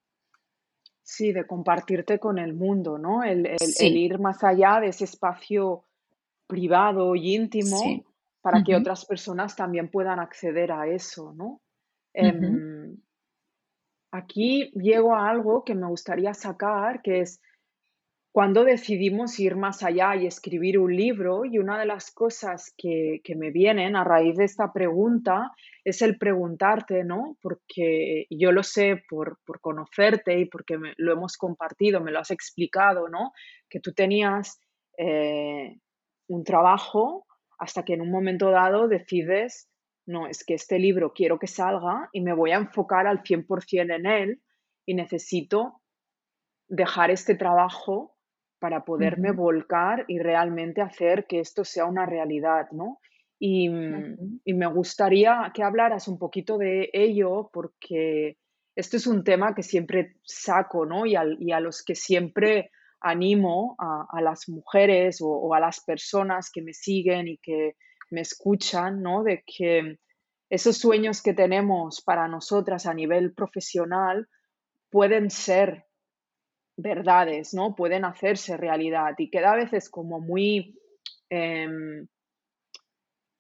Sí, 1.03 1.33
de 1.33 1.47
compartirte 1.47 2.19
con 2.19 2.39
el 2.39 2.55
mundo, 2.55 2.99
¿no? 2.99 3.23
El, 3.23 3.47
ir 3.81 4.19
más 4.19 4.43
allá 4.45 4.81
de 4.81 4.89
ese 4.89 5.05
espacio 5.05 5.85
privado 6.47 7.15
y 7.17 7.35
íntimo 7.35 8.05
para 8.41 8.63
que 8.63 8.77
otras 8.77 9.05
personas 9.05 9.57
también 9.57 9.91
puedan 9.91 10.21
acceder 10.21 10.71
a 10.71 10.87
eso, 10.87 11.33
¿no? 11.33 11.61
Em, 12.15 12.97
aquí 14.13 14.71
llego 14.75 15.15
a 15.15 15.29
algo 15.29 15.65
que 15.65 15.75
me 15.75 15.89
gustaría 15.89 16.33
sacar, 16.33 17.03
que 17.03 17.21
es 17.21 17.41
cuando 18.37 18.65
decidimos 18.65 19.41
ir 19.41 19.57
más 19.57 19.83
allá 19.83 20.15
y 20.15 20.27
escribir 20.27 20.79
un 20.79 20.95
libro, 20.95 21.47
y 21.47 21.59
una 21.59 21.81
de 21.81 21.87
las 21.87 22.11
cosas 22.11 22.75
que, 22.77 23.23
me 23.35 23.51
vienen 23.51 23.97
a 23.97 24.05
raíz 24.05 24.37
de 24.37 24.45
esta 24.45 24.75
pregunta 24.75 25.53
es 25.83 26.03
el 26.03 26.19
preguntarte, 26.19 27.03
¿no? 27.03 27.39
Porque 27.41 28.27
yo 28.29 28.53
lo 28.53 28.63
sé 28.63 29.03
por, 29.09 29.39
conocerte 29.63 30.39
y 30.39 30.45
porque 30.45 30.79
lo 30.99 31.13
hemos 31.15 31.39
compartido, 31.39 32.03
me 32.03 32.13
lo 32.13 32.19
has 32.19 32.31
explicado, 32.31 33.09
¿no? 33.09 33.33
Que 33.71 33.81
tú 33.81 33.95
tenías 33.95 34.61
eh, 34.99 35.79
un 36.29 36.45
trabajo 36.45 37.25
hasta 37.59 37.87
que 37.87 37.95
en 37.95 38.03
un 38.03 38.11
momento 38.11 38.51
dado 38.51 38.87
decides 38.87 39.71
no, 40.05 40.27
es 40.27 40.45
que 40.45 40.53
este 40.53 40.79
libro 40.79 41.15
quiero 41.15 41.39
que 41.39 41.47
salga 41.47 42.11
y 42.13 42.21
me 42.21 42.35
voy 42.35 42.51
a 42.51 42.57
enfocar 42.57 43.07
al 43.07 43.23
100% 43.23 43.95
en 43.95 44.05
él 44.05 44.43
y 44.85 44.93
necesito 44.93 45.81
dejar 46.69 47.11
este 47.11 47.35
trabajo 47.35 48.16
para 48.59 48.85
poderme 48.85 49.33
volcar 49.33 50.05
y 50.09 50.19
realmente 50.19 50.81
hacer 50.81 51.27
que 51.27 51.41
esto 51.41 51.65
sea 51.65 51.85
una 51.85 52.07
realidad, 52.07 52.71
¿no? 52.73 53.01
Y, 53.39 53.69
me 53.69 54.67
gustaría 54.67 55.51
que 55.55 55.63
hablaras 55.63 56.09
un 56.09 56.19
poquito 56.19 56.57
de 56.57 56.89
ello 56.93 57.51
porque 57.53 58.39
esto 58.75 58.97
es 58.97 59.07
un 59.07 59.25
tema 59.25 59.55
que 59.55 59.63
siempre 59.63 60.17
saco, 60.23 60.87
¿no? 60.87 61.05
Y, 61.07 61.17
a 61.17 61.61
los 61.61 61.83
que 61.83 61.95
siempre 61.95 62.71
animo 63.01 63.77
a, 63.79 64.21
las 64.23 64.49
mujeres 64.49 65.19
o, 65.21 65.55
a 65.55 65.61
las 65.61 65.81
personas 65.85 66.51
que 66.51 66.63
me 66.63 66.73
siguen 66.73 67.29
y 67.29 67.39
que 67.39 67.77
me 68.11 68.23
escuchan, 68.23 69.03
¿no? 69.03 69.23
De 69.23 69.45
que 69.47 69.99
esos 70.49 70.79
sueños 70.79 71.23
que 71.23 71.35
tenemos 71.35 72.01
para 72.03 72.29
nosotras 72.29 72.87
a 72.87 72.95
nivel 72.95 73.35
profesional 73.35 74.29
pueden 74.91 75.31
ser 75.31 75.86
verdades, 76.77 77.55
¿no? 77.55 77.75
Pueden 77.75 78.05
hacerse 78.05 78.57
realidad 78.57 79.15
y 79.19 79.31
que 79.31 79.39
a 79.39 79.55
veces 79.55 79.89
como 79.89 80.21
muy, 80.21 80.79
em, 81.31 82.07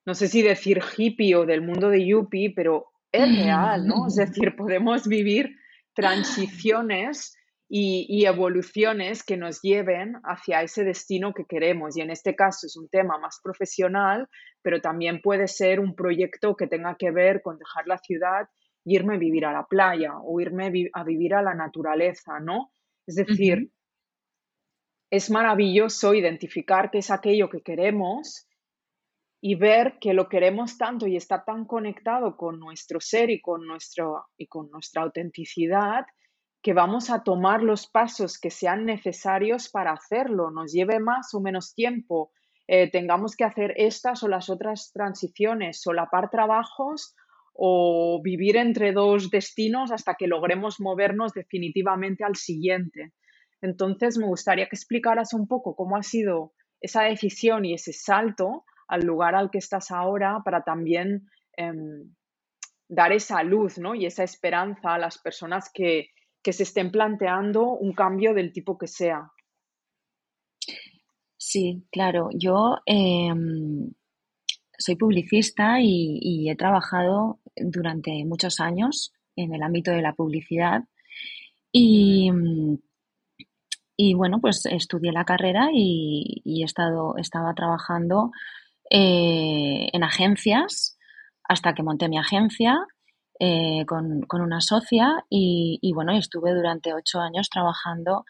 no 0.07 0.15
sé 0.15 0.29
si 0.29 0.43
decir 0.43 0.81
hippie 0.97 1.35
o 1.37 1.47
del 1.47 1.63
mundo 1.63 1.91
de 1.91 2.07
yuppie, 2.07 2.53
pero 2.55 2.87
es 3.13 3.45
real, 3.45 3.87
¿no? 3.87 4.07
Es 4.07 4.17
decir, 4.17 4.57
podemos 4.57 5.07
vivir 5.07 5.57
transiciones 5.95 7.37
y, 7.69 8.25
evoluciones 8.27 9.25
que 9.25 9.37
nos 9.37 9.61
lleven 9.61 10.17
hacia 10.25 10.63
ese 10.63 10.85
destino 10.85 11.33
que 11.35 11.45
queremos. 11.45 11.97
Y 11.97 12.01
en 12.01 12.11
este 12.11 12.37
caso 12.37 12.67
es 12.67 12.77
un 12.77 12.89
tema 12.89 13.19
más 13.19 13.41
profesional, 13.43 14.29
pero 14.63 14.81
también 14.81 15.21
puede 15.21 15.49
ser 15.49 15.81
un 15.81 15.95
proyecto 15.95 16.55
que 16.57 16.69
tenga 16.69 16.97
que 16.97 17.11
ver 17.11 17.43
con 17.43 17.59
dejar 17.59 17.87
la 17.87 17.99
ciudad 17.99 18.49
e 18.85 18.95
irme 18.95 19.17
a 19.17 19.19
vivir 19.19 19.47
a 19.47 19.53
la 19.53 19.65
playa 19.65 20.13
o 20.23 20.41
irme 20.41 20.91
a 20.93 21.05
vivir 21.05 21.35
a 21.35 21.43
la 21.43 21.55
naturaleza, 21.55 22.39
¿no? 22.41 22.73
Es 23.07 23.15
decir, 23.15 23.71
es 25.11 25.31
maravilloso 25.31 26.15
identificar 26.15 26.91
qué 26.91 26.99
es 26.99 27.11
aquello 27.11 27.49
que 27.49 27.63
queremos 27.63 28.49
y 29.41 29.55
ver 29.55 29.99
que 30.01 30.13
lo 30.13 30.29
queremos 30.29 30.77
tanto 30.77 31.07
y 31.07 31.17
está 31.17 31.45
tan 31.45 31.67
conectado 31.67 32.37
con 32.37 32.59
nuestro 32.59 33.01
ser 33.01 33.31
y 33.31 33.41
con, 33.41 33.67
nuestro, 33.67 34.27
y 34.37 34.47
con 34.47 34.71
nuestra 34.71 35.03
autenticidad 35.03 36.05
que 36.63 36.73
vamos 36.73 37.11
a 37.11 37.23
tomar 37.23 37.63
los 37.63 37.87
pasos 37.87 38.41
que 38.41 38.51
sean 38.51 38.87
necesarios 38.87 39.69
para 39.69 39.93
hacerlo, 39.93 40.51
nos 40.51 40.73
lleve 40.73 40.99
más 40.99 41.33
o 41.33 41.41
menos 41.41 41.75
tiempo, 41.75 42.33
eh, 42.67 42.91
tengamos 42.91 43.37
que 43.37 43.45
hacer 43.45 43.73
estas 43.77 44.25
o 44.25 44.29
las 44.29 44.51
otras 44.51 44.91
transiciones, 44.93 45.81
solapar 45.81 46.29
trabajos 46.29 47.15
o 47.59 48.21
vivir 48.23 48.57
entre 48.57 48.93
dos 48.93 49.31
destinos 49.31 49.91
hasta 49.91 50.15
que 50.15 50.27
logremos 50.27 50.81
movernos 50.81 51.33
definitivamente 51.33 52.25
al 52.25 52.37
siguiente. 52.37 53.13
Entonces, 53.63 54.19
me 54.19 54.27
gustaría 54.27 54.69
que 54.69 54.77
explicaras 54.77 55.33
un 55.33 55.47
poco 55.49 55.75
cómo 55.75 55.97
ha 55.97 56.03
sido 56.03 56.53
esa 56.81 57.03
decisión 57.03 57.65
y 57.65 57.75
ese 57.75 57.93
salto 57.93 58.65
al 58.89 59.05
lugar 59.05 59.35
al 59.35 59.51
que 59.51 59.59
estás 59.59 59.91
ahora 59.91 60.41
para 60.45 60.63
también 60.63 61.29
em, 61.57 62.15
dar 62.89 63.13
esa 63.13 63.43
luz 63.43 63.79
¿no? 63.79 63.95
y 63.95 64.07
esa 64.07 64.23
esperanza 64.23 64.95
a 64.95 64.99
las 64.99 65.19
personas 65.19 65.71
que, 65.73 66.11
se 66.49 66.63
estén 66.63 66.93
planteando 66.93 67.71
un 67.71 67.93
cambio 67.93 68.33
del 68.33 68.53
tipo 68.53 68.79
que 68.79 68.87
sea. 68.87 69.33
Sí, 71.37 71.85
claro. 71.91 72.29
Yo 72.33 72.77
em, 72.87 73.91
soy 74.79 74.95
publicista 74.95 75.81
y, 75.81 76.49
he 76.49 76.55
trabajado 76.55 77.41
durante 77.57 78.25
muchos 78.25 78.61
años 78.61 79.13
en 79.37 79.55
el 79.55 79.63
ámbito 79.63 79.91
de 79.91 80.03
la 80.03 80.13
publicidad 80.13 80.85
y, 81.73 82.31
y 83.97 84.15
bueno, 84.15 84.41
pues 84.41 84.67
estudié 84.67 85.11
la 85.13 85.25
carrera 85.25 85.71
y, 85.73 86.43
he 86.45 86.65
estado, 86.65 87.17
estaba 87.17 87.55
trabajando 87.55 88.31
eh, 88.91 89.89
en 89.93 90.03
agencias 90.05 90.99
hasta 91.45 91.75
que 91.75 91.83
monté 91.83 92.09
mi 92.09 92.19
agencia 92.19 92.77
eh, 93.41 93.85
con, 93.87 94.27
una 94.31 94.61
socia 94.61 95.25
y, 95.31 95.93
bueno, 95.95 96.13
estuve 96.13 96.53
durante 96.53 96.93
ocho 96.93 97.21
años 97.21 97.49
trabajando 97.49 98.25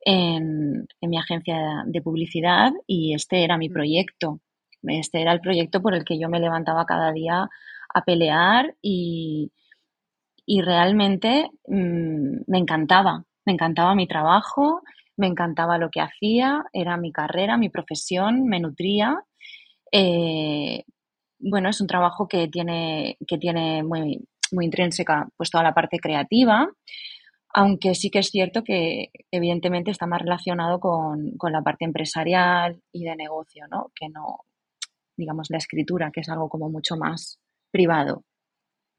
en, 0.00 0.86
en 1.00 1.10
mi 1.10 1.18
agencia 1.18 1.82
de 1.86 2.02
publicidad 2.02 2.72
y 2.86 3.14
este 3.14 3.42
era 3.42 3.56
mi 3.56 3.68
proyecto. 3.68 4.40
Este 4.82 5.22
era 5.22 5.32
el 5.32 5.40
proyecto 5.40 5.80
por 5.80 5.94
el 5.94 6.04
que 6.04 6.18
yo 6.18 6.28
me 6.28 6.40
levantaba 6.40 6.84
cada 6.84 7.12
día 7.12 7.48
a 7.96 8.02
pelear 8.04 8.76
y, 8.82 9.50
realmente 10.62 11.50
mm, 11.66 12.42
me 12.46 12.58
encantaba, 12.58 13.24
me 13.46 13.54
encantaba 13.54 13.94
mi 13.94 14.06
trabajo, 14.06 14.82
me 15.16 15.26
encantaba 15.26 15.78
lo 15.78 15.90
que 15.90 16.02
hacía, 16.02 16.64
era 16.74 16.98
mi 16.98 17.10
carrera, 17.10 17.56
mi 17.56 17.70
profesión, 17.70 18.44
me 18.44 18.60
nutría. 18.60 19.18
Eh, 19.90 20.84
bueno, 21.38 21.70
es 21.70 21.80
un 21.80 21.86
trabajo 21.86 22.28
que 22.28 22.48
tiene, 22.48 23.16
que 23.26 23.38
tiene 23.38 23.82
muy, 23.82 24.28
muy 24.52 24.66
intrínseca 24.66 25.28
pues 25.36 25.50
toda 25.50 25.64
la 25.64 25.74
parte 25.74 25.98
creativa, 25.98 26.68
aunque 27.54 27.94
sí 27.94 28.10
que 28.10 28.18
es 28.20 28.28
cierto 28.28 28.62
que 28.62 29.10
evidentemente 29.30 29.90
está 29.90 30.06
más 30.06 30.20
relacionado 30.20 30.80
con, 30.80 31.32
con 31.38 31.52
la 31.52 31.62
parte 31.62 31.86
empresarial 31.86 32.82
y 32.92 33.04
de 33.04 33.16
negocio, 33.16 33.66
¿no? 33.70 33.90
Que 33.94 34.08
no, 34.10 34.40
digamos, 35.16 35.48
la 35.50 35.58
escritura, 35.58 36.10
que 36.12 36.20
es 36.20 36.28
algo 36.28 36.50
como 36.50 36.68
mucho 36.68 36.96
más 36.96 37.40
privado. 37.76 38.24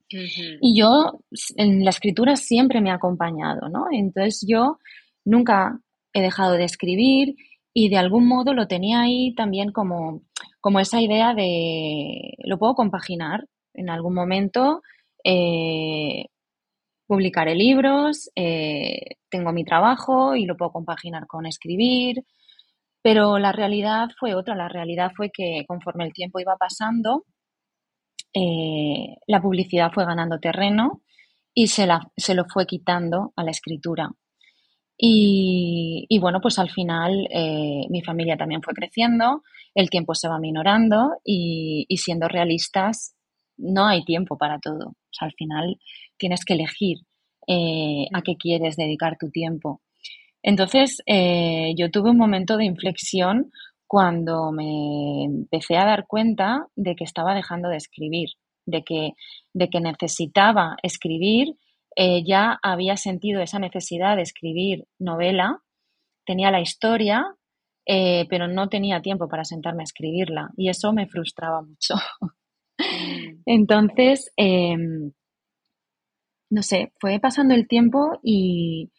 Y 0.10 0.80
yo, 0.80 1.20
en 1.58 1.84
la 1.84 1.90
escritura 1.90 2.36
siempre 2.36 2.80
me 2.80 2.92
ha 2.92 2.96
acompañado, 2.96 3.68
¿no? 3.70 3.88
Entonces 3.92 4.46
yo 4.48 4.78
nunca 5.26 5.80
he 6.14 6.22
dejado 6.22 6.54
de 6.54 6.64
escribir 6.64 7.36
y 7.74 7.90
de 7.90 7.98
algún 7.98 8.28
modo 8.28 8.54
lo 8.54 8.68
tenía 8.68 9.02
ahí 9.02 9.34
también 9.36 9.72
como, 9.72 10.22
como 10.62 10.80
esa 10.80 11.02
idea 11.02 11.34
de, 11.34 12.36
lo 12.46 12.58
puedo 12.58 12.76
compaginar 12.76 13.46
en 13.74 13.90
algún 13.90 14.14
momento, 14.14 14.82
eh, 15.24 16.28
publicaré 17.06 17.56
libros, 17.56 18.30
eh, 18.36 19.18
tengo 19.30 19.52
mi 19.52 19.64
trabajo 19.66 20.36
y 20.36 20.46
lo 20.46 20.56
puedo 20.56 20.72
compaginar 20.72 21.28
con 21.28 21.46
escribir, 21.46 22.24
pero 23.02 23.40
la 23.40 23.52
realidad 23.52 24.10
fue 24.20 24.36
otra, 24.36 24.56
la 24.56 24.70
realidad 24.70 25.12
fue 25.16 25.30
que 25.32 25.64
conforme 25.68 26.06
el 26.06 26.14
tiempo 26.14 26.40
iba 26.40 26.56
pasando, 26.58 27.26
eh, 28.40 29.18
la 29.26 29.42
publicidad 29.42 29.92
fue 29.92 30.06
ganando 30.06 30.40
terreno 30.40 31.02
y 31.56 31.68
se, 31.68 31.88
se, 32.16 32.36
lo 32.36 32.46
fue 32.46 32.68
quitando 32.68 33.34
a 33.36 33.44
la 33.44 33.50
escritura. 33.50 34.12
Y, 34.96 36.08
bueno, 36.22 36.40
pues 36.40 36.60
al 36.60 36.70
final 36.70 37.28
eh, 37.32 37.88
mi 37.90 38.04
familia 38.04 38.38
también 38.38 38.62
fue 38.62 38.76
creciendo, 38.76 39.42
el 39.74 39.90
tiempo 39.90 40.14
se 40.14 40.28
va 40.28 40.40
minorando 40.40 41.18
y, 41.24 41.88
siendo 41.98 42.28
realistas, 42.28 43.16
no 43.58 43.88
hay 43.88 44.04
tiempo 44.06 44.38
para 44.38 44.60
todo. 44.60 44.94
al 45.20 45.34
final 45.34 45.80
tienes 46.18 46.46
que 46.46 46.54
elegir 46.54 46.98
eh, 47.48 48.08
a 48.14 48.22
qué 48.22 48.36
quieres 48.38 48.76
dedicar 48.76 49.18
tu 49.20 49.32
tiempo. 49.32 49.82
Entonces, 50.44 51.02
yo 51.08 51.92
tuve 51.92 52.12
un 52.12 52.18
momento 52.18 52.56
de 52.56 52.66
inflexión 52.66 53.52
cuando 53.88 54.52
me 54.52 55.24
empecé 55.24 55.78
a 55.78 55.86
dar 55.86 56.06
cuenta 56.08 56.68
de 56.76 56.96
que 56.96 57.06
estaba 57.06 57.34
dejando 57.34 57.70
de 57.70 57.78
escribir, 57.78 58.30
de 58.66 58.84
que, 58.84 59.12
de 59.54 59.70
que 59.70 59.80
necesitaba 59.80 60.76
escribir, 60.84 61.56
eh, 61.96 62.24
ya 62.26 62.60
había 62.62 62.98
sentido 62.98 63.42
esa 63.42 63.60
necesidad 63.60 64.18
de 64.18 64.22
escribir 64.24 64.86
novela, 65.00 65.62
tenía 66.26 66.52
la 66.52 66.62
historia, 66.62 67.26
eh, 67.88 68.28
pero 68.30 68.48
no 68.48 68.68
tenía 68.68 69.02
tiempo 69.02 69.30
para 69.30 69.46
sentarme 69.46 69.84
a 69.84 69.86
escribirla 69.86 70.50
y 70.58 70.70
eso 70.70 70.92
me 70.94 71.08
frustraba 71.08 71.62
mucho. 71.62 71.96
Mm. 72.22 72.28
Entonces, 73.46 74.32
em, 74.36 75.14
no 76.50 76.62
sé, 76.62 76.92
fue 77.00 77.20
pasando 77.20 77.54
el 77.54 77.68
tiempo 77.68 78.20
y, 78.22 78.92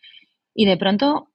y 0.54 0.66
de 0.66 0.76
pronto, 0.76 1.28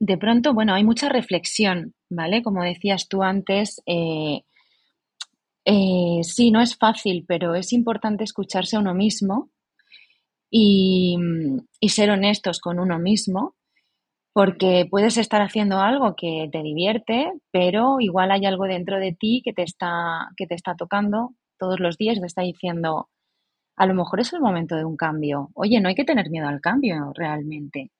de 0.00 0.16
pronto, 0.18 0.54
bueno, 0.54 0.74
hay 0.74 0.84
mucha 0.84 1.08
reflexión, 1.08 1.94
¿vale? 2.10 2.42
Como 2.42 2.62
decías 2.62 3.08
tú 3.08 3.22
antes, 3.22 3.82
eh, 3.86 4.42
eh, 5.64 6.20
sí, 6.22 6.50
no 6.50 6.60
es 6.60 6.76
fácil, 6.76 7.24
pero 7.28 7.54
es 7.54 7.72
importante 7.72 8.24
escucharse 8.24 8.76
a 8.76 8.80
uno 8.80 8.94
mismo 8.94 9.50
y, 10.50 11.16
ser 11.88 12.10
honestos 12.10 12.60
con 12.60 12.78
uno 12.78 12.98
mismo, 12.98 13.54
porque 14.32 14.86
puedes 14.90 15.16
estar 15.18 15.42
haciendo 15.42 15.78
algo 15.80 16.14
que 16.16 16.48
te 16.52 16.62
divierte, 16.62 17.32
pero 17.50 18.00
igual 18.00 18.30
hay 18.30 18.46
algo 18.46 18.64
dentro 18.64 18.98
de 18.98 19.12
ti 19.12 19.42
que 19.44 19.52
te 19.52 19.62
está, 19.62 20.28
que 20.36 20.46
te 20.46 20.54
está 20.54 20.74
tocando 20.74 21.34
todos 21.58 21.80
los 21.80 21.98
días, 21.98 22.20
te 22.20 22.26
está 22.26 22.42
diciendo, 22.42 23.08
a 23.76 23.86
lo 23.86 23.94
mejor 23.94 24.20
es 24.20 24.32
el 24.32 24.40
momento 24.40 24.76
de 24.76 24.84
un 24.84 24.96
cambio. 24.96 25.50
Oye, 25.54 25.80
no 25.80 25.88
hay 25.88 25.94
que 25.94 26.04
tener 26.04 26.30
miedo 26.30 26.48
al 26.48 26.60
cambio 26.60 27.12
realmente. 27.14 27.90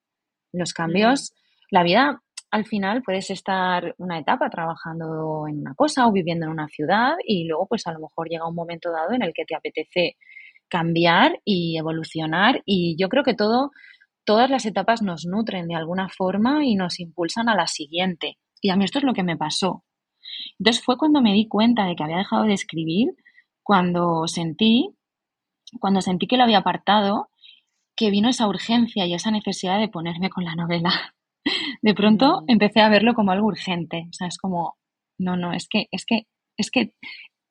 Los 0.52 0.72
cambios, 0.72 1.34
la 1.70 1.82
vida 1.82 2.22
al 2.50 2.64
final 2.64 3.02
puedes 3.02 3.30
estar 3.30 3.94
una 3.98 4.18
etapa 4.18 4.48
trabajando 4.50 5.46
en 5.48 5.60
una 5.60 5.74
cosa 5.74 6.06
o 6.06 6.12
viviendo 6.12 6.46
en 6.46 6.52
una 6.52 6.68
ciudad 6.68 7.16
y 7.26 7.46
luego 7.46 7.66
pues 7.66 7.86
a 7.86 7.92
lo 7.92 8.00
mejor 8.00 8.28
llega 8.28 8.48
un 8.48 8.54
momento 8.54 8.90
dado 8.90 9.12
en 9.12 9.22
el 9.22 9.32
que 9.34 9.44
te 9.44 9.54
apetece 9.54 10.16
cambiar 10.68 11.40
y 11.44 11.78
evolucionar 11.78 12.62
y 12.64 12.96
yo 12.98 13.08
creo 13.08 13.22
que 13.22 13.34
todo 13.34 13.70
todas 14.24 14.50
las 14.50 14.66
etapas 14.66 15.00
nos 15.00 15.24
nutren 15.24 15.68
de 15.68 15.74
alguna 15.74 16.10
forma 16.10 16.62
y 16.62 16.74
nos 16.74 17.00
impulsan 17.00 17.48
a 17.48 17.54
la 17.54 17.66
siguiente. 17.66 18.36
Y 18.60 18.68
a 18.68 18.76
mí 18.76 18.84
esto 18.84 18.98
es 18.98 19.04
lo 19.04 19.14
que 19.14 19.22
me 19.22 19.38
pasó. 19.38 19.84
Entonces 20.58 20.84
fue 20.84 20.98
cuando 20.98 21.22
me 21.22 21.32
di 21.32 21.48
cuenta 21.48 21.86
de 21.86 21.96
que 21.96 22.04
había 22.04 22.18
dejado 22.18 22.44
de 22.44 22.52
escribir, 22.52 23.08
cuando 23.62 24.26
sentí, 24.26 24.90
cuando 25.80 26.02
sentí 26.02 26.26
que 26.26 26.36
lo 26.36 26.42
había 26.42 26.58
apartado, 26.58 27.30
que 27.96 28.10
vino 28.10 28.28
esa 28.28 28.46
urgencia 28.46 29.06
y 29.06 29.14
esa 29.14 29.30
necesidad 29.30 29.80
de 29.80 29.88
ponerme 29.88 30.28
con 30.28 30.44
la 30.44 30.54
novela. 30.54 31.14
De 31.82 31.94
pronto 31.94 32.42
empecé 32.46 32.80
a 32.80 32.88
verlo 32.88 33.14
como 33.14 33.32
algo 33.32 33.46
urgente. 33.46 34.06
O 34.08 34.12
sea, 34.12 34.28
es 34.28 34.38
como, 34.38 34.76
no, 35.18 35.36
no, 35.36 35.52
es 35.52 35.68
que, 35.68 35.86
es 35.90 36.04
que, 36.04 36.22
es 36.56 36.70
que 36.70 36.92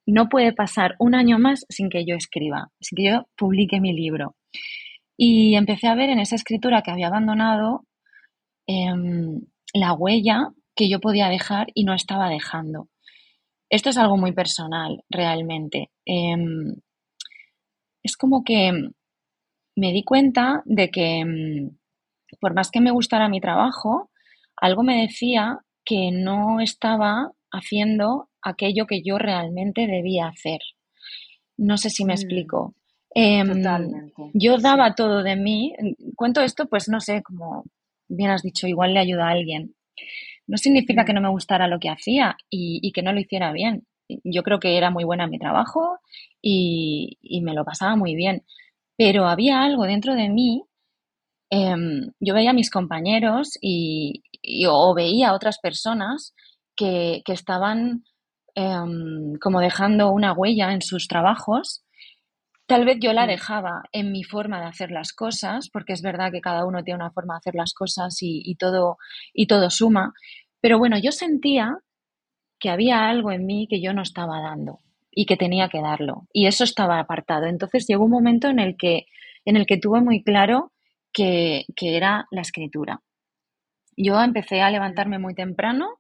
no 0.06 0.30
puede 0.30 0.54
pasar 0.54 0.96
un 1.00 1.16
año 1.16 1.38
más 1.38 1.66
sin 1.70 1.90
que 1.90 2.06
yo 2.06 2.16
escriba, 2.16 2.70
sin 2.80 2.96
que 2.96 3.12
yo 3.12 3.28
publique 3.38 3.82
mi 3.82 3.94
libro. 3.94 4.36
Y 5.18 5.56
empecé 5.56 5.88
a 5.88 5.96
ver 5.96 6.10
en 6.10 6.20
esa 6.20 6.36
escritura 6.36 6.82
que 6.82 6.92
había 6.92 7.08
abandonado 7.08 7.86
em, 8.68 9.42
la 9.74 9.94
huella 9.94 10.50
que 10.76 10.90
yo 10.90 11.00
podía 11.00 11.28
dejar 11.28 11.68
y 11.74 11.84
no 11.84 11.94
estaba 11.94 12.30
dejando. 12.30 12.88
Esto 13.70 13.90
es 13.90 13.98
algo 13.98 14.16
muy 14.16 14.32
personal, 14.32 15.04
realmente. 15.10 15.90
Em, 16.06 16.76
es 18.04 18.16
como 18.16 18.44
que 18.44 18.72
me 19.76 19.92
di 19.92 20.04
cuenta 20.04 20.64
de 20.66 20.90
que 20.90 21.20
em, 21.20 21.78
por 22.40 22.54
más 22.54 22.72
que 22.72 22.82
me 22.82 22.92
gustara 22.92 23.30
mi 23.30 23.42
trabajo, 23.42 24.12
algo 24.56 24.84
me 24.84 25.02
decía 25.02 25.60
que 25.86 26.12
no 26.12 26.60
estaba 26.60 27.32
haciendo 27.52 28.30
aquello 28.42 28.88
que 28.88 29.02
yo 29.04 29.18
realmente 29.18 29.88
debía 29.88 30.28
hacer. 30.28 30.60
No 31.58 31.78
sé 31.78 31.90
si 31.90 32.06
me 32.06 32.14
mm. 32.14 32.16
explico. 32.16 32.76
Em, 33.14 33.64
yo 34.34 34.58
daba 34.58 34.94
todo 34.94 35.24
de 35.24 35.36
mí. 35.36 35.74
Cuento 36.16 36.42
esto, 36.42 36.68
pues 36.68 36.88
no 36.88 37.00
sé, 37.00 37.24
como 37.24 37.64
bien 38.08 38.30
has 38.30 38.44
dicho, 38.44 38.68
igual 38.68 38.94
le 38.94 39.00
ayuda 39.00 39.28
a 39.28 39.32
alguien. 39.32 39.76
No 40.46 40.58
significa 40.58 41.04
que 41.04 41.14
no 41.14 41.22
me 41.22 41.30
gustara 41.30 41.68
lo 41.68 41.80
que 41.80 41.90
hacía 41.90 42.38
y, 42.50 42.92
que 42.92 43.02
no 43.02 43.12
lo 43.12 43.20
hiciera 43.20 43.52
bien. 43.52 43.86
Yo 44.24 44.44
creo 44.44 44.60
que 44.60 44.78
era 44.78 44.92
muy 44.92 45.04
buena 45.04 45.26
en 45.26 45.32
mi 45.32 45.40
trabajo 45.40 46.00
y, 46.42 47.18
me 47.42 47.54
lo 47.54 47.66
pasaba 47.66 47.96
muy 47.96 48.16
bien. 48.16 48.44
Pero 48.96 49.28
había 49.28 49.64
algo 49.64 49.86
dentro 49.86 50.16
de 50.16 50.30
mí. 50.30 50.64
Em, 51.50 52.12
yo 52.20 52.34
veía 52.34 52.52
a 52.52 52.54
mis 52.54 52.70
compañeros 52.70 53.58
y, 53.62 54.24
o 54.68 54.94
veía 54.94 55.30
a 55.30 55.34
otras 55.34 55.60
personas 55.60 56.34
que, 56.76 57.22
estaban 57.28 58.04
em, 58.56 59.36
como 59.42 59.60
dejando 59.60 60.12
una 60.12 60.34
huella 60.34 60.74
en 60.74 60.82
sus 60.82 61.08
trabajos 61.08 61.84
Tal 62.68 62.84
vez 62.84 62.98
yo 63.00 63.14
la 63.14 63.24
mm. 63.24 63.30
dejaba 63.30 63.84
en 63.94 64.12
mi 64.12 64.24
forma 64.24 64.60
de 64.60 64.68
hacer 64.68 64.92
las 64.92 65.14
cosas, 65.14 65.70
porque 65.72 65.94
es 65.94 66.02
verdad 66.02 66.32
que 66.32 66.42
cada 66.42 66.66
uno 66.66 66.84
tiene 66.84 66.98
una 67.02 67.12
forma 67.12 67.36
de 67.36 67.38
hacer 67.38 67.56
las 67.56 67.74
cosas 67.74 68.18
y, 68.20 68.56
todo, 68.56 68.98
y 69.34 69.48
todo 69.48 69.70
suma. 69.70 70.14
Pero 70.60 70.78
bueno, 70.78 70.98
yo 71.00 71.14
sentía 71.14 71.78
que 72.60 72.70
había 72.70 73.08
algo 73.08 73.32
en 73.32 73.46
mí 73.46 73.68
que 73.70 73.82
yo 73.82 73.94
no 73.94 74.02
estaba 74.02 74.42
dando 74.42 74.80
y 75.12 75.26
que 75.26 75.38
tenía 75.38 75.70
que 75.70 75.82
darlo. 75.82 76.28
Y 76.34 76.48
eso 76.48 76.66
estaba 76.66 77.00
apartado. 77.00 77.46
Entonces 77.46 77.86
llegó 77.88 78.04
un 78.04 78.12
momento 78.12 78.50
en 78.50 78.60
el 78.60 78.76
que, 78.76 79.06
en 79.46 79.56
el 79.56 79.66
que 79.66 79.78
tuve 79.78 80.02
muy 80.02 80.22
claro 80.22 80.74
que, 81.18 81.66
que 81.76 81.98
era 81.98 82.28
la 82.30 82.42
escritura. 82.42 83.02
Yo 83.98 84.22
empecé 84.22 84.62
a 84.62 84.70
levantarme 84.70 85.18
muy 85.18 85.34
temprano, 85.34 85.98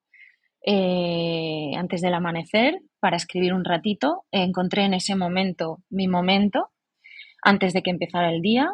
eh, 0.63 1.71
antes 1.75 2.01
del 2.01 2.13
amanecer, 2.13 2.81
para 2.99 3.17
escribir 3.17 3.55
un 3.55 3.65
ratito. 3.65 4.25
Encontré 4.31 4.83
en 4.83 4.93
ese 4.93 5.15
momento 5.15 5.79
mi 5.89 6.07
momento, 6.07 6.69
antes 7.41 7.73
de 7.73 7.81
que 7.81 7.89
empezara 7.89 8.29
el 8.29 8.43
día. 8.43 8.69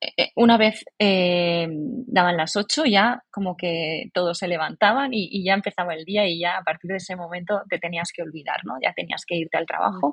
Eh, 0.00 0.12
eh, 0.16 0.30
una 0.36 0.56
vez 0.58 0.84
eh, 1.00 1.66
daban 1.70 2.36
las 2.36 2.54
ocho, 2.54 2.84
ya 2.84 3.24
como 3.32 3.56
que 3.56 4.04
todos 4.14 4.38
se 4.38 4.46
levantaban 4.46 5.12
y, 5.12 5.44
ya 5.44 5.54
empezaba 5.54 5.94
el 5.94 6.04
día 6.04 6.28
y 6.28 6.38
ya 6.38 6.58
a 6.58 6.62
partir 6.62 6.92
de 6.92 6.98
ese 6.98 7.16
momento 7.16 7.62
te 7.68 7.80
tenías 7.80 8.12
que 8.14 8.22
olvidar, 8.22 8.60
¿no? 8.64 8.74
Ya 8.80 8.92
tenías 8.92 9.24
que 9.26 9.34
irte 9.34 9.56
al 9.56 9.66
trabajo 9.66 10.12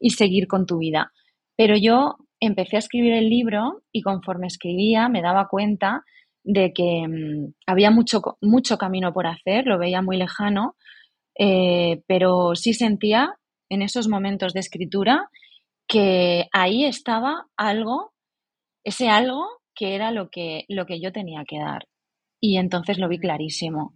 y 0.00 0.10
seguir 0.10 0.46
con 0.46 0.64
tu 0.64 0.78
vida. 0.78 1.12
Pero 1.56 1.76
yo 1.76 2.16
empecé 2.40 2.76
a 2.76 2.80
escribir 2.80 3.12
el 3.12 3.28
libro 3.28 3.82
y 3.92 4.02
conforme 4.02 4.46
escribía 4.46 5.08
me 5.08 5.22
daba 5.22 5.48
cuenta 5.48 6.04
de 6.44 6.72
que 6.72 7.06
mm, 7.06 7.54
había 7.66 7.90
mucho, 7.90 8.22
mucho 8.40 8.78
camino 8.78 9.12
por 9.12 9.26
hacer, 9.26 9.66
lo 9.66 9.78
veía 9.78 10.02
muy 10.02 10.16
lejano, 10.16 10.76
eh, 11.38 12.02
pero 12.06 12.54
sí 12.54 12.72
sentía 12.72 13.34
en 13.68 13.82
esos 13.82 14.08
momentos 14.08 14.52
de 14.52 14.60
escritura 14.60 15.28
que 15.88 16.46
ahí 16.52 16.84
estaba 16.84 17.46
algo, 17.56 18.12
ese 18.84 19.08
algo 19.08 19.46
que 19.74 19.94
era 19.94 20.10
lo 20.10 20.30
que, 20.30 20.64
lo 20.68 20.86
que 20.86 21.00
yo 21.00 21.12
tenía 21.12 21.44
que 21.46 21.58
dar. 21.58 21.86
Y 22.40 22.58
entonces 22.58 22.98
lo 22.98 23.08
vi 23.08 23.18
clarísimo. 23.18 23.94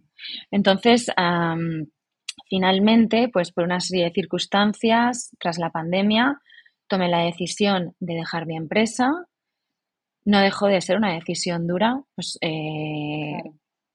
Entonces, 0.51 1.11
finalmente, 2.49 3.29
pues 3.31 3.51
por 3.51 3.63
una 3.63 3.79
serie 3.79 4.05
de 4.05 4.11
circunstancias, 4.11 5.31
tras 5.39 5.57
la 5.57 5.71
pandemia, 5.71 6.39
tomé 6.91 7.07
la 7.07 7.23
decisión 7.23 7.95
de 8.01 8.15
dejar 8.15 8.45
mi 8.45 8.57
empresa. 8.57 9.09
No 10.25 10.41
dejó 10.41 10.67
de 10.67 10.81
ser 10.81 10.97
una 10.97 11.13
decisión 11.13 11.65
dura, 11.65 12.03
pues 12.15 12.37
eh, 12.41 13.41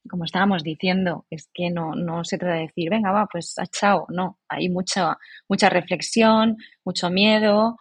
como 0.08 0.24
estábamos 0.24 0.62
diciendo, 0.62 1.26
es 1.30 1.50
que 1.52 1.68
no, 1.70 1.94
no 1.94 2.24
se 2.24 2.38
trata 2.38 2.54
de 2.54 2.62
decir, 2.62 2.88
venga, 2.88 3.12
va, 3.12 3.26
pues 3.30 3.58
a 3.58 3.66
chao. 3.66 4.06
No, 4.08 4.38
hay 4.48 4.70
mucha, 4.70 5.18
mucha 5.46 5.68
reflexión, 5.68 6.56
mucho 6.84 7.10
miedo. 7.10 7.76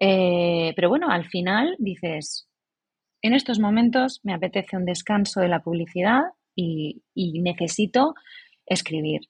Eh, 0.00 0.72
pero 0.74 0.88
bueno, 0.88 1.10
al 1.10 1.26
final 1.26 1.76
dices, 1.78 2.48
en 3.22 3.34
estos 3.34 3.58
momentos 3.58 4.20
me 4.22 4.32
apetece 4.32 4.78
un 4.78 4.86
descanso 4.86 5.40
de 5.40 5.48
la 5.48 5.60
publicidad 5.60 6.22
y, 6.56 7.02
necesito 7.14 8.14
escribir. 8.64 9.20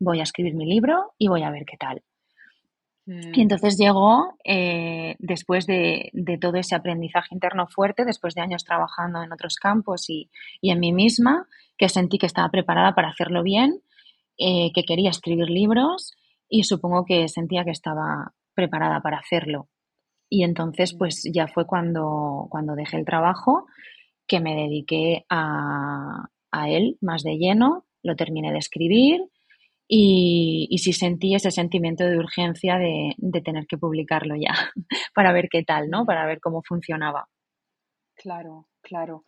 Voy 0.00 0.18
a 0.18 0.24
escribir 0.24 0.54
mi 0.54 0.66
libro 0.66 1.12
y 1.18 1.28
voy 1.28 1.42
a 1.44 1.50
ver 1.50 1.64
qué 1.64 1.76
tal. 1.76 2.02
Y 3.06 3.10
mm. 3.10 3.40
entonces 3.40 3.76
llegó, 3.78 4.36
eh, 4.44 5.16
después 5.18 5.66
de, 5.66 6.12
todo 6.40 6.56
ese 6.56 6.74
aprendizaje 6.74 7.34
interno 7.34 7.66
fuerte, 7.66 8.04
después 8.04 8.34
de 8.34 8.42
años 8.42 8.64
trabajando 8.64 9.22
en 9.22 9.32
otros 9.32 9.56
campos 9.56 10.08
y, 10.08 10.30
y 10.60 10.70
en 10.70 10.80
mí 10.80 10.92
misma, 10.92 11.46
que 11.76 11.88
sentí 11.88 12.18
que 12.18 12.26
estaba 12.26 12.48
preparada 12.48 12.94
para 12.94 13.08
hacerlo 13.08 13.42
bien, 13.42 13.82
eh, 14.38 14.72
que 14.74 14.84
quería 14.84 15.10
escribir 15.10 15.50
libros 15.50 16.12
y 16.48 16.64
supongo 16.64 17.04
que 17.04 17.28
sentía 17.28 17.64
que 17.64 17.70
estaba 17.70 18.32
preparada 18.54 19.00
para 19.00 19.18
hacerlo. 19.18 19.68
Y 20.28 20.44
entonces, 20.44 20.94
pues 20.94 21.22
ya 21.32 21.46
fue 21.46 21.66
cuando, 21.66 22.46
cuando 22.50 22.74
dejé 22.74 22.96
el 22.96 23.04
trabajo 23.04 23.66
que 24.26 24.40
me 24.40 24.54
dediqué 24.54 25.26
a, 25.28 26.28
él 26.66 26.96
más 27.00 27.22
de 27.22 27.36
lleno, 27.36 27.84
lo 28.02 28.16
terminé 28.16 28.52
de 28.52 28.58
escribir 28.58 29.20
y, 29.94 30.68
y 30.70 30.78
sí 30.78 30.94
sentí 30.94 31.34
ese 31.34 31.50
sentimiento 31.50 32.02
de 32.04 32.16
urgencia 32.16 32.78
de, 32.78 33.12
de 33.18 33.42
tener 33.42 33.66
que 33.66 33.76
publicarlo 33.76 34.34
ya 34.36 34.54
para 35.14 35.34
ver 35.34 35.50
qué 35.50 35.64
tal, 35.64 35.90
¿no? 35.90 36.06
Para 36.06 36.24
ver 36.24 36.40
cómo 36.40 36.62
funcionaba. 36.66 37.28
Claro, 38.14 38.68
claro. 38.80 39.26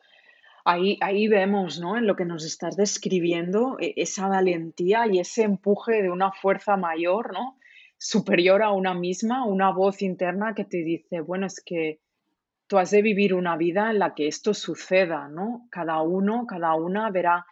Ahí, 0.64 0.96
ahí 1.02 1.28
vemos, 1.28 1.78
¿no? 1.80 1.98
En 1.98 2.06
lo 2.06 2.16
que 2.16 2.24
nos 2.24 2.46
estás 2.46 2.78
describiendo, 2.78 3.76
e, 3.78 3.92
esa 3.98 4.26
valentía 4.26 5.06
y 5.06 5.18
ese 5.18 5.42
empuje 5.42 6.00
de 6.00 6.08
una 6.08 6.32
fuerza 6.32 6.78
mayor, 6.78 7.34
¿no? 7.34 7.58
Superior 7.98 8.62
a 8.62 8.72
una 8.72 8.94
misma, 8.94 9.44
una 9.44 9.70
voz 9.70 10.00
interna 10.00 10.54
que 10.54 10.64
te 10.64 10.78
dice, 10.78 11.20
bueno, 11.20 11.44
es 11.44 11.62
que 11.62 12.00
tú 12.68 12.78
has 12.78 12.90
de 12.90 13.02
vivir 13.02 13.34
una 13.34 13.58
vida 13.58 13.90
en 13.90 13.98
la 13.98 14.14
que 14.14 14.28
esto 14.28 14.54
suceda, 14.54 15.28
¿no? 15.28 15.68
Cada 15.70 16.00
uno, 16.00 16.46
cada 16.46 16.74
una 16.74 17.10
verá 17.10 17.44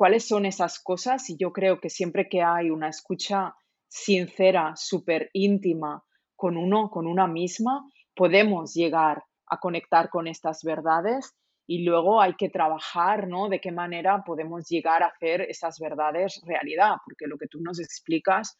cuáles 0.00 0.26
son 0.26 0.46
esas 0.46 0.78
cosas 0.82 1.28
y 1.28 1.36
yo 1.36 1.52
creo 1.52 1.78
que 1.78 1.90
siempre 1.90 2.26
que 2.26 2.40
hay 2.40 2.70
una 2.70 2.88
escucha 2.88 3.54
sincera, 3.86 4.72
súper 4.74 5.28
íntima 5.34 6.02
con 6.34 6.56
uno, 6.56 6.88
con 6.88 7.06
una 7.06 7.26
misma, 7.26 7.86
podemos 8.16 8.72
llegar 8.72 9.22
a 9.46 9.58
conectar 9.58 10.08
con 10.08 10.26
estas 10.26 10.62
verdades 10.64 11.34
y 11.66 11.84
luego 11.84 12.18
hay 12.18 12.32
que 12.36 12.48
trabajar, 12.48 13.28
¿no? 13.28 13.50
De 13.50 13.60
qué 13.60 13.72
manera 13.72 14.24
podemos 14.24 14.66
llegar 14.70 15.02
a 15.02 15.08
hacer 15.08 15.42
esas 15.42 15.78
verdades 15.78 16.40
realidad, 16.46 16.94
porque 17.04 17.26
lo 17.26 17.36
que 17.36 17.48
tú 17.48 17.60
nos 17.60 17.78
explicas 17.78 18.58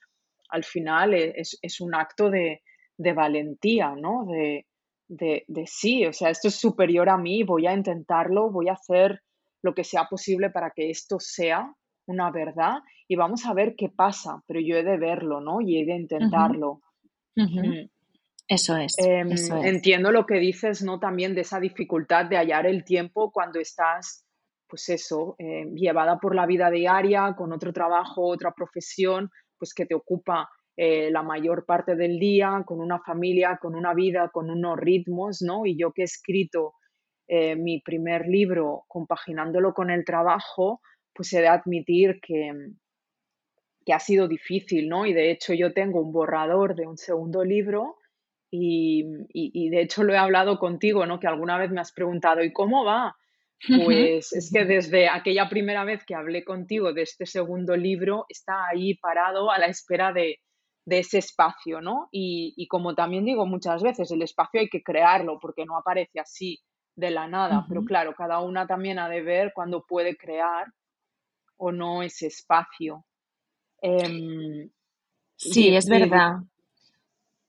al 0.51 0.63
final 0.63 1.15
e, 1.15 1.33
es, 1.35 1.81
un 1.81 1.95
acto 1.95 2.29
de, 2.29 2.61
valentía, 3.15 3.95
¿no? 3.97 4.27
De, 4.27 4.67
de, 5.09 5.65
sí, 5.65 6.05
o 6.05 6.13
sea, 6.13 6.29
esto 6.29 6.49
es 6.49 6.57
superior 6.57 7.09
a 7.09 7.17
mí, 7.17 7.45
voy 7.45 7.67
a 7.67 7.73
intentarlo, 7.73 8.51
voy 8.51 8.69
a 8.69 8.75
hacer 8.75 9.23
lo 9.63 9.75
que 9.75 9.85
sea 9.85 10.07
posible 10.09 10.51
para 10.51 10.71
que 10.71 10.91
esto 10.91 11.19
sea 11.19 11.73
una 12.07 12.31
verdad 12.31 12.79
y 13.07 13.17
vamos 13.17 13.47
a 13.47 13.55
ver 13.55 13.75
qué 13.77 13.89
pasa, 13.89 14.43
pero 14.47 14.61
yo 14.61 14.77
he 14.77 14.83
de 14.83 14.97
verlo, 14.97 15.41
¿no? 15.41 15.61
Y 15.61 15.81
he 15.81 15.87
de 15.87 15.97
intentarlo. 15.97 16.81
Eso 18.49 18.77
es, 18.77 18.97
em, 18.99 19.31
Entiendo 19.65 20.11
lo 20.11 20.27
que 20.27 20.41
dices, 20.41 20.83
¿no? 20.83 20.99
También 20.99 21.35
de 21.35 21.43
esa 21.43 21.61
dificultad 21.61 22.27
de 22.27 22.37
hallar 22.37 22.67
el 22.67 22.85
tiempo 22.85 23.31
cuando 23.31 23.61
estás 23.61 24.27
pues 24.71 24.89
eso, 24.89 25.35
eh, 25.39 25.67
llevada 25.75 26.19
por 26.19 26.35
la 26.35 26.47
vida 26.47 26.71
diaria, 26.71 27.35
con 27.37 27.53
otro 27.53 27.73
trabajo, 27.73 28.29
otra 28.29 28.53
profesión, 28.53 29.29
pues 29.59 29.75
que 29.75 29.85
te 29.85 29.95
ocupa 29.95 30.49
eh, 30.77 31.11
la 31.11 31.23
mayor 31.23 31.67
parte 31.67 31.97
del 31.97 32.19
día, 32.19 32.63
con 32.65 32.81
una 32.81 33.01
familia, 33.01 33.59
con 33.61 33.75
una 33.75 33.93
vida, 33.93 34.31
con 34.33 34.49
unos 34.49 34.79
ritmos, 34.79 35.43
¿no? 35.43 35.67
Y 35.67 35.77
yo 35.77 35.93
que 35.93 36.03
he 36.03 36.05
escrito 36.05 36.75
eh, 37.33 37.55
mi 37.55 37.81
primer 37.81 38.27
libro 38.27 38.87
compaginándolo 38.89 39.73
con 39.73 39.89
el 39.89 40.05
trabajo, 40.05 40.81
pues 41.15 41.33
he 41.33 41.41
de 41.41 41.47
admitir 41.47 42.19
que, 42.21 42.51
que 43.87 43.93
ha 43.93 44.01
sido 44.01 44.27
difícil, 44.27 44.89
¿no? 44.89 45.07
Y 45.07 45.13
de 45.13 45.31
hecho 45.31 45.55
yo 45.55 45.73
tengo 45.73 46.01
un 46.01 46.11
borrador 46.11 46.75
de 46.75 46.89
un 46.89 46.97
segundo 46.97 47.45
libro 47.45 47.99
y, 48.51 49.05
y, 49.33 49.69
de 49.71 49.81
hecho 49.81 50.03
lo 50.03 50.13
he 50.13 50.19
hablado 50.19 50.59
contigo, 50.59 51.07
¿no? 51.07 51.21
Que 51.21 51.29
alguna 51.29 51.57
vez 51.57 51.71
me 51.71 51.81
has 51.81 51.93
preguntado, 51.93 52.43
¿y 52.43 52.53
cómo 52.53 52.85
va? 52.85 53.15
Pues 53.85 54.33
es 54.33 54.51
que 54.53 54.65
desde 54.65 55.09
aquella 55.09 55.49
primera 55.49 55.85
vez 55.85 56.05
que 56.05 56.17
hablé 56.17 56.45
contigo 56.45 56.93
de 56.93 57.03
este 57.03 57.27
segundo 57.27 57.77
libro, 57.77 58.27
está 58.29 58.67
ahí 58.67 58.95
parado 58.95 59.53
a 59.53 59.59
la 59.61 59.67
espera 59.67 60.13
de, 60.13 60.41
de 60.85 60.99
ese 60.99 61.19
espacio, 61.19 61.81
¿no? 61.81 62.09
Y, 62.11 62.55
y, 62.57 62.67
como 62.67 62.97
también 62.97 63.25
digo 63.25 63.47
muchas 63.47 63.85
veces, 63.85 64.11
el 64.11 64.23
espacio 64.23 64.63
hay 64.63 64.69
que 64.69 64.83
crearlo 64.83 65.39
porque 65.41 65.65
no 65.65 65.79
aparece 65.79 66.19
así 66.19 66.59
de 67.01 67.11
la 67.11 67.27
nada, 67.27 67.65
pero 67.69 67.85
claro, 67.85 68.15
cada 68.15 68.41
una 68.41 68.67
también 68.67 68.99
ha 68.99 69.09
de 69.09 69.23
ver 69.23 69.53
cuándo 69.55 69.85
puede 69.87 70.17
crear 70.17 70.73
o 71.57 71.73
no 71.73 72.03
ese 72.03 72.27
espacio. 72.27 73.05
Em, 73.83 74.71
sí, 75.37 75.75
es 75.75 75.89
verdad. 75.89 76.39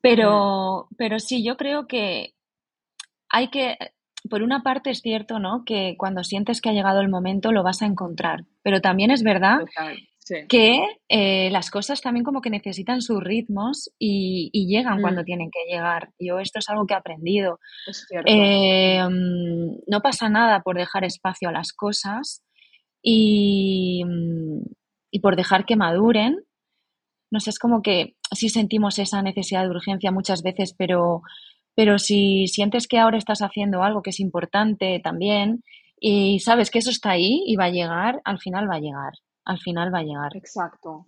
Pero, 0.02 0.88
pero 0.97 1.20
sí, 1.20 1.43
yo 1.43 1.58
creo 1.58 1.88
que 1.88 2.34
hay 3.30 3.49
que, 3.49 3.78
por 4.30 4.41
una 4.41 4.64
parte 4.64 4.89
es 4.89 5.02
cierto, 5.02 5.39
¿no? 5.39 5.64
Que 5.66 5.95
cuando 5.97 6.24
sientes 6.24 6.62
que 6.62 6.70
ha 6.70 6.74
llegado 6.74 7.02
el 7.02 7.10
momento 7.10 7.52
lo 7.52 7.64
vas 7.64 7.82
a 7.82 7.86
encontrar, 7.86 8.45
pero 8.64 8.82
también 8.82 9.12
es 9.12 9.24
verdad 9.24 9.60
que 10.48 10.86
eh, 11.10 11.50
las 11.52 11.70
cosas 11.70 12.02
también 12.02 12.24
como 12.24 12.42
que 12.42 12.50
necesitan 12.50 13.02
sus 13.02 13.22
ritmos 13.24 13.92
y, 14.00 14.50
llegan 14.68 15.02
cuando 15.02 15.22
mm. 15.22 15.26
tienen 15.26 15.52
que 15.52 15.72
llegar. 15.72 16.10
Yo 16.20 16.40
esto 16.40 16.60
es 16.60 16.70
algo 16.70 16.86
que 16.86 16.94
he 16.94 16.98
aprendido. 16.98 17.60
Eh, 18.26 19.04
mm, 19.04 19.84
no 19.88 20.02
pasa 20.02 20.30
nada 20.30 20.62
por 20.62 20.78
dejar 20.78 21.04
espacio 21.04 21.50
a 21.50 21.52
las 21.52 21.74
cosas 21.74 22.44
y, 23.02 24.04
y 25.12 25.20
por 25.20 25.36
dejar 25.36 25.66
que 25.66 25.76
maduren. 25.76 26.38
No 27.32 27.40
sé, 27.40 27.50
es 27.50 27.60
como 27.60 27.82
que 27.82 28.16
sí 28.32 28.50
sentimos 28.50 29.00
esa 29.00 29.22
necesidad 29.22 29.64
de 29.64 29.70
urgencia 29.70 30.12
muchas 30.12 30.44
veces, 30.44 30.74
pero, 30.78 31.22
pero 31.76 31.98
si 31.98 32.48
sientes 32.48 32.88
que 32.88 33.00
ahora 33.00 33.18
estás 33.18 33.42
haciendo 33.42 33.84
algo 33.84 34.02
que 34.02 34.10
es 34.10 34.20
importante 34.20 35.00
también 35.04 35.64
y 36.00 36.40
sabes 36.40 36.72
que 36.72 36.80
eso 36.80 36.90
está 36.90 37.12
ahí 37.12 37.44
y 37.46 37.56
va 37.56 37.66
a 37.66 37.72
llegar, 37.72 38.22
al 38.26 38.40
final 38.40 38.70
va 38.70 38.78
a 38.78 38.80
llegar, 38.80 39.14
al 39.46 39.60
final 39.60 39.94
va 39.94 40.00
a 40.00 40.04
llegar. 40.04 40.36
Exacto, 40.36 41.08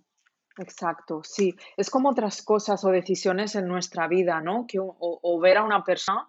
exacto, 0.58 1.22
sí. 1.22 1.54
Es 1.76 1.90
como 1.90 2.10
otras 2.10 2.42
cosas 2.42 2.84
o 2.84 2.90
decisiones 2.90 3.54
en 3.54 3.68
nuestra 3.68 4.08
vida, 4.08 4.40
¿no? 4.40 4.66
Que 4.66 4.78
o, 4.80 5.40
ver 5.40 5.58
a 5.58 5.64
una 5.64 5.84
persona 5.84 6.28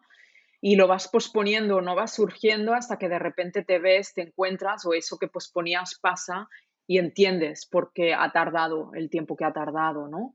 y 0.61 0.75
lo 0.75 0.87
vas 0.87 1.07
posponiendo, 1.07 1.81
no 1.81 1.95
vas 1.95 2.15
surgiendo 2.15 2.73
hasta 2.73 2.97
que 2.97 3.09
de 3.09 3.19
repente 3.19 3.63
te 3.63 3.79
ves, 3.79 4.13
te 4.13 4.23
encuentras 4.23 4.85
o 4.85 4.93
eso 4.93 5.17
que 5.17 5.27
posponías 5.27 5.99
pasa 6.01 6.49
y 6.87 6.97
entiendes 6.97 7.67
por 7.67 7.91
qué 7.93 8.13
ha 8.13 8.31
tardado 8.31 8.91
el 8.93 9.09
tiempo 9.09 9.35
que 9.35 9.45
ha 9.45 9.53
tardado, 9.53 10.07
¿no? 10.07 10.33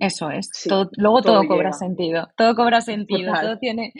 eso 0.00 0.30
es. 0.30 0.50
luego 0.98 1.22
todo, 1.22 1.46
cobra 1.46 1.72
sentido. 1.72 2.28
Todo 2.36 2.54
cobra 2.54 2.82
sentido. 2.82 3.32
Todo 3.40 3.58
tiene, 3.58 3.92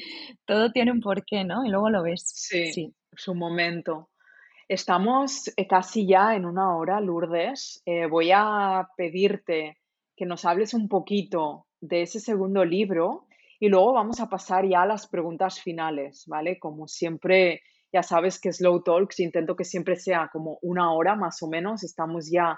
todo 0.45 0.71
tiene 0.71 0.93
un 0.93 1.01
porqué, 1.01 1.45
¿no? 1.45 1.65
Y 1.65 1.71
luego 1.71 1.89
lo 1.89 2.03
ves. 2.03 2.23
Sí, 2.27 2.73
sí. 2.73 2.95
su 3.17 3.35
momento. 3.35 4.10
Estamos 4.71 5.53
casi 5.69 6.07
ya 6.07 6.37
en 6.37 6.45
una 6.47 6.77
hora, 6.77 7.01
Lourdes. 7.01 7.83
Eh, 7.85 8.07
voy 8.07 8.31
a 8.33 8.89
pedirte 8.97 9.79
que 10.17 10.27
nos 10.27 10.45
hables 10.45 10.75
un 10.75 10.89
poquito 10.89 11.67
de 11.81 12.03
ese 12.03 12.21
segundo 12.21 12.65
libro 12.65 13.27
y 13.59 13.69
luego 13.69 13.95
vamos 13.95 14.21
a 14.21 14.29
pasar 14.29 14.65
ya 14.69 14.83
a 14.83 14.87
las 14.87 15.09
preguntas 15.09 15.61
finales, 15.61 16.23
¿vale? 16.29 16.61
Como 16.61 16.87
siempre, 16.87 17.63
ya 17.93 18.05
sabes 18.05 18.41
que 18.41 18.53
Slow 18.53 18.85
Talks 18.85 19.19
intento 19.19 19.57
que 19.57 19.65
siempre 19.65 19.97
sea 19.97 20.31
como 20.33 20.61
una 20.63 20.93
hora 20.93 21.17
más 21.17 21.43
o 21.43 21.49
menos. 21.49 21.83
Estamos 21.83 22.31
ya 22.31 22.57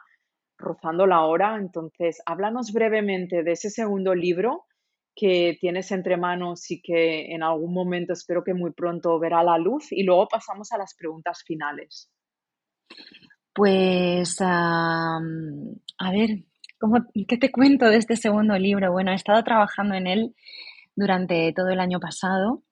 rozando 0.59 1.07
la 1.07 1.23
hora. 1.23 1.57
Entonces, 1.57 2.21
háblanos 2.27 2.75
brevemente 2.75 3.43
de 3.43 3.53
ese 3.53 3.71
segundo 3.71 4.15
libro 4.15 4.67
que 5.15 5.57
tienes 5.61 5.91
entre 5.93 6.17
manos 6.17 6.71
y 6.71 6.81
que 6.81 7.35
en 7.35 7.43
algún 7.43 7.73
momento 7.73 8.13
espero 8.13 8.43
que 8.43 8.55
muy 8.55 8.73
pronto 8.73 9.19
verá 9.19 9.43
la 9.43 9.59
luz 9.59 9.93
y 9.93 10.03
luego 10.03 10.29
pasamos 10.29 10.73
a 10.73 10.79
las 10.79 10.95
preguntas 10.95 11.43
finales. 11.47 12.11
Pues, 13.55 14.37
a 14.41 15.21
ver, 16.11 16.45
¿cómo, 16.79 17.07
¿qué 17.29 17.37
te 17.37 17.53
cuento 17.53 17.87
de 17.87 17.99
este 17.99 18.17
segundo 18.17 18.57
libro? 18.57 18.91
Bueno, 18.93 19.13
he 19.13 19.15
estado 19.15 19.43
trabajando 19.45 19.95
en 19.95 20.07
él 20.07 20.35
durante 20.97 21.53
todo 21.53 21.69
el 21.69 21.81
año 21.81 22.01
pasado 22.01 22.63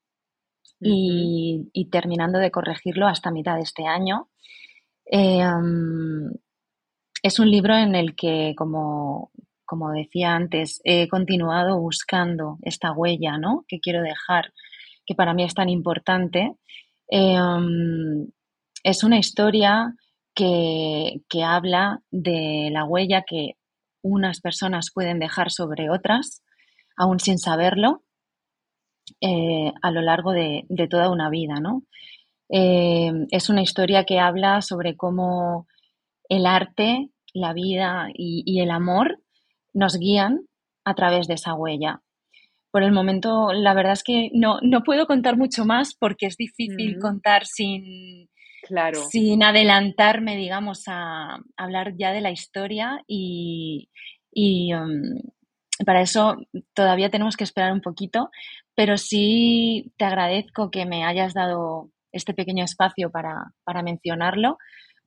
y, 0.80 1.88
terminando 1.90 2.38
de 2.38 2.50
corregirlo 2.50 3.06
hasta 3.06 3.30
mitad 3.30 3.56
de 3.56 3.62
este 3.62 3.86
año. 3.86 4.28
Eh, 5.04 5.44
es 7.22 7.38
un 7.38 7.50
libro 7.50 7.76
en 7.76 7.94
el 7.94 8.16
que, 8.16 8.54
como, 8.56 9.30
como 9.70 9.92
decía 9.92 10.34
antes, 10.34 10.80
he 10.82 11.06
continuado 11.06 11.78
buscando 11.78 12.58
esta 12.62 12.90
huella 12.90 13.38
¿no? 13.38 13.64
que 13.68 13.78
quiero 13.78 14.02
dejar, 14.02 14.52
que 15.06 15.14
para 15.14 15.32
mí 15.32 15.44
es 15.44 15.54
tan 15.54 15.68
importante. 15.68 16.56
Em, 17.06 18.26
es 18.82 19.04
una 19.04 19.20
historia 19.20 19.94
que, 20.34 21.20
habla 21.44 22.00
de 22.10 22.70
la 22.72 22.84
huella 22.84 23.22
que 23.24 23.52
unas 24.02 24.40
personas 24.40 24.90
pueden 24.92 25.20
dejar 25.20 25.52
sobre 25.52 25.88
otras, 25.88 26.42
aún 26.96 27.20
sin 27.20 27.38
saberlo, 27.38 28.02
eh, 29.20 29.72
a 29.82 29.92
lo 29.92 30.02
largo 30.02 30.32
de, 30.32 30.64
toda 30.90 31.12
una 31.12 31.30
vida. 31.30 31.60
¿no? 31.60 31.84
Em, 32.48 33.28
es 33.30 33.48
una 33.48 33.62
historia 33.62 34.02
que 34.02 34.18
habla 34.18 34.62
sobre 34.62 34.96
cómo 34.96 35.68
el 36.28 36.44
arte, 36.44 37.10
la 37.34 37.52
vida 37.52 38.08
y, 38.12 38.60
el 38.60 38.72
amor 38.72 39.20
nos 39.72 39.98
guían 39.98 40.46
a 40.84 40.94
través 40.94 41.26
de 41.26 41.34
esa 41.34 41.54
huella. 41.54 42.00
Por 42.70 42.82
el 42.82 42.92
momento, 42.92 43.52
la 43.52 43.74
verdad 43.74 43.94
es 43.94 44.04
que 44.04 44.30
no, 44.32 44.58
no 44.62 44.82
puedo 44.82 45.06
contar 45.06 45.36
mucho 45.36 45.64
más 45.64 45.94
porque 45.94 46.26
es 46.26 46.36
difícil 46.36 46.98
contar 47.00 47.44
sin, 47.44 48.28
claro. 48.62 49.00
sin 49.10 49.42
adelantarme, 49.42 50.36
digamos, 50.36 50.84
a, 50.86 51.38
hablar 51.56 51.94
ya 51.98 52.12
de 52.12 52.20
la 52.20 52.30
historia 52.30 53.02
y, 53.08 53.88
um, 54.72 55.02
para 55.84 56.02
eso 56.02 56.36
todavía 56.74 57.10
tenemos 57.10 57.36
que 57.36 57.44
esperar 57.44 57.72
un 57.72 57.80
poquito, 57.80 58.30
pero 58.76 58.96
sí 58.96 59.92
te 59.96 60.04
agradezco 60.04 60.70
que 60.70 60.86
me 60.86 61.04
hayas 61.04 61.34
dado 61.34 61.90
este 62.12 62.34
pequeño 62.34 62.64
espacio 62.64 63.10
para, 63.10 63.52
para 63.64 63.82
mencionarlo 63.82 64.58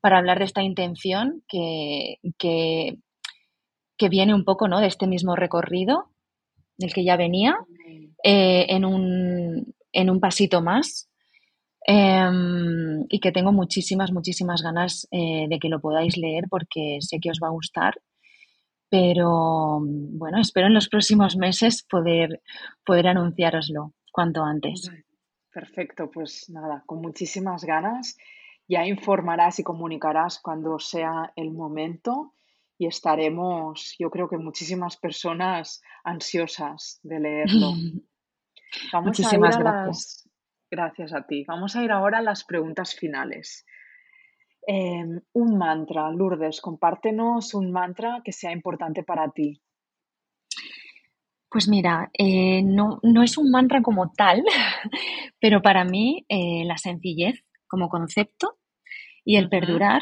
para 0.03 0.17
hablar 0.17 0.39
de 0.39 0.45
esta 0.45 0.61
intención 0.61 1.43
que, 1.47 2.17
que, 2.37 2.97
viene 4.09 4.33
un 4.33 4.43
poco 4.43 4.67
¿no? 4.67 4.79
de 4.79 4.87
este 4.87 5.07
mismo 5.07 5.35
recorrido 5.35 6.09
del 6.77 6.93
que 6.93 7.03
ya 7.03 7.17
venía 7.17 7.57
eh, 8.23 8.65
en, 8.69 8.85
un, 8.85 9.73
en, 9.91 10.09
un, 10.09 10.19
pasito 10.19 10.61
más 10.61 11.09
em, 11.85 13.05
y 13.09 13.19
que 13.19 13.31
tengo 13.31 13.51
muchísimas, 13.51 14.11
muchísimas 14.11 14.61
ganas 14.61 15.07
eh, 15.11 15.47
de 15.49 15.59
que 15.59 15.69
lo 15.69 15.79
podáis 15.79 16.17
leer 16.17 16.45
porque 16.49 16.97
sé 17.01 17.19
que 17.19 17.29
os 17.29 17.39
va 17.41 17.47
a 17.47 17.51
gustar. 17.51 17.95
Pero 18.89 19.79
bueno, 19.81 20.39
espero 20.39 20.67
en 20.67 20.73
los 20.73 20.87
próximos 20.87 21.35
meses 21.35 21.83
poder, 21.89 22.41
poder 22.85 23.07
anunciároslo 23.07 23.93
cuanto 24.11 24.43
antes. 24.43 24.91
Perfecto, 25.51 26.09
pues 26.11 26.49
nada, 26.49 26.83
con 26.85 27.01
muchísimas 27.01 27.63
ganas 27.65 28.17
ya 28.67 28.85
informarás 28.85 29.59
y 29.59 29.63
comunicarás 29.63 30.39
cuando 30.39 30.79
sea 30.79 31.33
el 31.35 31.51
momento 31.51 32.33
y 32.83 32.87
estaremos, 32.87 33.95
yo 33.97 34.09
creo 34.09 34.27
que 34.27 34.37
muchísimas 34.37 34.97
personas 34.97 35.81
ansiosas 36.03 36.99
de 37.03 37.19
leerlo. 37.19 37.71
Vamos 38.91 39.19
a 39.19 39.35
ir 39.35 39.35
a 39.35 39.39
gracias. 39.39 39.63
Las... 39.63 40.29
Gracias 40.69 41.13
a 41.13 41.25
ti. 41.25 41.45
Vamos 41.47 41.75
a 41.75 41.83
ir 41.83 41.91
ahora 41.91 42.17
a 42.17 42.21
las 42.21 42.43
preguntas 42.43 42.95
finales. 42.95 43.65
Em, 44.67 45.21
un 45.33 45.57
mantra, 45.57 46.09
Lourdes, 46.11 46.59
compártenos 46.59 47.53
un 47.53 47.71
mantra 47.71 48.21
que 48.23 48.31
sea 48.31 48.51
importante 48.51 49.03
para 49.03 49.29
ti. 49.29 49.61
Pues 51.49 51.69
mira, 51.69 52.09
eh, 52.17 52.63
no, 52.63 52.99
no, 53.03 53.23
es 53.23 53.37
un 53.37 53.51
mantra 53.51 53.81
como 53.81 54.11
tal, 54.11 54.43
pero 55.39 55.61
para 55.61 55.85
mí 55.85 56.25
eh, 56.27 56.63
la 56.65 56.77
sencillez 56.77 57.45
como 57.67 57.87
concepto 57.87 58.57
y 59.23 59.37
el 59.37 59.47
perdurar. 59.47 60.01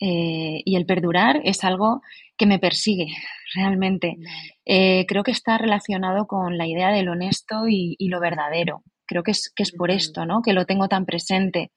Eh, 0.00 0.62
y 0.64 0.76
el 0.76 0.86
perdurar 0.86 1.40
es 1.44 1.64
algo 1.64 2.02
que 2.36 2.46
me 2.46 2.58
persigue 2.58 3.08
realmente. 3.54 4.16
Eh, 4.64 5.06
creo 5.06 5.22
que 5.22 5.32
está 5.32 5.58
relacionado 5.58 6.26
con 6.26 6.56
la 6.56 6.66
idea 6.66 6.90
del 6.90 7.08
honesto 7.08 7.66
y, 7.68 7.96
lo 8.08 8.20
verdadero. 8.20 8.82
Creo 9.06 9.22
que 9.22 9.32
es, 9.32 9.52
que 9.54 9.62
es 9.62 9.72
por 9.72 9.90
esto, 9.90 10.26
¿no? 10.26 10.42
Que 10.42 10.52
lo 10.52 10.66
tengo 10.66 10.88
tan 10.88 11.04
presente. 11.06 11.72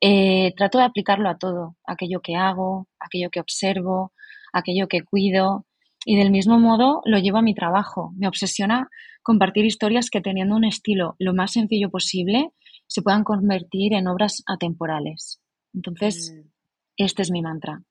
eh, 0.00 0.52
trato 0.56 0.78
de 0.78 0.84
aplicarlo 0.84 1.28
a 1.28 1.38
todo, 1.38 1.76
aquello 1.86 2.20
que 2.20 2.36
hago, 2.36 2.88
aquello 2.98 3.30
que 3.30 3.40
observo, 3.40 4.12
aquello 4.52 4.88
que 4.88 5.02
cuido. 5.02 5.66
Y 6.06 6.16
del 6.16 6.30
mismo 6.30 6.58
modo 6.58 7.00
lo 7.06 7.18
llevo 7.18 7.38
a 7.38 7.42
mi 7.42 7.54
trabajo. 7.54 8.12
Me 8.16 8.28
obsesiona 8.28 8.88
compartir 9.22 9.64
historias 9.64 10.10
que 10.10 10.20
teniendo 10.20 10.56
un 10.56 10.64
estilo 10.64 11.16
lo 11.18 11.34
más 11.34 11.52
sencillo 11.52 11.90
posible 11.90 12.50
se 12.86 13.02
puedan 13.02 13.24
convertir 13.24 13.94
en 13.94 14.06
obras 14.06 14.42
atemporales. 14.46 15.40
Entonces, 15.72 16.34
mm. 16.34 16.53
Este 16.96 17.22
es 17.22 17.30
mi 17.30 17.42
mantra, 17.42 17.82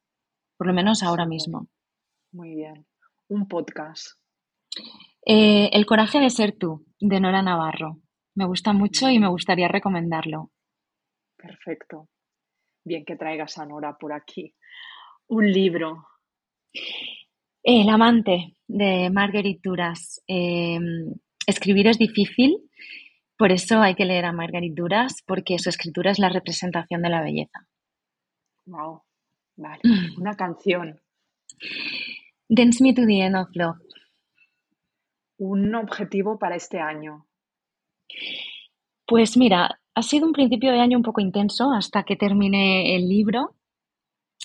por 0.57 0.67
lo 0.67 0.73
menos 0.73 1.03
ahora 1.03 1.25
mismo. 1.25 1.67
Muy 2.31 2.55
bien. 2.55 2.85
Un 3.29 3.47
podcast. 3.47 4.17
Eh, 5.25 5.69
el 5.71 5.85
coraje 5.85 6.19
de 6.19 6.29
ser 6.29 6.57
tú, 6.57 6.85
de 6.99 7.19
Nora 7.19 7.41
Navarro. 7.41 7.99
Me 8.35 8.45
gusta 8.45 8.73
mucho 8.73 9.09
y 9.09 9.19
me 9.19 9.27
gustaría 9.27 9.67
recomendarlo. 9.67 10.51
Perfecto. 11.37 12.09
Bien 12.83 13.05
que 13.05 13.15
traigas 13.15 13.57
a 13.57 13.65
Nora 13.65 13.97
por 13.97 14.13
aquí. 14.13 14.55
Un 15.27 15.51
libro. 15.51 16.07
El 17.61 17.87
amante 17.89 18.57
de 18.67 19.09
Marguerite 19.09 19.61
Duras. 19.63 20.21
Em, 20.27 21.13
escribir 21.45 21.87
es 21.87 21.97
difícil, 21.97 22.57
por 23.37 23.51
eso 23.51 23.81
hay 23.81 23.95
que 23.95 24.05
leer 24.05 24.25
a 24.25 24.33
Marguerite 24.33 24.81
Duras, 24.81 25.23
porque 25.25 25.59
su 25.59 25.69
escritura 25.69 26.11
es 26.11 26.19
la 26.19 26.29
representación 26.29 27.01
de 27.01 27.09
la 27.09 27.21
belleza. 27.21 27.67
Wow. 28.65 29.01
Vale. 29.55 29.81
Una 30.17 30.35
canción. 30.35 30.99
Dance 32.49 32.83
Me 32.83 32.93
to 32.93 33.05
the 33.05 33.19
End 33.21 33.35
of 33.35 33.49
Love. 33.53 33.77
Un 35.37 35.75
objetivo 35.75 36.37
para 36.39 36.55
este 36.55 36.79
año. 36.79 37.27
Pues 39.05 39.37
mira, 39.37 39.79
ha 39.95 40.01
sido 40.01 40.25
un 40.25 40.33
principio 40.33 40.71
de 40.71 40.79
año 40.79 40.97
un 40.97 41.03
poco 41.03 41.21
intenso 41.21 41.71
hasta 41.71 42.03
que 42.03 42.15
termine 42.15 42.95
el 42.95 43.07
libro 43.07 43.55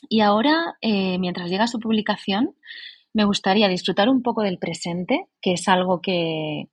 y 0.08 0.20
ahora, 0.20 0.76
eh, 0.80 1.18
mientras 1.18 1.50
llega 1.50 1.66
su 1.66 1.80
publicación, 1.80 2.54
me 3.12 3.24
gustaría 3.24 3.68
disfrutar 3.68 4.08
un 4.08 4.22
poco 4.22 4.42
del 4.42 4.58
presente, 4.58 5.26
que 5.40 5.54
es 5.54 5.68
algo 5.68 6.00
que, 6.00 6.68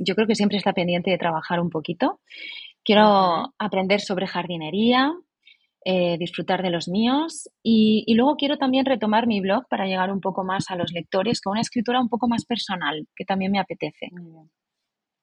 yo 0.00 0.14
creo 0.14 0.26
que 0.26 0.34
siempre 0.34 0.58
está 0.58 0.72
pendiente 0.72 1.10
de 1.10 1.18
trabajar 1.18 1.60
un 1.60 1.70
poquito. 1.70 2.20
Quiero 2.84 3.54
aprender 3.58 4.00
sobre 4.00 4.26
jardinería, 4.26 5.12
eh, 5.88 6.16
disfrutar 6.18 6.64
de 6.64 6.70
los 6.70 6.88
míos 6.88 7.48
y, 7.62 8.02
y, 8.08 8.14
luego 8.16 8.34
quiero 8.34 8.58
también 8.58 8.84
retomar 8.86 9.28
mi 9.28 9.40
blog 9.40 9.68
para 9.68 9.86
llegar 9.86 10.10
un 10.10 10.20
poco 10.20 10.42
más 10.42 10.68
a 10.72 10.74
los 10.74 10.90
lectores 10.90 11.40
con 11.40 11.52
una 11.52 11.60
escritura 11.60 12.00
un 12.00 12.08
poco 12.08 12.26
más 12.26 12.44
personal, 12.44 13.06
que 13.14 13.24
también 13.24 13.52
me 13.52 13.60
apetece. 13.60 14.08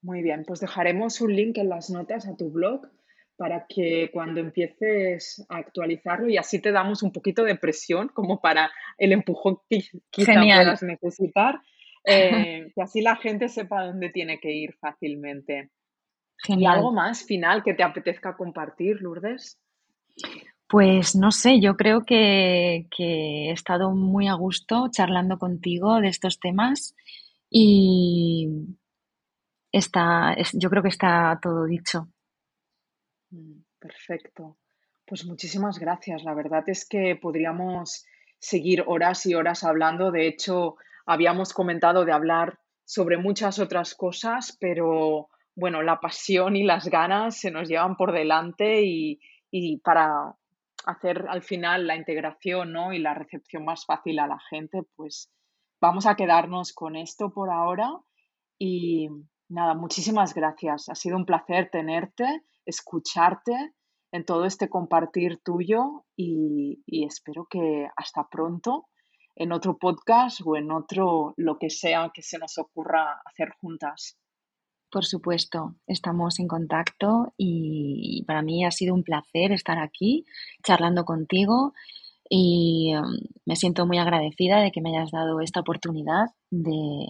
Muy 0.02 0.22
bien, 0.22 0.46
pues 0.48 0.62
dejaremos 0.62 1.20
un 1.20 1.36
link 1.36 1.58
en 1.58 1.68
las 1.68 1.90
notas 1.90 2.30
a 2.30 2.38
tu 2.38 2.50
blog 2.50 2.88
para 3.36 3.66
que 3.68 4.10
cuando 4.14 4.40
empieces 4.40 5.46
a 5.50 5.58
actualizarlo 5.58 6.30
y 6.30 6.38
así 6.38 6.62
te 6.62 6.72
damos 6.72 7.04
un 7.04 7.12
poquito 7.12 7.44
de 7.44 7.58
presión 7.58 8.08
como 8.08 8.40
para 8.40 8.72
el 8.98 9.12
empujón 9.12 9.58
que 9.70 9.82
quizá 10.12 10.34
puedas 10.36 10.82
necesitar, 10.82 11.60
eh, 12.06 12.72
que 12.74 12.82
así 12.82 13.02
la 13.02 13.18
gente 13.18 13.50
sepa 13.50 13.86
dónde 13.86 14.12
tiene 14.12 14.40
que 14.40 14.54
ir 14.54 14.76
fácilmente. 14.80 15.72
¿Y 16.48 16.66
algo 16.66 16.94
más 16.94 17.26
final 17.26 17.64
que 17.64 17.74
te 17.74 17.84
apetezca 17.84 18.38
compartir, 18.38 19.02
Lourdes? 19.02 19.60
Pues 20.74 21.16
no 21.16 21.30
sé, 21.30 21.60
yo 21.62 21.78
creo 21.78 22.04
que, 22.04 22.88
he 22.98 23.52
estado 23.52 23.92
muy 23.92 24.28
a 24.28 24.34
gusto 24.34 24.88
charlando 24.90 25.38
contigo 25.38 26.02
de 26.02 26.08
estos 26.08 26.40
temas 26.40 26.96
y, 27.48 28.50
está, 29.72 30.36
yo 30.54 30.72
creo 30.72 30.82
que 30.82 30.90
está 30.90 31.38
todo 31.40 31.66
dicho. 31.66 32.08
Mm, 33.30 33.60
perfecto. 33.78 34.58
Pues 35.06 35.28
muchísimas 35.28 35.78
gracias. 35.78 36.24
La 36.24 36.34
verdad 36.34 36.64
es 36.66 36.90
que 36.90 37.20
podríamos 37.22 38.04
seguir 38.40 38.84
horas 38.88 39.28
y 39.28 39.36
horas 39.36 39.64
hablando. 39.64 40.10
De 40.10 40.28
hecho, 40.28 40.78
habíamos 41.06 41.54
comentado 41.54 42.04
de 42.04 42.14
hablar 42.14 42.58
sobre 42.84 43.18
muchas 43.18 43.60
otras 43.60 43.94
cosas, 43.94 44.58
pero 44.60 45.30
bueno, 45.54 45.84
la 45.84 46.00
pasión 46.00 46.56
y 46.56 46.64
las 46.64 46.88
ganas 46.88 47.38
se 47.38 47.52
nos 47.52 47.70
llevan 47.70 47.96
por 47.96 48.12
delante 48.12 48.82
y 48.84 49.20
para 49.84 50.34
hacer 50.86 51.26
al 51.30 51.44
final 51.44 51.88
la 51.88 51.96
integración 51.96 52.74
¿no? 52.74 52.94
y 52.94 53.00
la 53.00 53.14
recepción 53.14 53.66
más 53.66 53.86
fácil 53.86 54.20
a 54.20 54.28
la 54.28 54.40
gente, 54.50 54.84
pues 54.96 55.32
vamos 55.82 56.06
a 56.06 56.16
quedarnos 56.16 56.74
con 56.74 56.96
esto 56.96 57.32
por 57.32 57.50
ahora 57.50 57.92
y, 58.60 59.10
Nada, 59.54 59.76
muchísimas 59.76 60.34
gracias. 60.34 60.90
Ha 60.90 60.96
sido 60.96 61.16
un 61.16 61.26
placer 61.26 61.70
tenerte, 61.72 62.42
escucharte 62.66 63.74
en 64.12 64.26
todo 64.26 64.46
este 64.46 64.68
compartir 64.68 65.42
tuyo 65.44 66.06
y, 66.16 66.82
espero 67.06 67.46
que 67.48 67.88
hasta 67.96 68.28
pronto 68.32 68.88
en 69.36 69.52
otro 69.52 69.78
podcast 69.78 70.42
o 70.44 70.56
en 70.56 70.72
otro 70.72 71.36
lo 71.38 71.60
que 71.60 71.70
sea 71.70 72.10
que 72.12 72.24
se 72.24 72.40
nos 72.40 72.58
ocurra 72.58 73.22
hacer 73.26 73.50
juntas. 73.62 74.18
Por 74.94 75.06
supuesto, 75.06 75.74
estamos 75.88 76.38
en 76.38 76.48
contacto 76.48 77.34
y 77.36 78.24
para 78.28 78.44
mí 78.44 78.64
ha 78.64 78.70
sido 78.70 78.94
un 78.94 79.02
placer 79.02 79.52
estar 79.52 79.80
aquí 79.80 80.24
charlando 80.64 81.04
contigo 81.04 81.74
y 82.30 82.94
um, 82.96 83.18
me 83.44 83.56
siento 83.56 83.88
muy 83.88 83.98
agradecida 83.98 84.62
de 84.62 84.72
que 84.72 84.82
me 84.82 84.96
hayas 84.96 85.10
dado 85.10 85.42
esta 85.42 85.62
oportunidad 85.62 86.28
de, 86.52 87.08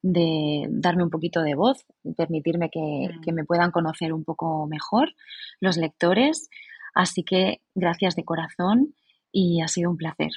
de 0.00 0.66
darme 0.70 1.02
un 1.02 1.10
poquito 1.10 1.42
de 1.42 1.54
voz, 1.54 1.84
permitirme 2.16 2.70
que, 2.70 3.10
que, 3.22 3.34
me 3.34 3.44
puedan 3.44 3.70
conocer 3.70 4.14
un 4.14 4.24
poco 4.24 4.66
mejor 4.66 5.12
los 5.60 5.76
lectores. 5.76 6.48
Así 6.94 7.22
que 7.22 7.60
gracias 7.74 8.16
de 8.16 8.24
corazón 8.24 8.94
y 9.30 9.60
ha 9.60 9.68
sido 9.68 9.90
un 9.90 9.98
placer. 9.98 10.30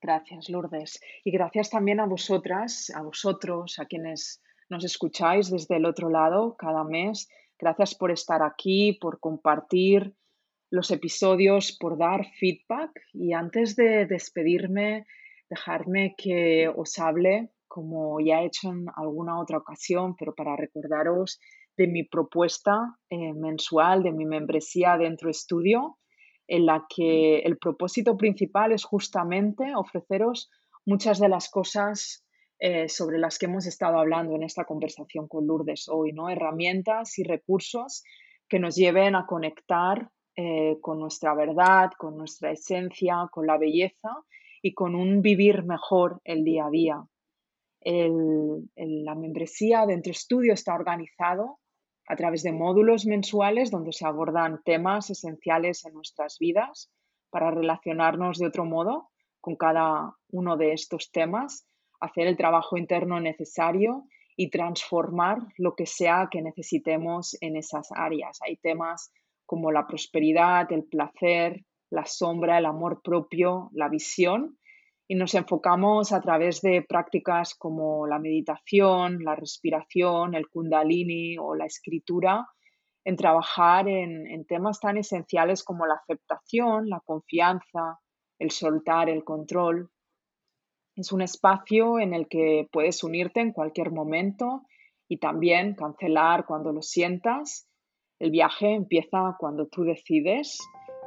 Gracias, 0.00 0.48
Lourdes. 0.48 1.00
Y 1.22 1.32
gracias 1.32 1.68
también 1.68 2.00
a 2.00 2.06
vosotras, 2.06 2.90
a 2.94 3.02
vosotros, 3.02 3.78
a 3.78 3.84
quienes 3.84 4.40
nos 4.68 4.84
escucháis 4.84 5.50
desde 5.50 5.76
el 5.76 5.86
otro 5.86 6.08
lado 6.10 6.56
cada 6.56 6.84
mes. 6.84 7.28
Gracias 7.58 7.94
por 7.94 8.10
estar 8.10 8.42
aquí, 8.42 8.98
por 9.00 9.20
compartir 9.20 10.14
los 10.70 10.90
episodios, 10.90 11.76
por 11.78 11.96
dar 11.96 12.26
feedback. 12.38 12.90
Y 13.12 13.32
antes 13.32 13.76
de 13.76 14.06
despedirme, 14.06 15.06
dejarme 15.48 16.14
que 16.18 16.68
os 16.68 16.98
hable 16.98 17.50
como 17.68 18.20
ya 18.20 18.40
he 18.40 18.46
hecho 18.46 18.70
en 18.70 18.86
alguna 18.96 19.38
otra 19.38 19.58
ocasión, 19.58 20.16
pero 20.16 20.34
para 20.34 20.56
recordaros 20.56 21.38
de 21.76 21.86
mi 21.86 22.04
propuesta 22.04 22.96
eh, 23.10 23.34
mensual, 23.34 24.02
de 24.02 24.12
mi 24.12 24.24
membresía 24.24 24.96
dentro 24.96 25.28
estudio, 25.28 25.98
en 26.48 26.64
la 26.64 26.86
que 26.88 27.40
el 27.40 27.58
propósito 27.58 28.16
principal 28.16 28.72
es 28.72 28.84
justamente 28.84 29.74
ofreceros 29.74 30.50
muchas 30.86 31.18
de 31.18 31.28
las 31.28 31.50
cosas 31.50 32.24
eh, 32.58 32.88
sobre 32.88 33.18
las 33.18 33.38
que 33.38 33.46
hemos 33.46 33.66
estado 33.66 33.98
hablando 33.98 34.34
en 34.34 34.42
esta 34.42 34.64
conversación 34.64 35.28
con 35.28 35.46
Lourdes 35.46 35.88
hoy, 35.88 36.12
¿no? 36.12 36.28
Herramientas 36.30 37.18
y 37.18 37.24
recursos 37.24 38.02
que 38.48 38.58
nos 38.58 38.76
lleven 38.76 39.14
a 39.14 39.26
conectar 39.26 40.10
eh, 40.36 40.78
con 40.80 41.00
nuestra 41.00 41.34
verdad, 41.34 41.90
con 41.98 42.16
nuestra 42.16 42.52
esencia, 42.52 43.28
con 43.30 43.46
la 43.46 43.58
belleza 43.58 44.10
y 44.62 44.74
con 44.74 44.94
un 44.94 45.22
vivir 45.22 45.64
mejor 45.64 46.20
el 46.24 46.44
día 46.44 46.66
a 46.66 46.70
día 46.70 47.06
la 47.86 49.14
membresía 49.14 49.86
dentro 49.86 50.10
estudio 50.10 50.52
está 50.52 50.74
organizado 50.74 51.60
a 52.08 52.16
través 52.16 52.42
de 52.42 52.52
módulos 52.52 53.06
mensuales 53.06 53.70
donde 53.70 53.92
se 53.92 54.06
abordan 54.06 54.60
temas 54.64 55.10
esenciales 55.10 55.84
en 55.84 55.94
nuestras 55.94 56.38
vidas 56.38 56.90
para 57.30 57.50
relacionarnos 57.50 58.38
de 58.38 58.46
otro 58.46 58.64
modo 58.64 59.10
con 59.40 59.56
cada 59.56 60.16
uno 60.30 60.56
de 60.56 60.72
estos 60.72 61.12
temas, 61.12 61.68
hacer 62.00 62.26
el 62.26 62.36
trabajo 62.36 62.76
interno 62.76 63.20
necesario 63.20 64.04
y 64.36 64.50
transformar 64.50 65.38
lo 65.56 65.74
que 65.74 65.86
sea 65.86 66.28
que 66.30 66.42
necesitemos 66.42 67.36
en 67.40 67.56
esas 67.56 67.88
áreas. 67.92 68.38
Hay 68.46 68.56
temas 68.56 69.12
como 69.46 69.72
la 69.72 69.86
prosperidad, 69.86 70.70
el 70.72 70.84
placer, 70.84 71.64
la 71.90 72.04
sombra, 72.04 72.58
el 72.58 72.66
amor 72.66 73.00
propio, 73.02 73.70
la 73.72 73.88
visión 73.88 74.58
y 75.08 75.14
nos 75.14 75.34
enfocamos 75.34 76.12
a 76.12 76.20
través 76.20 76.60
de 76.62 76.82
prácticas 76.82 77.54
como 77.54 78.06
la 78.06 78.18
meditación, 78.18 79.22
la 79.22 79.36
respiración, 79.36 80.34
el 80.34 80.48
kundalini 80.48 81.38
o 81.38 81.54
la 81.54 81.66
escritura 81.66 82.46
en 83.04 83.14
trabajar 83.14 83.88
en, 83.88 84.44
temas 84.46 84.80
tan 84.80 84.96
esenciales 84.96 85.62
como 85.62 85.86
la 85.86 85.94
aceptación, 85.94 86.88
la 86.88 87.00
confianza, 87.04 88.00
el 88.40 88.50
soltar, 88.50 89.08
el 89.08 89.22
control. 89.22 89.90
Es 90.96 91.12
un 91.12 91.20
espacio 91.20 91.98
en 91.98 92.14
el 92.14 92.26
que 92.26 92.68
puedes 92.72 93.04
unirte 93.04 93.40
en 93.40 93.52
cualquier 93.52 93.90
momento 93.92 94.62
y 95.06 95.18
también 95.18 95.74
cancelar 95.74 96.46
cuando 96.46 96.72
lo 96.72 96.80
sientas. 96.80 97.68
El 98.18 98.30
viaje 98.30 98.72
empieza 98.72 99.36
cuando 99.38 99.66
tú 99.66 99.84
decides 99.84 100.58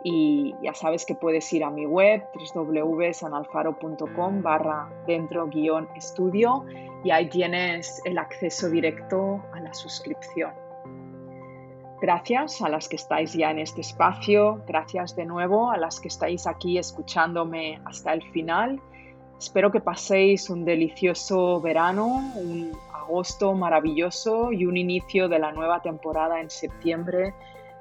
y 0.03 0.53
ya 0.63 0.75
sabes 0.75 1.07
que 1.07 1.15
puedes 1.15 1.51
ir 1.53 1.63
a 1.63 1.71
mi 1.71 1.87
web 1.87 2.21
www.sanalfaro.com 2.53 4.43
barra 4.43 4.93
dentro 5.07 5.47
guion 5.47 5.87
estudio 5.95 6.65
y 7.03 7.09
ahí 7.09 7.27
tienes 7.27 7.99
el 8.05 8.19
acceso 8.19 8.69
directo 8.69 9.43
a 9.53 9.59
la 9.59 9.73
suscripción. 9.73 10.53
Gracias 11.99 12.61
a 12.61 12.69
las 12.69 12.87
que 12.87 12.95
estáis 12.97 13.33
ya 13.33 13.49
en 13.49 13.57
este 13.57 13.81
espacio, 13.81 14.63
gracias 14.67 15.15
de 15.15 15.25
nuevo 15.25 15.71
a 15.71 15.77
las 15.77 15.99
que 15.99 16.09
estáis 16.09 16.45
aquí 16.45 16.77
escuchándome 16.77 17.81
hasta 17.85 18.13
el 18.13 18.21
final. 18.31 18.79
Espero 19.39 19.71
que 19.71 19.79
paséis 19.79 20.49
un 20.49 20.65
delicioso 20.65 21.61
verano, 21.61 22.33
un 22.35 22.71
agosto 22.93 23.53
maravilloso 23.53 24.51
y 24.51 24.65
un 24.65 24.75
inicio 24.75 25.29
de 25.29 25.39
la 25.39 25.51
nueva 25.51 25.81
temporada 25.81 26.41
en 26.41 26.49
septiembre 26.49 27.33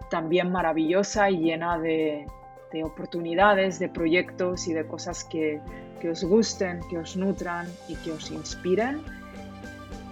también 0.09 0.51
maravillosa 0.51 1.31
y 1.31 1.39
llena 1.39 1.79
de, 1.79 2.27
oportunidades, 2.85 3.79
de 3.79 3.89
proyectos 3.89 4.69
y 4.69 4.73
de 4.73 4.87
cosas 4.87 5.25
que, 5.25 5.61
que 6.01 6.11
os 6.11 6.23
gusten, 6.25 6.81
que 6.89 6.99
os 6.99 7.17
nutran 7.17 7.67
y 7.89 7.97
que 7.97 8.13
os 8.13 8.31
inspiren 8.31 9.03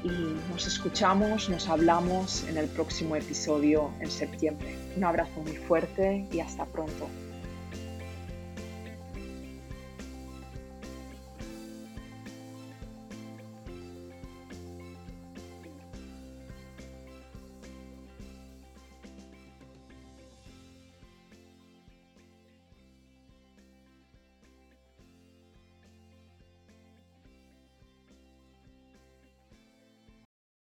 y 0.05 0.53
nos 0.53 0.67
escuchamos, 0.67 1.49
nos 1.49 1.69
hablamos 1.69 2.45
en 2.49 2.57
el 2.57 2.69
próximo 2.69 3.17
episodio 3.17 3.91
en 4.01 4.11
septiembre. 4.11 4.77
Un 4.97 5.05
abrazo 5.05 5.41
muy 5.41 5.57
fuerte 5.57 6.27
y 6.31 6.41
hasta 6.41 6.65
pronto. 6.67 7.09